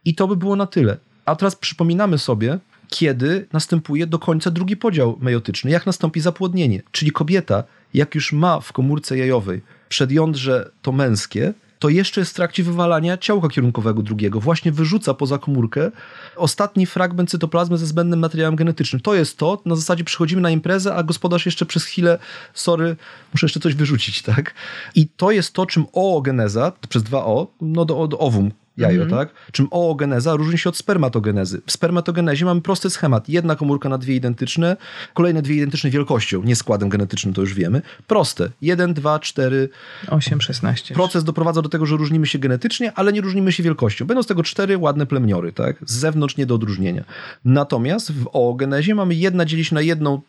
[0.06, 0.98] I to by było na tyle.
[1.26, 2.60] A teraz przypominamy sobie,
[2.94, 6.82] kiedy następuje do końca drugi podział meiotyczny, jak nastąpi zapłodnienie.
[6.92, 7.64] Czyli kobieta,
[7.94, 13.18] jak już ma w komórce jajowej przedjądrze to męskie, to jeszcze jest w trakcie wywalania
[13.18, 14.40] ciałka kierunkowego drugiego.
[14.40, 15.92] Właśnie wyrzuca poza komórkę
[16.36, 19.02] ostatni fragment cytoplazmy ze zbędnym materiałem genetycznym.
[19.02, 22.20] To jest to, na zasadzie przychodzimy na imprezę, a gospodarz jeszcze przez chwilę,
[22.54, 22.96] sorry,
[23.34, 24.54] muszę jeszcze coś wyrzucić, tak?
[24.96, 29.30] I to jest to, czym oogeneza, przez dwa O, no do, do owum, jajo, tak?
[29.52, 31.62] Czym oogeneza różni się od spermatogenezy.
[31.66, 33.30] W spermatogenezie mamy prosty schemat.
[33.30, 34.78] Jedna komórka na dwie identyczne,
[35.14, 37.82] kolejne dwie identyczne wielkością, nie składem genetycznym, to już wiemy.
[38.08, 38.50] Proste.
[38.62, 39.70] 1, 2, 4.
[40.08, 40.94] 8, 16.
[40.94, 44.06] Proces doprowadza do tego, że różnimy się genetycznie, ale nie różnimy się wielkością.
[44.06, 45.78] Będą z tego cztery ładne plemniory, tak?
[45.86, 47.04] Z zewnątrz nie do odróżnienia.
[47.46, 50.22] Natomiast w oogenezie mamy jedna dzieli się na jedną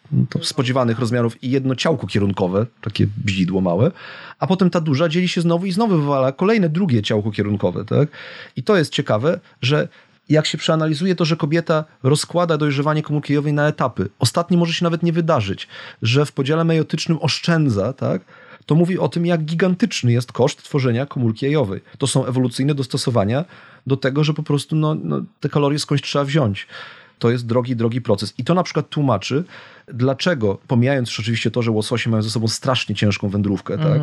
[0.42, 3.90] spodziewanych rozmiarów i jedno ciałko kierunkowe, takie bzidło małe,
[4.38, 8.08] a potem ta duża dzieli się znowu i znowu wywala kolejne drugie ciałko kierunkowe, tak?
[8.56, 9.88] I to jest ciekawe, że
[10.28, 14.84] jak się przeanalizuje to, że kobieta rozkłada dojrzewanie komórki jajowej na etapy, ostatni może się
[14.84, 15.68] nawet nie wydarzyć,
[16.02, 18.22] że w podziale meiotycznym oszczędza, tak?
[18.66, 21.80] To mówi o tym, jak gigantyczny jest koszt tworzenia komórki jajowej.
[21.98, 23.44] To są ewolucyjne dostosowania
[23.86, 26.66] do tego, że po prostu no, no, te kalorie skądś trzeba wziąć.
[27.18, 28.34] To jest drogi, drogi proces.
[28.38, 29.44] I to na przykład tłumaczy,
[29.88, 34.02] dlaczego, pomijając oczywiście to, że łososie mają ze sobą strasznie ciężką wędrówkę, tak?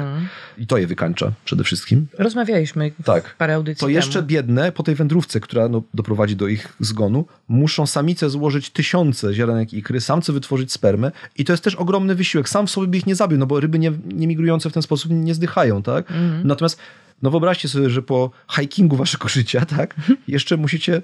[0.57, 2.07] I to je wykańcza przede wszystkim.
[2.17, 3.35] Rozmawialiśmy Tak.
[3.37, 3.95] parę audycji To temu.
[3.95, 9.33] jeszcze biedne po tej wędrówce, która no, doprowadzi do ich zgonu, muszą samice złożyć tysiące
[9.33, 12.49] ziarenek ikry, samce wytworzyć spermę i to jest też ogromny wysiłek.
[12.49, 14.83] Sam w sobie by ich nie zabił, no bo ryby nie, nie migrujące w ten
[14.83, 16.13] sposób nie zdychają, tak?
[16.43, 16.77] Natomiast
[17.21, 19.95] no wyobraźcie sobie, że po hikingu waszego życia, tak,
[20.27, 21.01] jeszcze musicie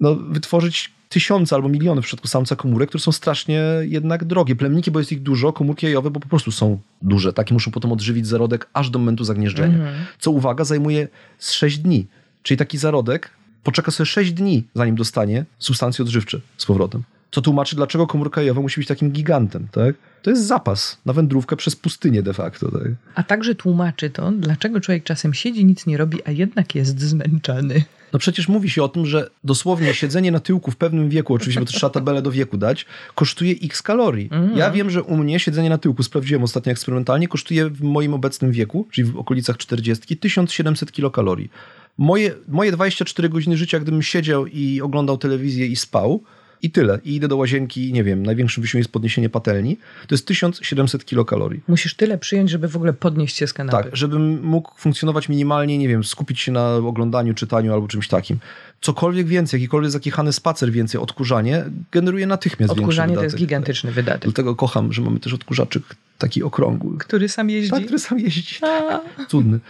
[0.00, 4.56] no, wytworzyć tysiące albo miliony w przypadku samca komórek, które są strasznie jednak drogie.
[4.56, 7.70] Plemniki, bo jest ich dużo, komórki jajowe, bo po prostu są duże, tak, i muszą
[7.70, 9.78] potem odżywić zarodek aż do momentu zagnieżdżenia.
[10.18, 12.06] Co, uwaga, zajmuje z 6 dni.
[12.42, 13.30] Czyli taki zarodek
[13.64, 17.02] poczeka sobie 6 dni, zanim dostanie substancje odżywcze z powrotem.
[17.30, 19.94] Co tłumaczy, dlaczego komórka jajowa musi być takim gigantem, tak?
[20.22, 22.88] To jest zapas na wędrówkę przez pustynię de facto, tak?
[23.14, 27.84] A także tłumaczy to, dlaczego człowiek czasem siedzi, nic nie robi, a jednak jest zmęczony.
[28.12, 31.60] No przecież mówi się o tym, że dosłownie siedzenie na tyłku w pewnym wieku, oczywiście,
[31.60, 34.30] bo to trzeba tabelę do wieku dać, kosztuje x kalorii.
[34.54, 38.52] Ja wiem, że u mnie siedzenie na tyłku, sprawdziłem ostatnio eksperymentalnie, kosztuje w moim obecnym
[38.52, 41.50] wieku, czyli w okolicach 40, 1700 kilokalorii.
[41.98, 46.22] Moje, moje 24 godziny życia, gdybym siedział i oglądał telewizję i spał,
[46.62, 46.98] i tyle.
[47.04, 49.78] I idę do łazienki, nie wiem, największym wysiłkiem jest podniesienie patelni.
[50.06, 51.60] To jest 1700 kilokalorii.
[51.68, 53.84] Musisz tyle przyjąć, żeby w ogóle podnieść się z kanapy.
[53.84, 58.38] Tak, żebym mógł funkcjonować minimalnie, nie wiem, skupić się na oglądaniu, czytaniu albo czymś takim.
[58.80, 64.22] Cokolwiek więcej, jakikolwiek zakichany spacer więcej, odkurzanie generuje natychmiast Odkurzanie to jest gigantyczny wydatek.
[64.22, 65.82] Dlatego kocham, że mamy też odkurzaczyk
[66.18, 66.98] taki okrągły.
[66.98, 67.70] Który sam jeździ.
[67.70, 68.56] Tak, który sam jeździ.
[68.62, 69.60] A, Cudny.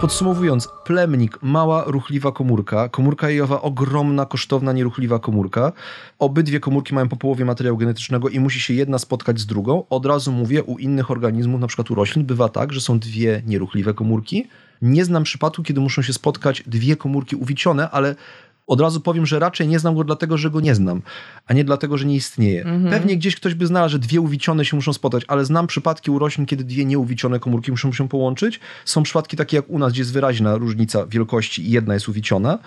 [0.00, 5.72] Podsumowując, plemnik, mała, ruchliwa komórka, komórka jajowa, ogromna, kosztowna, nieruchliwa komórka.
[6.18, 9.84] Obydwie komórki mają po połowie materiału genetycznego i musi się jedna spotkać z drugą.
[9.90, 13.42] Od razu mówię, u innych organizmów, na przykład u roślin, bywa tak, że są dwie
[13.46, 14.48] nieruchliwe komórki.
[14.82, 18.14] Nie znam przypadku, kiedy muszą się spotkać dwie komórki uwicione, ale
[18.66, 21.02] od razu powiem, że raczej nie znam go dlatego, że go nie znam,
[21.46, 22.64] a nie dlatego, że nie istnieje.
[22.90, 26.18] Pewnie gdzieś ktoś by znalazł, że dwie uwicione się muszą spotkać, ale znam przypadki u
[26.18, 28.60] roślin, kiedy dwie nieuwicione komórki muszą się połączyć.
[28.84, 32.58] Są przypadki takie jak u nas, gdzie jest wyraźna różnica wielkości i jedna jest uwiciona.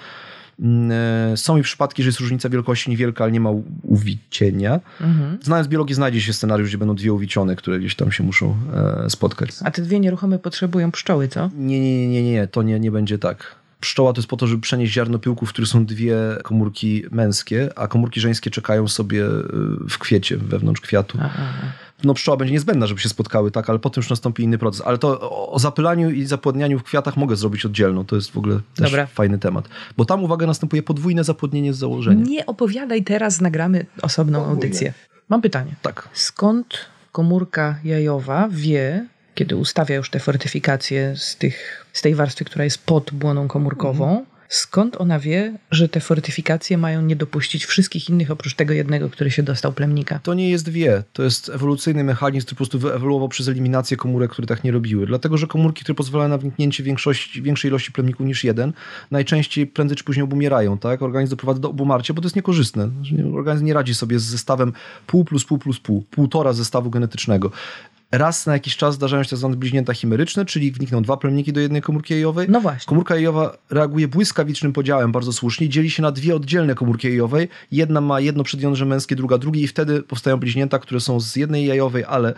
[0.59, 0.91] Mm,
[1.33, 3.49] e, Są i przypadki, że jest różnica wielkości niewielka, ale nie ma
[3.83, 4.79] uwicienia.
[5.41, 8.55] Znając biologię, znajdzie się scenariusz, gdzie będą dwie uwicione, które gdzieś tam się muszą
[9.05, 9.49] e, spotkać.
[9.63, 11.49] a te dwie nieruchome potrzebują pszczoły, co?
[11.55, 13.55] Nie, nie, nie, nie, nie, to nie, nie będzie tak.
[13.79, 17.69] Pszczoła to jest po to, żeby przenieść ziarno pyłków, w których są dwie komórki męskie,
[17.75, 19.41] a komórki żeńskie czekają sobie y,
[19.89, 21.17] w kwiecie, wewnątrz kwiatu.
[21.21, 21.87] A, a, a.
[22.03, 24.81] No pszczoła będzie niezbędna, żeby się spotkały, tak, ale potem już nastąpi inny proces.
[24.85, 28.05] Ale to o, zapylaniu i zapłodnianiu w kwiatach mogę zrobić oddzielną.
[28.05, 29.05] To jest w ogóle też Dobra.
[29.05, 29.69] fajny temat.
[29.97, 32.25] Bo tam, uwaga, następuje podwójne zapłodnienie z założenia.
[32.25, 34.93] Nie opowiadaj teraz, nagramy osobną audycję.
[35.29, 35.75] Mam pytanie.
[35.81, 36.09] Tak.
[36.13, 39.05] Skąd komórka jajowa wie,
[39.35, 44.25] kiedy ustawia już te fortyfikacje z, tych, z tej warstwy, która jest pod błoną komórkową,
[44.49, 49.31] skąd ona wie, że te fortyfikacje mają nie dopuścić wszystkich innych oprócz tego jednego, który
[49.31, 50.19] się dostał plemnika?
[50.23, 51.03] To nie jest wie.
[51.13, 55.05] To jest ewolucyjny mechanizm, który po prostu wyewoluował przez eliminację komórek, które tak nie robiły.
[55.05, 58.73] Dlatego, że komórki, które pozwalają na wniknięcie większości, większej ilości plemników niż jeden,
[59.11, 60.77] najczęściej prędzej czy później obumierają.
[60.77, 61.01] Tak?
[61.01, 62.89] Organizm doprowadza do obumarcia, bo to jest niekorzystne.
[63.33, 64.73] Organizm nie radzi sobie z zestawem
[65.07, 67.51] pół plus pół plus pół, półtora zestawu genetycznego.
[68.11, 71.81] Raz na jakiś czas zdarzają się zwane bliźnięta chimeryczne, czyli wnikną dwa plemniki do jednej
[71.81, 72.47] komórki jajowej.
[72.49, 72.89] No właśnie.
[72.89, 77.49] Komórka jajowa reaguje błyskawicznym podziałem, bardzo słusznie, dzieli się na dwie oddzielne komórki jajowej.
[77.71, 81.65] Jedna ma jedno przedjądrze męskie, druga drugie i wtedy powstają bliźnięta, które są z jednej
[81.65, 82.33] jajowej, ale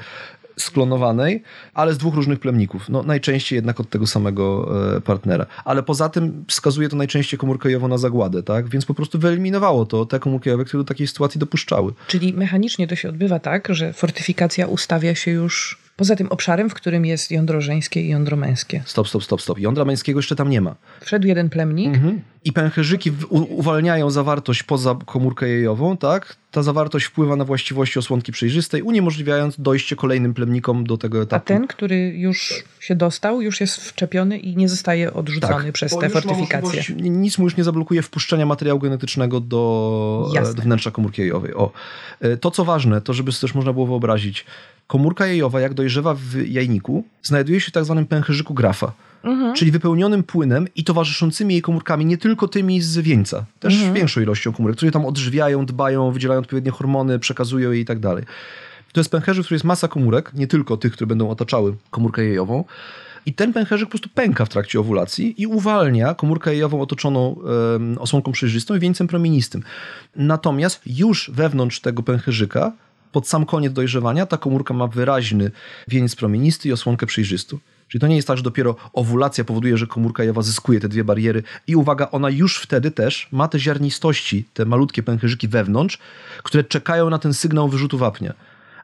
[0.61, 1.43] sklonowanej,
[1.73, 2.89] ale z dwóch różnych plemników.
[2.89, 5.45] No, najczęściej jednak od tego samego e, partnera.
[5.65, 8.69] Ale poza tym wskazuje to najczęściej komórkę jajową na zagładę, tak?
[8.69, 11.93] Więc po prostu wyeliminowało to te komórki jajowe, które do takiej sytuacji dopuszczały.
[12.07, 16.73] Czyli mechanicznie to się odbywa tak, że fortyfikacja ustawia się już poza tym obszarem, w
[16.73, 18.83] którym jest jądro żeńskie i jądro męskie.
[18.85, 19.59] Stop, stop, stop, stop.
[19.59, 20.75] Jądra męskiego jeszcze tam nie ma.
[21.01, 21.93] Wszedł jeden plemnik,
[22.43, 26.35] I pęcherzyki uwalniają zawartość poza komórkę jajową, tak?
[26.51, 31.45] Ta zawartość wpływa na właściwości osłonki przejrzystej, uniemożliwiając dojście kolejnym plemnikom do tego a etapu.
[31.45, 35.97] ten, który już się dostał, już jest wczepiony i nie zostaje odrzucony przez Tak.
[35.97, 36.83] bo te fortyfikacje.
[36.95, 40.53] Nic mu już nie zablokuje wpuszczenia materiału genetycznego do, Jasne.
[40.53, 41.53] do wnętrza komórki jajowej.
[41.53, 41.71] O.
[42.19, 44.45] E, To, co ważne, to żeby sobie też można było wyobrazić,
[44.89, 48.91] komórka jajowa, jak dojrzewa w jajniku, znajduje się w tak zwanym pęcherzyku grafa.
[49.23, 49.55] Mhm.
[49.55, 53.93] Czyli wypełnionym płynem i towarzyszącymi jej komórkami, nie tylko tymi z wieńca, też Mhm.
[53.93, 58.23] większą ilością komórek, które tam odżywiają, dbają, wydzielają odpowiednie hormony, przekazują jej i tak dalej.
[58.91, 62.25] To jest pęcherzyk, w którym jest masa komórek, nie tylko tych, które będą otaczały komórkę
[62.25, 62.63] jajową.
[63.25, 67.35] I ten pęcherzyk po prostu pęka w trakcie owulacji i uwalnia komórkę jajową otoczoną
[67.99, 69.63] osłonką przejrzystą i wieńcem promienistym.
[70.15, 72.71] Natomiast już wewnątrz tego pęcherzyka,
[73.11, 75.51] pod sam koniec dojrzewania, ta komórka ma wyraźny
[75.87, 77.57] wieniec promienisty i osłonkę przejrzystą.
[77.87, 81.03] Czyli to nie jest tak, że dopiero owulacja powoduje, że komórka jajowa zyskuje te dwie
[81.03, 85.99] bariery i uwaga, ona już wtedy też ma te ziarnistości, te malutkie pęcherzyki wewnątrz,
[86.43, 88.33] które czekają na ten sygnał wyrzutu wapnia.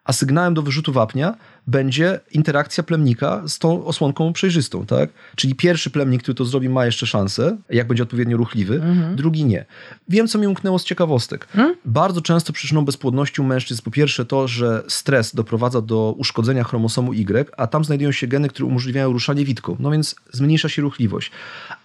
[0.03, 1.35] A sygnałem do wyrzutu wapnia
[1.67, 5.09] będzie interakcja plemnika z tą osłonką przejrzystą, tak?
[5.35, 8.81] Czyli pierwszy plemnik, który to zrobi, ma jeszcze szansę, jak będzie odpowiednio ruchliwy,
[9.15, 9.65] drugi nie.
[10.09, 11.47] Wiem, co mi umknęło z ciekawostek.
[11.85, 17.13] Bardzo często przyczyną bezpłodności u mężczyzn po pierwsze to, że stres doprowadza do uszkodzenia chromosomu
[17.13, 21.31] Y, a tam znajdują się geny, które umożliwiają ruszanie witką, no więc zmniejsza się ruchliwość.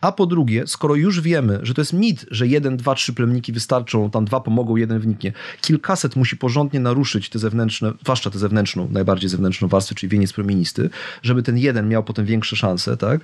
[0.01, 3.53] A po drugie, skoro już wiemy, że to jest mit, że jeden, dwa, trzy plemniki
[3.53, 8.89] wystarczą, tam dwa pomogą, jeden wniknie, kilkaset musi porządnie naruszyć te zewnętrzne, zwłaszcza tę zewnętrzną,
[8.91, 10.91] najbardziej zewnętrzną warstwę, czyli wieniec promienisty,
[11.23, 13.21] żeby ten jeden miał potem większe szanse, tak?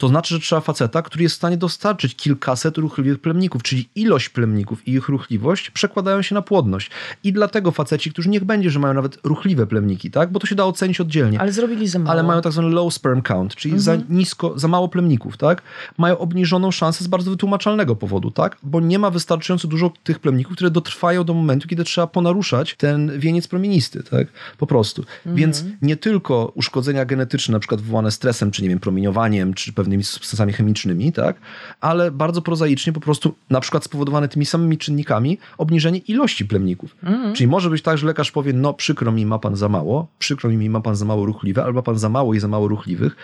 [0.00, 4.28] To znaczy, że trzeba faceta, który jest w stanie dostarczyć kilkaset ruchliwych plemników, czyli ilość
[4.28, 6.90] plemników i ich ruchliwość przekładają się na płodność.
[7.24, 10.32] I dlatego faceci, którzy niech będzie, że mają nawet ruchliwe plemniki, tak?
[10.32, 11.40] Bo to się da ocenić oddzielnie.
[11.40, 12.10] Ale zrobili za mało.
[12.10, 13.82] Ale mają tak zwany low sperm count, czyli Mhm.
[14.00, 15.62] za nisko, za mało plemników, tak?
[15.98, 18.56] Mają obniżoną szansę z bardzo wytłumaczalnego powodu, tak?
[18.62, 23.18] Bo nie ma wystarczająco dużo tych plemników, które dotrwają do momentu, kiedy trzeba ponaruszać ten
[23.18, 24.28] wieniec plemienisty, tak?
[24.58, 25.02] Po prostu.
[25.02, 25.36] Mhm.
[25.36, 30.04] Więc nie tylko uszkodzenia genetyczne, na przykład wywołane stresem, czy nie wiem, promieniowaniem, czy pewnymi
[30.04, 31.36] substancjami chemicznymi, tak?
[31.80, 36.96] Ale bardzo prozaicznie po prostu na przykład spowodowane tymi samymi czynnikami obniżenie ilości plemników.
[37.02, 37.34] Mhm.
[37.34, 40.50] Czyli może być tak, że lekarz powie, no przykro mi, ma pan za mało, przykro
[40.50, 43.16] mi, ma pan za mało ruchliwe, albo ma pan za mało i za mało ruchliwych,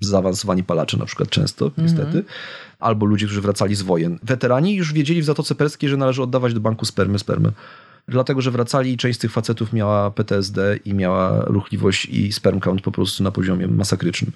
[0.00, 2.24] zaawansowani palacze na przykład często, niestety,
[2.80, 4.18] albo ludzie, którzy wracali z wojen.
[4.22, 7.52] Weterani już wiedzieli w Zatoce Perskiej, że należy oddawać do banku spermy spermy.
[8.08, 12.60] Dlatego, że wracali i część z tych facetów miała PTSD i miała ruchliwość i sperm
[12.60, 14.32] count po prostu na poziomie masakrycznym.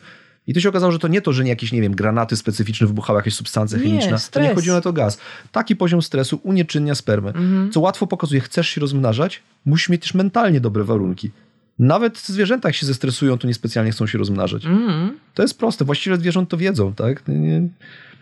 [0.46, 2.86] I to się okazało, że to nie to, że nie jakieś, nie wiem, granaty specyficzne
[2.86, 4.10] wybuchały jakieś substancje Nie, chemiczne.
[4.12, 4.48] To stres.
[4.48, 5.18] nie chodziło na to gaz.
[5.52, 7.32] Taki poziom stresu unieczynnia spermę.
[7.72, 11.30] Co łatwo pokazuje, chcesz się rozmnażać, musisz mieć też mentalnie dobre warunki.
[11.78, 14.62] Nawet zwierzęta, jak się zestresują, to niespecjalnie chcą się rozmnażać.
[15.34, 15.84] To jest proste.
[15.84, 17.22] Właściwie zwierząt to wiedzą, tak?
[17.28, 17.68] Nie-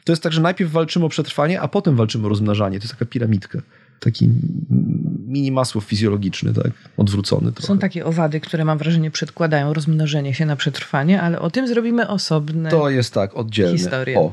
[0.04, 2.78] To jest tak, że najpierw walczymy o przetrwanie, a potem walczymy o rozmnażanie.
[2.78, 3.58] To jest taka piramidka.
[4.04, 4.30] Taki
[5.26, 6.72] mini masło fizjologiczny, tak?
[6.96, 7.66] Odwrócony trochę.
[7.66, 12.08] Są takie owady, które mam wrażenie przedkładają rozmnożenie się na przetrwanie, ale o tym zrobimy
[12.08, 12.70] osobne.
[12.70, 13.78] To jest tak, oddzielne.
[13.78, 14.18] Historia.
[14.18, 14.32] O,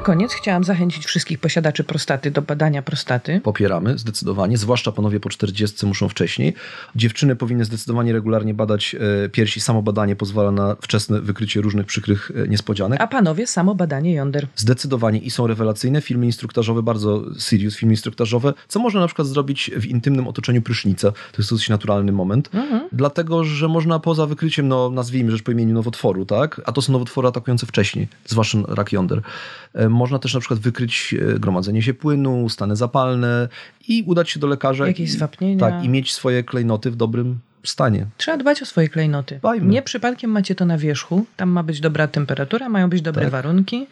[0.00, 3.40] Na koniec chciałam zachęcić wszystkich posiadaczy prostaty do badania prostaty.
[3.44, 6.54] popieramy zdecydowanie, zwłaszcza panowie po 40 muszą wcześniej.
[6.96, 9.60] Dziewczyny powinny zdecydowanie regularnie badać e, piersi.
[9.60, 13.00] Samo badanie pozwala na wczesne wykrycie różnych przykrych e, niespodzianek.
[13.00, 14.46] A panowie samo badanie jąder.
[14.56, 19.70] Zdecydowanie i są rewelacyjne filmy instruktażowe, bardzo serious filmy instruktażowe, co można na przykład zrobić
[19.76, 21.12] w intymnym otoczeniu prysznica.
[21.12, 22.50] To jest dosyć naturalny moment,
[22.92, 26.92] dlatego, że można poza wykryciem, no nazwijmy rzecz po imieniu nowotworu, tak, a to są
[26.92, 29.22] nowotwory atakujące wcześniej, zwłaszcza rak jąder.
[29.90, 33.48] Można też na przykład wykryć e, gromadzenie się płynu, stany zapalne
[33.88, 34.86] i udać się do lekarza.
[34.86, 35.60] Jakieś zwapnienia.
[35.70, 38.06] Tak, i mieć swoje klejnoty w dobrym stanie.
[38.16, 39.36] Trzeba dbać o swoje klejnoty.
[39.38, 39.66] Dbajmy.
[39.66, 41.26] Nie przypadkiem macie to na wierzchu.
[41.36, 43.32] Tam ma być dobra temperatura, mają być dobre Tak.
[43.32, 43.86] warunki,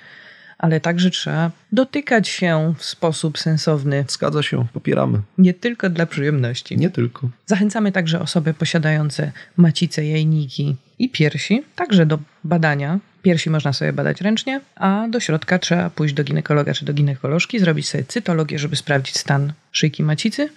[0.58, 5.20] ale także trzeba dotykać się w sposób sensowny, Zgadza się, popieramy.
[5.38, 6.76] nie tylko dla przyjemności.
[6.78, 7.28] Nie tylko.
[7.46, 12.98] Zachęcamy także osoby posiadające macice, jajniki i piersi, także do badania.
[13.22, 17.58] Piersi można sobie badać ręcznie, a do środka trzeba pójść do ginekologa czy do ginekolożki,
[17.58, 20.48] zrobić sobie cytologię, żeby sprawdzić stan szyjki macicy,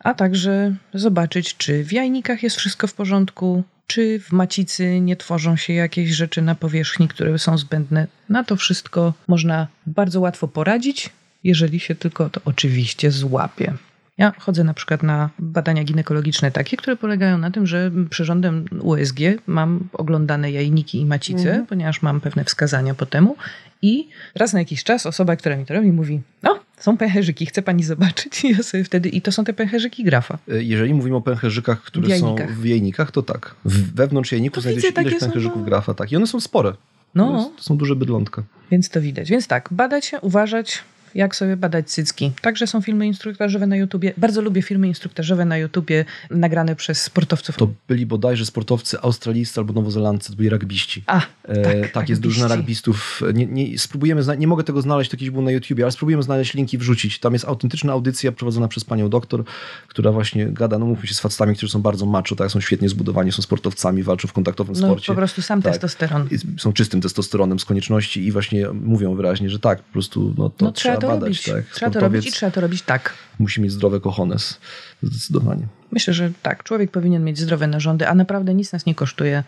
[0.00, 5.56] a także zobaczyć, czy w jajnikach jest wszystko w porządku, czy w macicy nie tworzą
[5.56, 8.06] się jakieś rzeczy na powierzchni, które są zbędne.
[8.28, 11.10] Na to wszystko można bardzo łatwo poradzić,
[11.44, 13.74] jeżeli się tylko to oczywiście złapie.
[14.18, 19.18] Ja chodzę na przykład na badania ginekologiczne takie, które polegają na tym, że przyrządem USG
[19.46, 23.36] mam oglądane jajniki i macice, ponieważ mam pewne wskazania po temu
[23.82, 27.62] i raz na jakiś czas osoba, która mi to robi, mówi, no, są pęcherzyki, chce
[27.62, 28.40] pani zobaczyć?
[28.44, 30.38] I ja sobie wtedy, i to są te pęcherzyki grafa.
[30.48, 32.48] E, Jeżeli mówimy o pęcherzykach, które jajnikach.
[32.50, 33.54] są w jajnikach, to tak.
[33.94, 35.64] Wewnątrz jajniku takie ileś są, pęcherzyków no.
[35.64, 36.12] grafa, tak.
[36.12, 36.72] I one są spore.
[37.14, 37.28] No.
[37.28, 38.42] To, jest, to są duże bydlątka.
[38.70, 39.30] Więc to widać.
[39.30, 40.82] Więc tak, badać się, uważać,
[41.14, 42.32] jak sobie badać cycki.
[42.42, 44.12] Także są filmy instruktażowe na YouTubie.
[44.16, 47.56] Bardzo lubię filmy instruktażowe na YouTubie nagrane przez sportowców.
[47.56, 51.02] To byli bodajże sportowcy australijscy albo nowozelandcy, to byli rugbiści.
[51.06, 52.82] A, E, tak, tak, jest drużyna rugbiści.
[52.86, 53.22] rugbystów.
[53.34, 56.22] Nie, nie, spróbujemy zna- nie mogę tego znaleźć, to kiedyś było na YouTubie, ale spróbujemy
[56.22, 57.18] znaleźć linki, wrzucić.
[57.18, 59.44] Tam jest autentyczna audycja prowadzona przez panią doktor,
[59.88, 62.88] która właśnie gada, no mówmy się, z facetami, którzy są bardzo macho, tak, są świetnie
[62.88, 65.06] zbudowani, są sportowcami, walczą w kontaktowym No sporcie.
[65.06, 65.72] po prostu sam Tak.
[65.72, 66.28] testosteron.
[66.58, 70.64] Są czystym testosteronem z konieczności i właśnie mówią wyraźnie, że tak, po prostu no, to
[70.64, 71.22] No, trzeba, to badać.
[71.22, 71.42] robić.
[71.42, 71.74] Tak.
[71.74, 73.14] Trzeba to robić i trzeba to robić tak.
[73.38, 74.58] musi mieć zdrowe kochones.
[75.02, 75.66] Zdecydowanie.
[75.92, 76.62] Myślę, że tak.
[76.62, 79.44] Człowiek powinien mieć zdrowe narządy, a naprawdę nic nas nie kosztuje,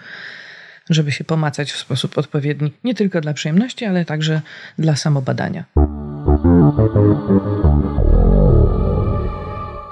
[0.90, 2.72] żeby się pomacać w sposób odpowiedni.
[2.84, 4.40] Nie tylko dla przyjemności, ale także
[4.78, 5.64] dla samobadania.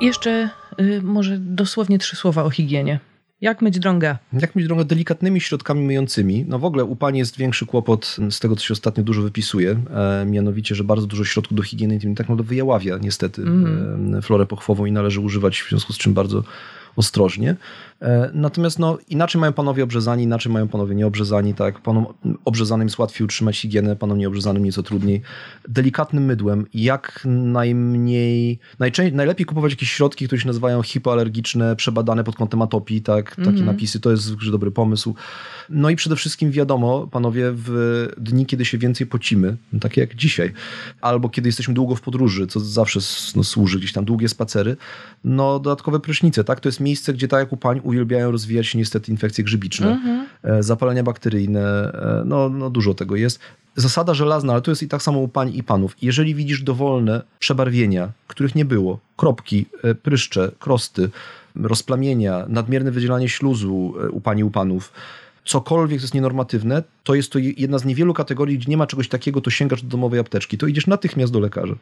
[0.00, 0.50] Jeszcze
[0.80, 3.00] y, może dosłownie trzy słowa o higienie.
[3.40, 4.18] Jak myć drąga?
[4.32, 6.44] Jak mieć drogę delikatnymi środkami myjącymi?
[6.48, 9.80] No w ogóle u pani jest większy kłopot z tego, co się ostatnio dużo wypisuje,
[9.94, 13.42] e, mianowicie, że bardzo dużo środków do higieny intymnej tak naprawdę wyjaławia niestety
[14.16, 16.44] e, florę pochwową i należy używać w związku z czym bardzo
[16.96, 17.56] ostrożnie.
[18.02, 21.54] E, Natomiast no, inaczej mają panowie obrzezani, inaczej mają panowie nieobrzezani.
[21.54, 21.80] Tak?
[21.82, 22.06] Panom
[22.44, 25.22] obrzezanym jest łatwiej utrzymać higienę, panom nieobrzezanym nieco trudniej.
[25.68, 32.36] Delikatnym mydłem, jak najmniej, najczę- najlepiej kupować jakieś środki, które się nazywają hipoalergiczne, przebadane pod
[32.36, 33.36] kątem atopii, tak?
[33.36, 35.14] takie napisy, to jest dobry pomysł.
[35.70, 40.14] No i przede wszystkim wiadomo, panowie, w dni, kiedy się więcej pocimy, no takie jak
[40.14, 40.52] dzisiaj,
[41.00, 43.00] albo kiedy jesteśmy długo w podróży, co zawsze
[43.36, 44.76] no, służy, gdzieś tam długie spacery,
[45.24, 46.60] no dodatkowe prysznice, tak?
[46.60, 50.00] To jest miejsce, gdzie tak jak u pań uwielbiają rozwijać się niestety infekcje grzybiczne.
[50.42, 53.38] e, zapalenia bakteryjne, e, no, no dużo tego jest.
[53.76, 55.96] Zasada żelazna, ale to jest i tak samo u pań i panów.
[56.02, 61.10] Jeżeli widzisz dowolne przebarwienia, których nie było, kropki, e, pryszcze, krosty,
[61.54, 64.92] rozplamienia, nadmierne wydzielanie śluzu u pań i u panów,
[65.44, 69.40] cokolwiek jest nienormatywne, to jest to jedna z niewielu kategorii, gdzie nie ma czegoś takiego,
[69.40, 70.58] to sięgasz do domowej apteczki.
[70.58, 71.74] To idziesz natychmiast do lekarza.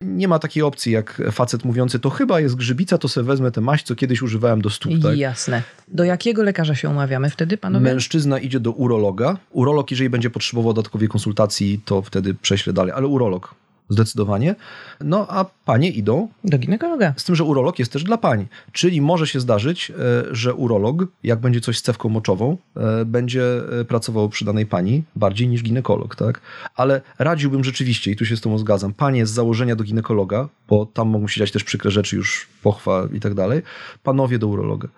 [0.00, 3.60] Nie ma takiej opcji jak facet mówiący, to chyba jest grzybica, to sobie wezmę tę
[3.60, 4.92] maść, co kiedyś używałem do stóp.
[5.02, 5.16] Tak?
[5.16, 5.62] Jasne.
[5.88, 7.84] Do jakiego lekarza się umawiamy wtedy, panowie?
[7.84, 9.36] Mężczyzna idzie do urologa.
[9.50, 13.54] Urolog, jeżeli będzie potrzebował dodatkowej konsultacji, to wtedy prześle dalej, ale urolog
[13.88, 14.54] zdecydowanie.
[15.00, 17.14] No a panie idą Do ginekologa.
[17.16, 18.46] z tym, że urolog jest też dla pań.
[18.72, 19.94] Czyli może się zdarzyć, e,
[20.30, 23.42] że urolog, jak będzie coś z cewką moczową, e, będzie
[23.80, 26.40] e, pracował przy danej pani bardziej niż ginekolog, tak?
[26.76, 30.86] Ale radziłbym rzeczywiście, i tu się z tobą zgadzam, panie z założenia do ginekologa, bo
[30.86, 33.62] tam mogą się dziać też przykre rzeczy, już pochwa i tak dalej,
[34.02, 34.88] panowie do urologa.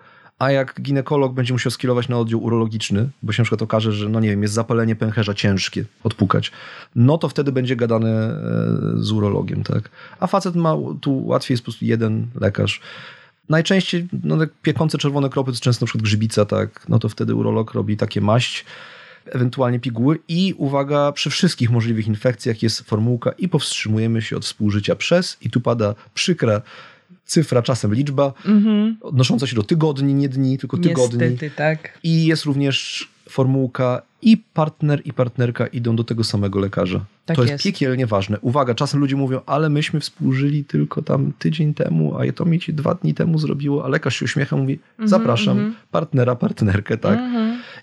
[0.41, 4.09] A jak ginekolog będzie musiał skierować na oddział urologiczny, bo się na przykład okaże, że
[4.09, 6.51] no nie wiem, jest zapalenie pęcherza ciężkie, odpukać,
[6.95, 8.37] no to wtedy będzie gadane e,
[8.95, 9.89] z urologiem, tak?
[10.19, 12.81] A facet ma, tu łatwiej jest po prostu jeden lekarz.
[13.49, 16.85] Najczęściej no, piekące czerwone kropy to często na przykład grzybica, tak?
[16.89, 18.65] No to wtedy urolog robi takie maść,
[19.25, 24.95] ewentualnie piguły i uwaga, przy wszystkich możliwych infekcjach jest formułka i powstrzymujemy się od współżycia
[24.95, 26.61] przez i tu pada przykra
[27.25, 28.33] cyfra, czasem liczba,
[29.01, 31.19] odnosząca się do tygodni, nie dni, tylko tygodni.
[31.19, 31.99] Niestety, tak.
[32.03, 37.05] I jest również formułka i partner i partnerka idą do tego samego lekarza.
[37.25, 37.63] Tak to jest, jest.
[37.63, 38.39] piekielnie ważne.
[38.39, 42.73] Uwaga, czasem ludzie mówią, ale myśmy współżyli tylko tam tydzień temu, a to mi ci
[42.73, 47.19] dwa dni temu zrobiło, a lekarz się uśmiecha, mówi, Mhm, zapraszam partnera, partnerkę, tak?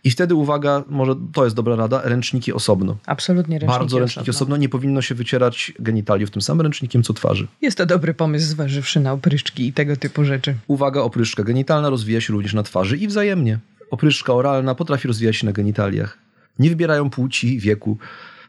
[0.04, 2.96] I wtedy uwaga, może to jest dobra rada, ręczniki osobno.
[3.06, 4.36] Absolutnie ręczniki Bardzo ręczniki osobno.
[4.36, 4.56] osobno.
[4.56, 7.46] Nie powinno się wycierać genitaliów tym samym ręcznikiem, co twarzy.
[7.62, 10.54] Jest to dobry pomysł, zważywszy na opryszczki i tego typu rzeczy.
[10.66, 13.58] Uwaga, opryszczka genitalna rozwija się również na twarzy i wzajemnie.
[13.90, 16.18] Opryszczka oralna potrafi rozwijać się na genitaliach.
[16.58, 17.98] Nie wybierają płci, wieku.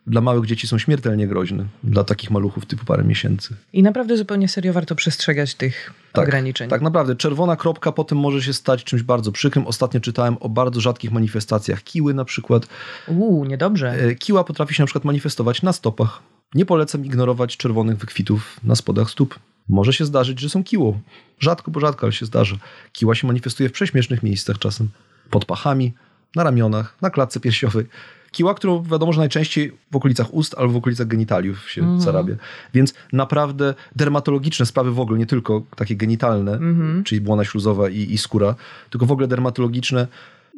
[0.07, 1.65] Dla małych dzieci są śmiertelnie groźne.
[1.83, 3.55] Dla takich maluchów typu parę miesięcy.
[3.73, 6.69] I naprawdę zupełnie serio warto przestrzegać tych Tak, ograniczeń.
[6.69, 7.15] Tak naprawdę.
[7.15, 9.67] Czerwona kropka potem może się stać czymś bardzo przykrym.
[9.67, 12.67] Ostatnio czytałem o bardzo rzadkich manifestacjach kiły na przykład.
[13.07, 13.91] Uuu, niedobrze.
[13.91, 16.21] E, Kiła potrafi się na przykład manifestować na stopach.
[16.55, 19.39] Nie polecam ignorować czerwonych wykwitów na spodach stóp.
[19.69, 20.99] Może się zdarzyć, że są kiłą.
[21.39, 22.55] Rzadko, bo rzadko, ale się zdarza.
[22.93, 24.89] Kiła się manifestuje w prześmiesznych miejscach czasem.
[25.29, 25.93] Pod pachami,
[26.35, 27.85] na ramionach, na klatce piersiowej.
[28.31, 32.35] Kiła, którą wiadomo, że najczęściej w okolicach ust albo w okolicach genitaliów się zarabia.
[32.73, 36.59] Więc naprawdę dermatologiczne sprawy w ogóle, nie tylko takie genitalne,
[37.03, 38.55] czyli błona śluzowa i, i skóra,
[38.89, 40.07] tylko w ogóle dermatologiczne,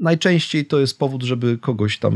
[0.01, 2.15] najczęściej to jest powód, żeby kogoś tam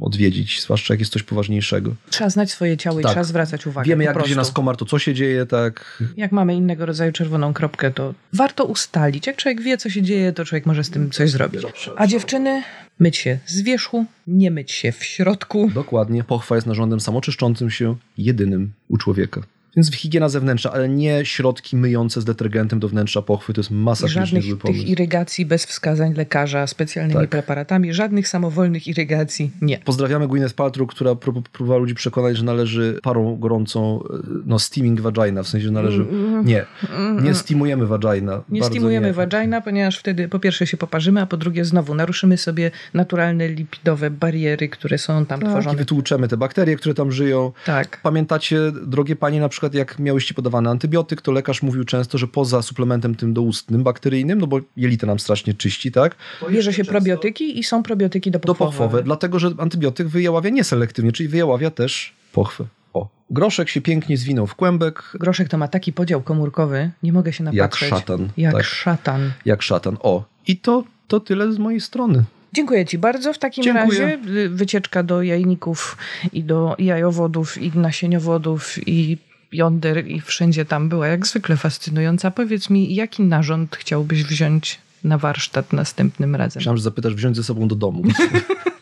[0.00, 1.94] odwiedzić, zwłaszcza jak jest coś poważniejszego.
[2.10, 3.12] Trzeba znać swoje ciało i Tak.
[3.12, 3.88] trzeba zwracać uwagę.
[3.88, 4.40] Wiemy, jak będzie prostu.
[4.40, 6.02] nas komar, to co się dzieje, tak.
[6.16, 9.26] Jak mamy innego rodzaju czerwoną kropkę, to warto ustalić.
[9.26, 11.62] Jak człowiek wie, co się dzieje, to człowiek może z tym coś zrobić.
[11.96, 12.62] A dziewczyny,
[12.98, 15.70] myć się z wierzchu, nie myć się w środku.
[15.74, 16.24] Dokładnie.
[16.24, 19.42] Pochwa jest narządem samoczyszczącym się, jedynym u człowieka.
[19.76, 23.52] Więc higiena zewnętrzna, ale nie środki myjące z detergentem do wnętrza pochwy.
[23.54, 24.84] To jest masakrycznie Żadnych tych pomysł.
[24.86, 27.30] irygacji bez wskazań lekarza, specjalnymi Tak.
[27.30, 29.50] preparatami, żadnych samowolnych irygacji.
[29.62, 29.78] Nie.
[29.78, 35.00] Pozdrawiamy Gwyneth Paltrow, która pró- próbowała ludzi przekonać, że należy parą gorącą, e, no steaming
[35.00, 36.06] vagina, w sensie, że należy...
[36.44, 36.64] Nie,
[37.22, 38.32] nie steamujemy vagina.
[38.32, 39.12] Mm, Nie stimujemy nie.
[39.12, 44.10] vagina, ponieważ wtedy po pierwsze się poparzymy, a po drugie znowu naruszymy sobie naturalne lipidowe
[44.10, 45.76] bariery, które są tam Tak, i tworzone.
[45.78, 47.52] wytłuczemy te bakterie, które tam żyją.
[47.66, 48.00] Tak.
[48.02, 52.62] Pamiętacie, drogie panie, na przykład jak miałyście podawany antybiotyk, to lekarz mówił często, że poza
[52.62, 56.16] suplementem tym doustnym, bakteryjnym, no bo jelita nam strasznie czyści, tak?
[56.50, 58.70] Bierze się probiotyki i są probiotyki Do dopochwowe.
[58.70, 62.64] pochwowe, dlatego że antybiotyk wyjaławia nieselektywnie, czyli wyjaławia też pochwę.
[62.94, 63.08] O.
[63.30, 67.44] Groszek się pięknie zwinął w kłębek, Groszek to ma taki podział komórkowy, nie mogę się
[67.44, 67.88] jak napatrzeć.
[67.90, 68.28] szatan.
[68.36, 69.32] Jak tak, szatan.
[69.44, 69.96] jak szatan.
[70.00, 70.24] O.
[70.46, 72.24] I to, to tyle z mojej strony.
[72.52, 73.32] Dziękuję Ci bardzo.
[73.32, 74.00] W takim Dziękuję.
[74.00, 75.96] razie y, wycieczka do jajników
[76.32, 79.18] i do jajowodów i nasieniowodów i
[79.54, 82.30] jąder i wszędzie tam była jak zwykle fascynująca.
[82.30, 86.60] Powiedz mi, jaki narząd chciałbyś wziąć na warsztat następnym razem?
[86.60, 88.02] Myślałem, że zapytasz wziąć ze sobą do domu.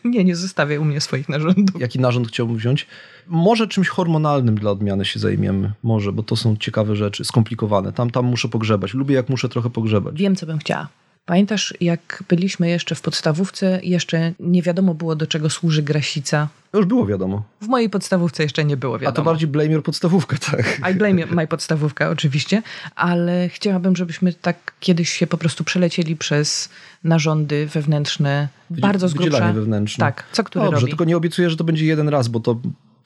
[0.03, 1.81] Nie, nie zostawię u mnie swoich narządów.
[1.81, 2.87] Jaki narząd chciałbym wziąć?
[3.27, 5.71] Może czymś hormonalnym dla odmiany się zajmiemy.
[5.83, 7.93] Może, bo to są ciekawe rzeczy, skomplikowane.
[7.93, 8.93] Tam, tam muszę pogrzebać.
[8.93, 10.15] Lubię, jak muszę trochę pogrzebać.
[10.15, 10.87] Wiem, co bym chciała.
[11.25, 16.47] Pamiętasz, jak byliśmy jeszcze w podstawówce, jeszcze nie wiadomo było, do czego służy grasica.
[16.71, 17.43] To już było wiadomo.
[17.61, 19.15] W mojej podstawówce jeszcze nie było A wiadomo.
[19.15, 20.79] to bardziej Blamier podstawówka, tak.
[20.91, 22.61] I blame my podstawówka oczywiście,
[22.95, 26.69] ale chciałabym, żebyśmy tak kiedyś się po prostu przelecieli przez
[27.03, 29.53] narządy wewnętrzne bardzo z grubsza.
[29.53, 30.05] Wewnętrzne.
[30.05, 30.91] Tak, co który Dobrze, robi.
[30.91, 32.59] tylko nie obiecuję, że to będzie jeden raz, bo to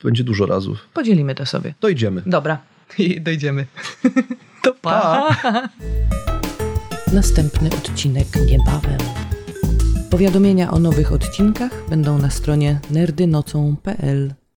[0.04, 0.78] będzie dużo razów.
[0.94, 1.74] Podzielimy to sobie.
[1.80, 2.22] Dojdziemy.
[2.26, 2.58] Dobra,
[2.98, 3.66] i dojdziemy.
[4.62, 5.28] To pa.
[7.12, 8.98] Następny odcinek niebawem.
[10.10, 14.34] Powiadomienia o nowych odcinkach będą na stronie nerdynocą.pl.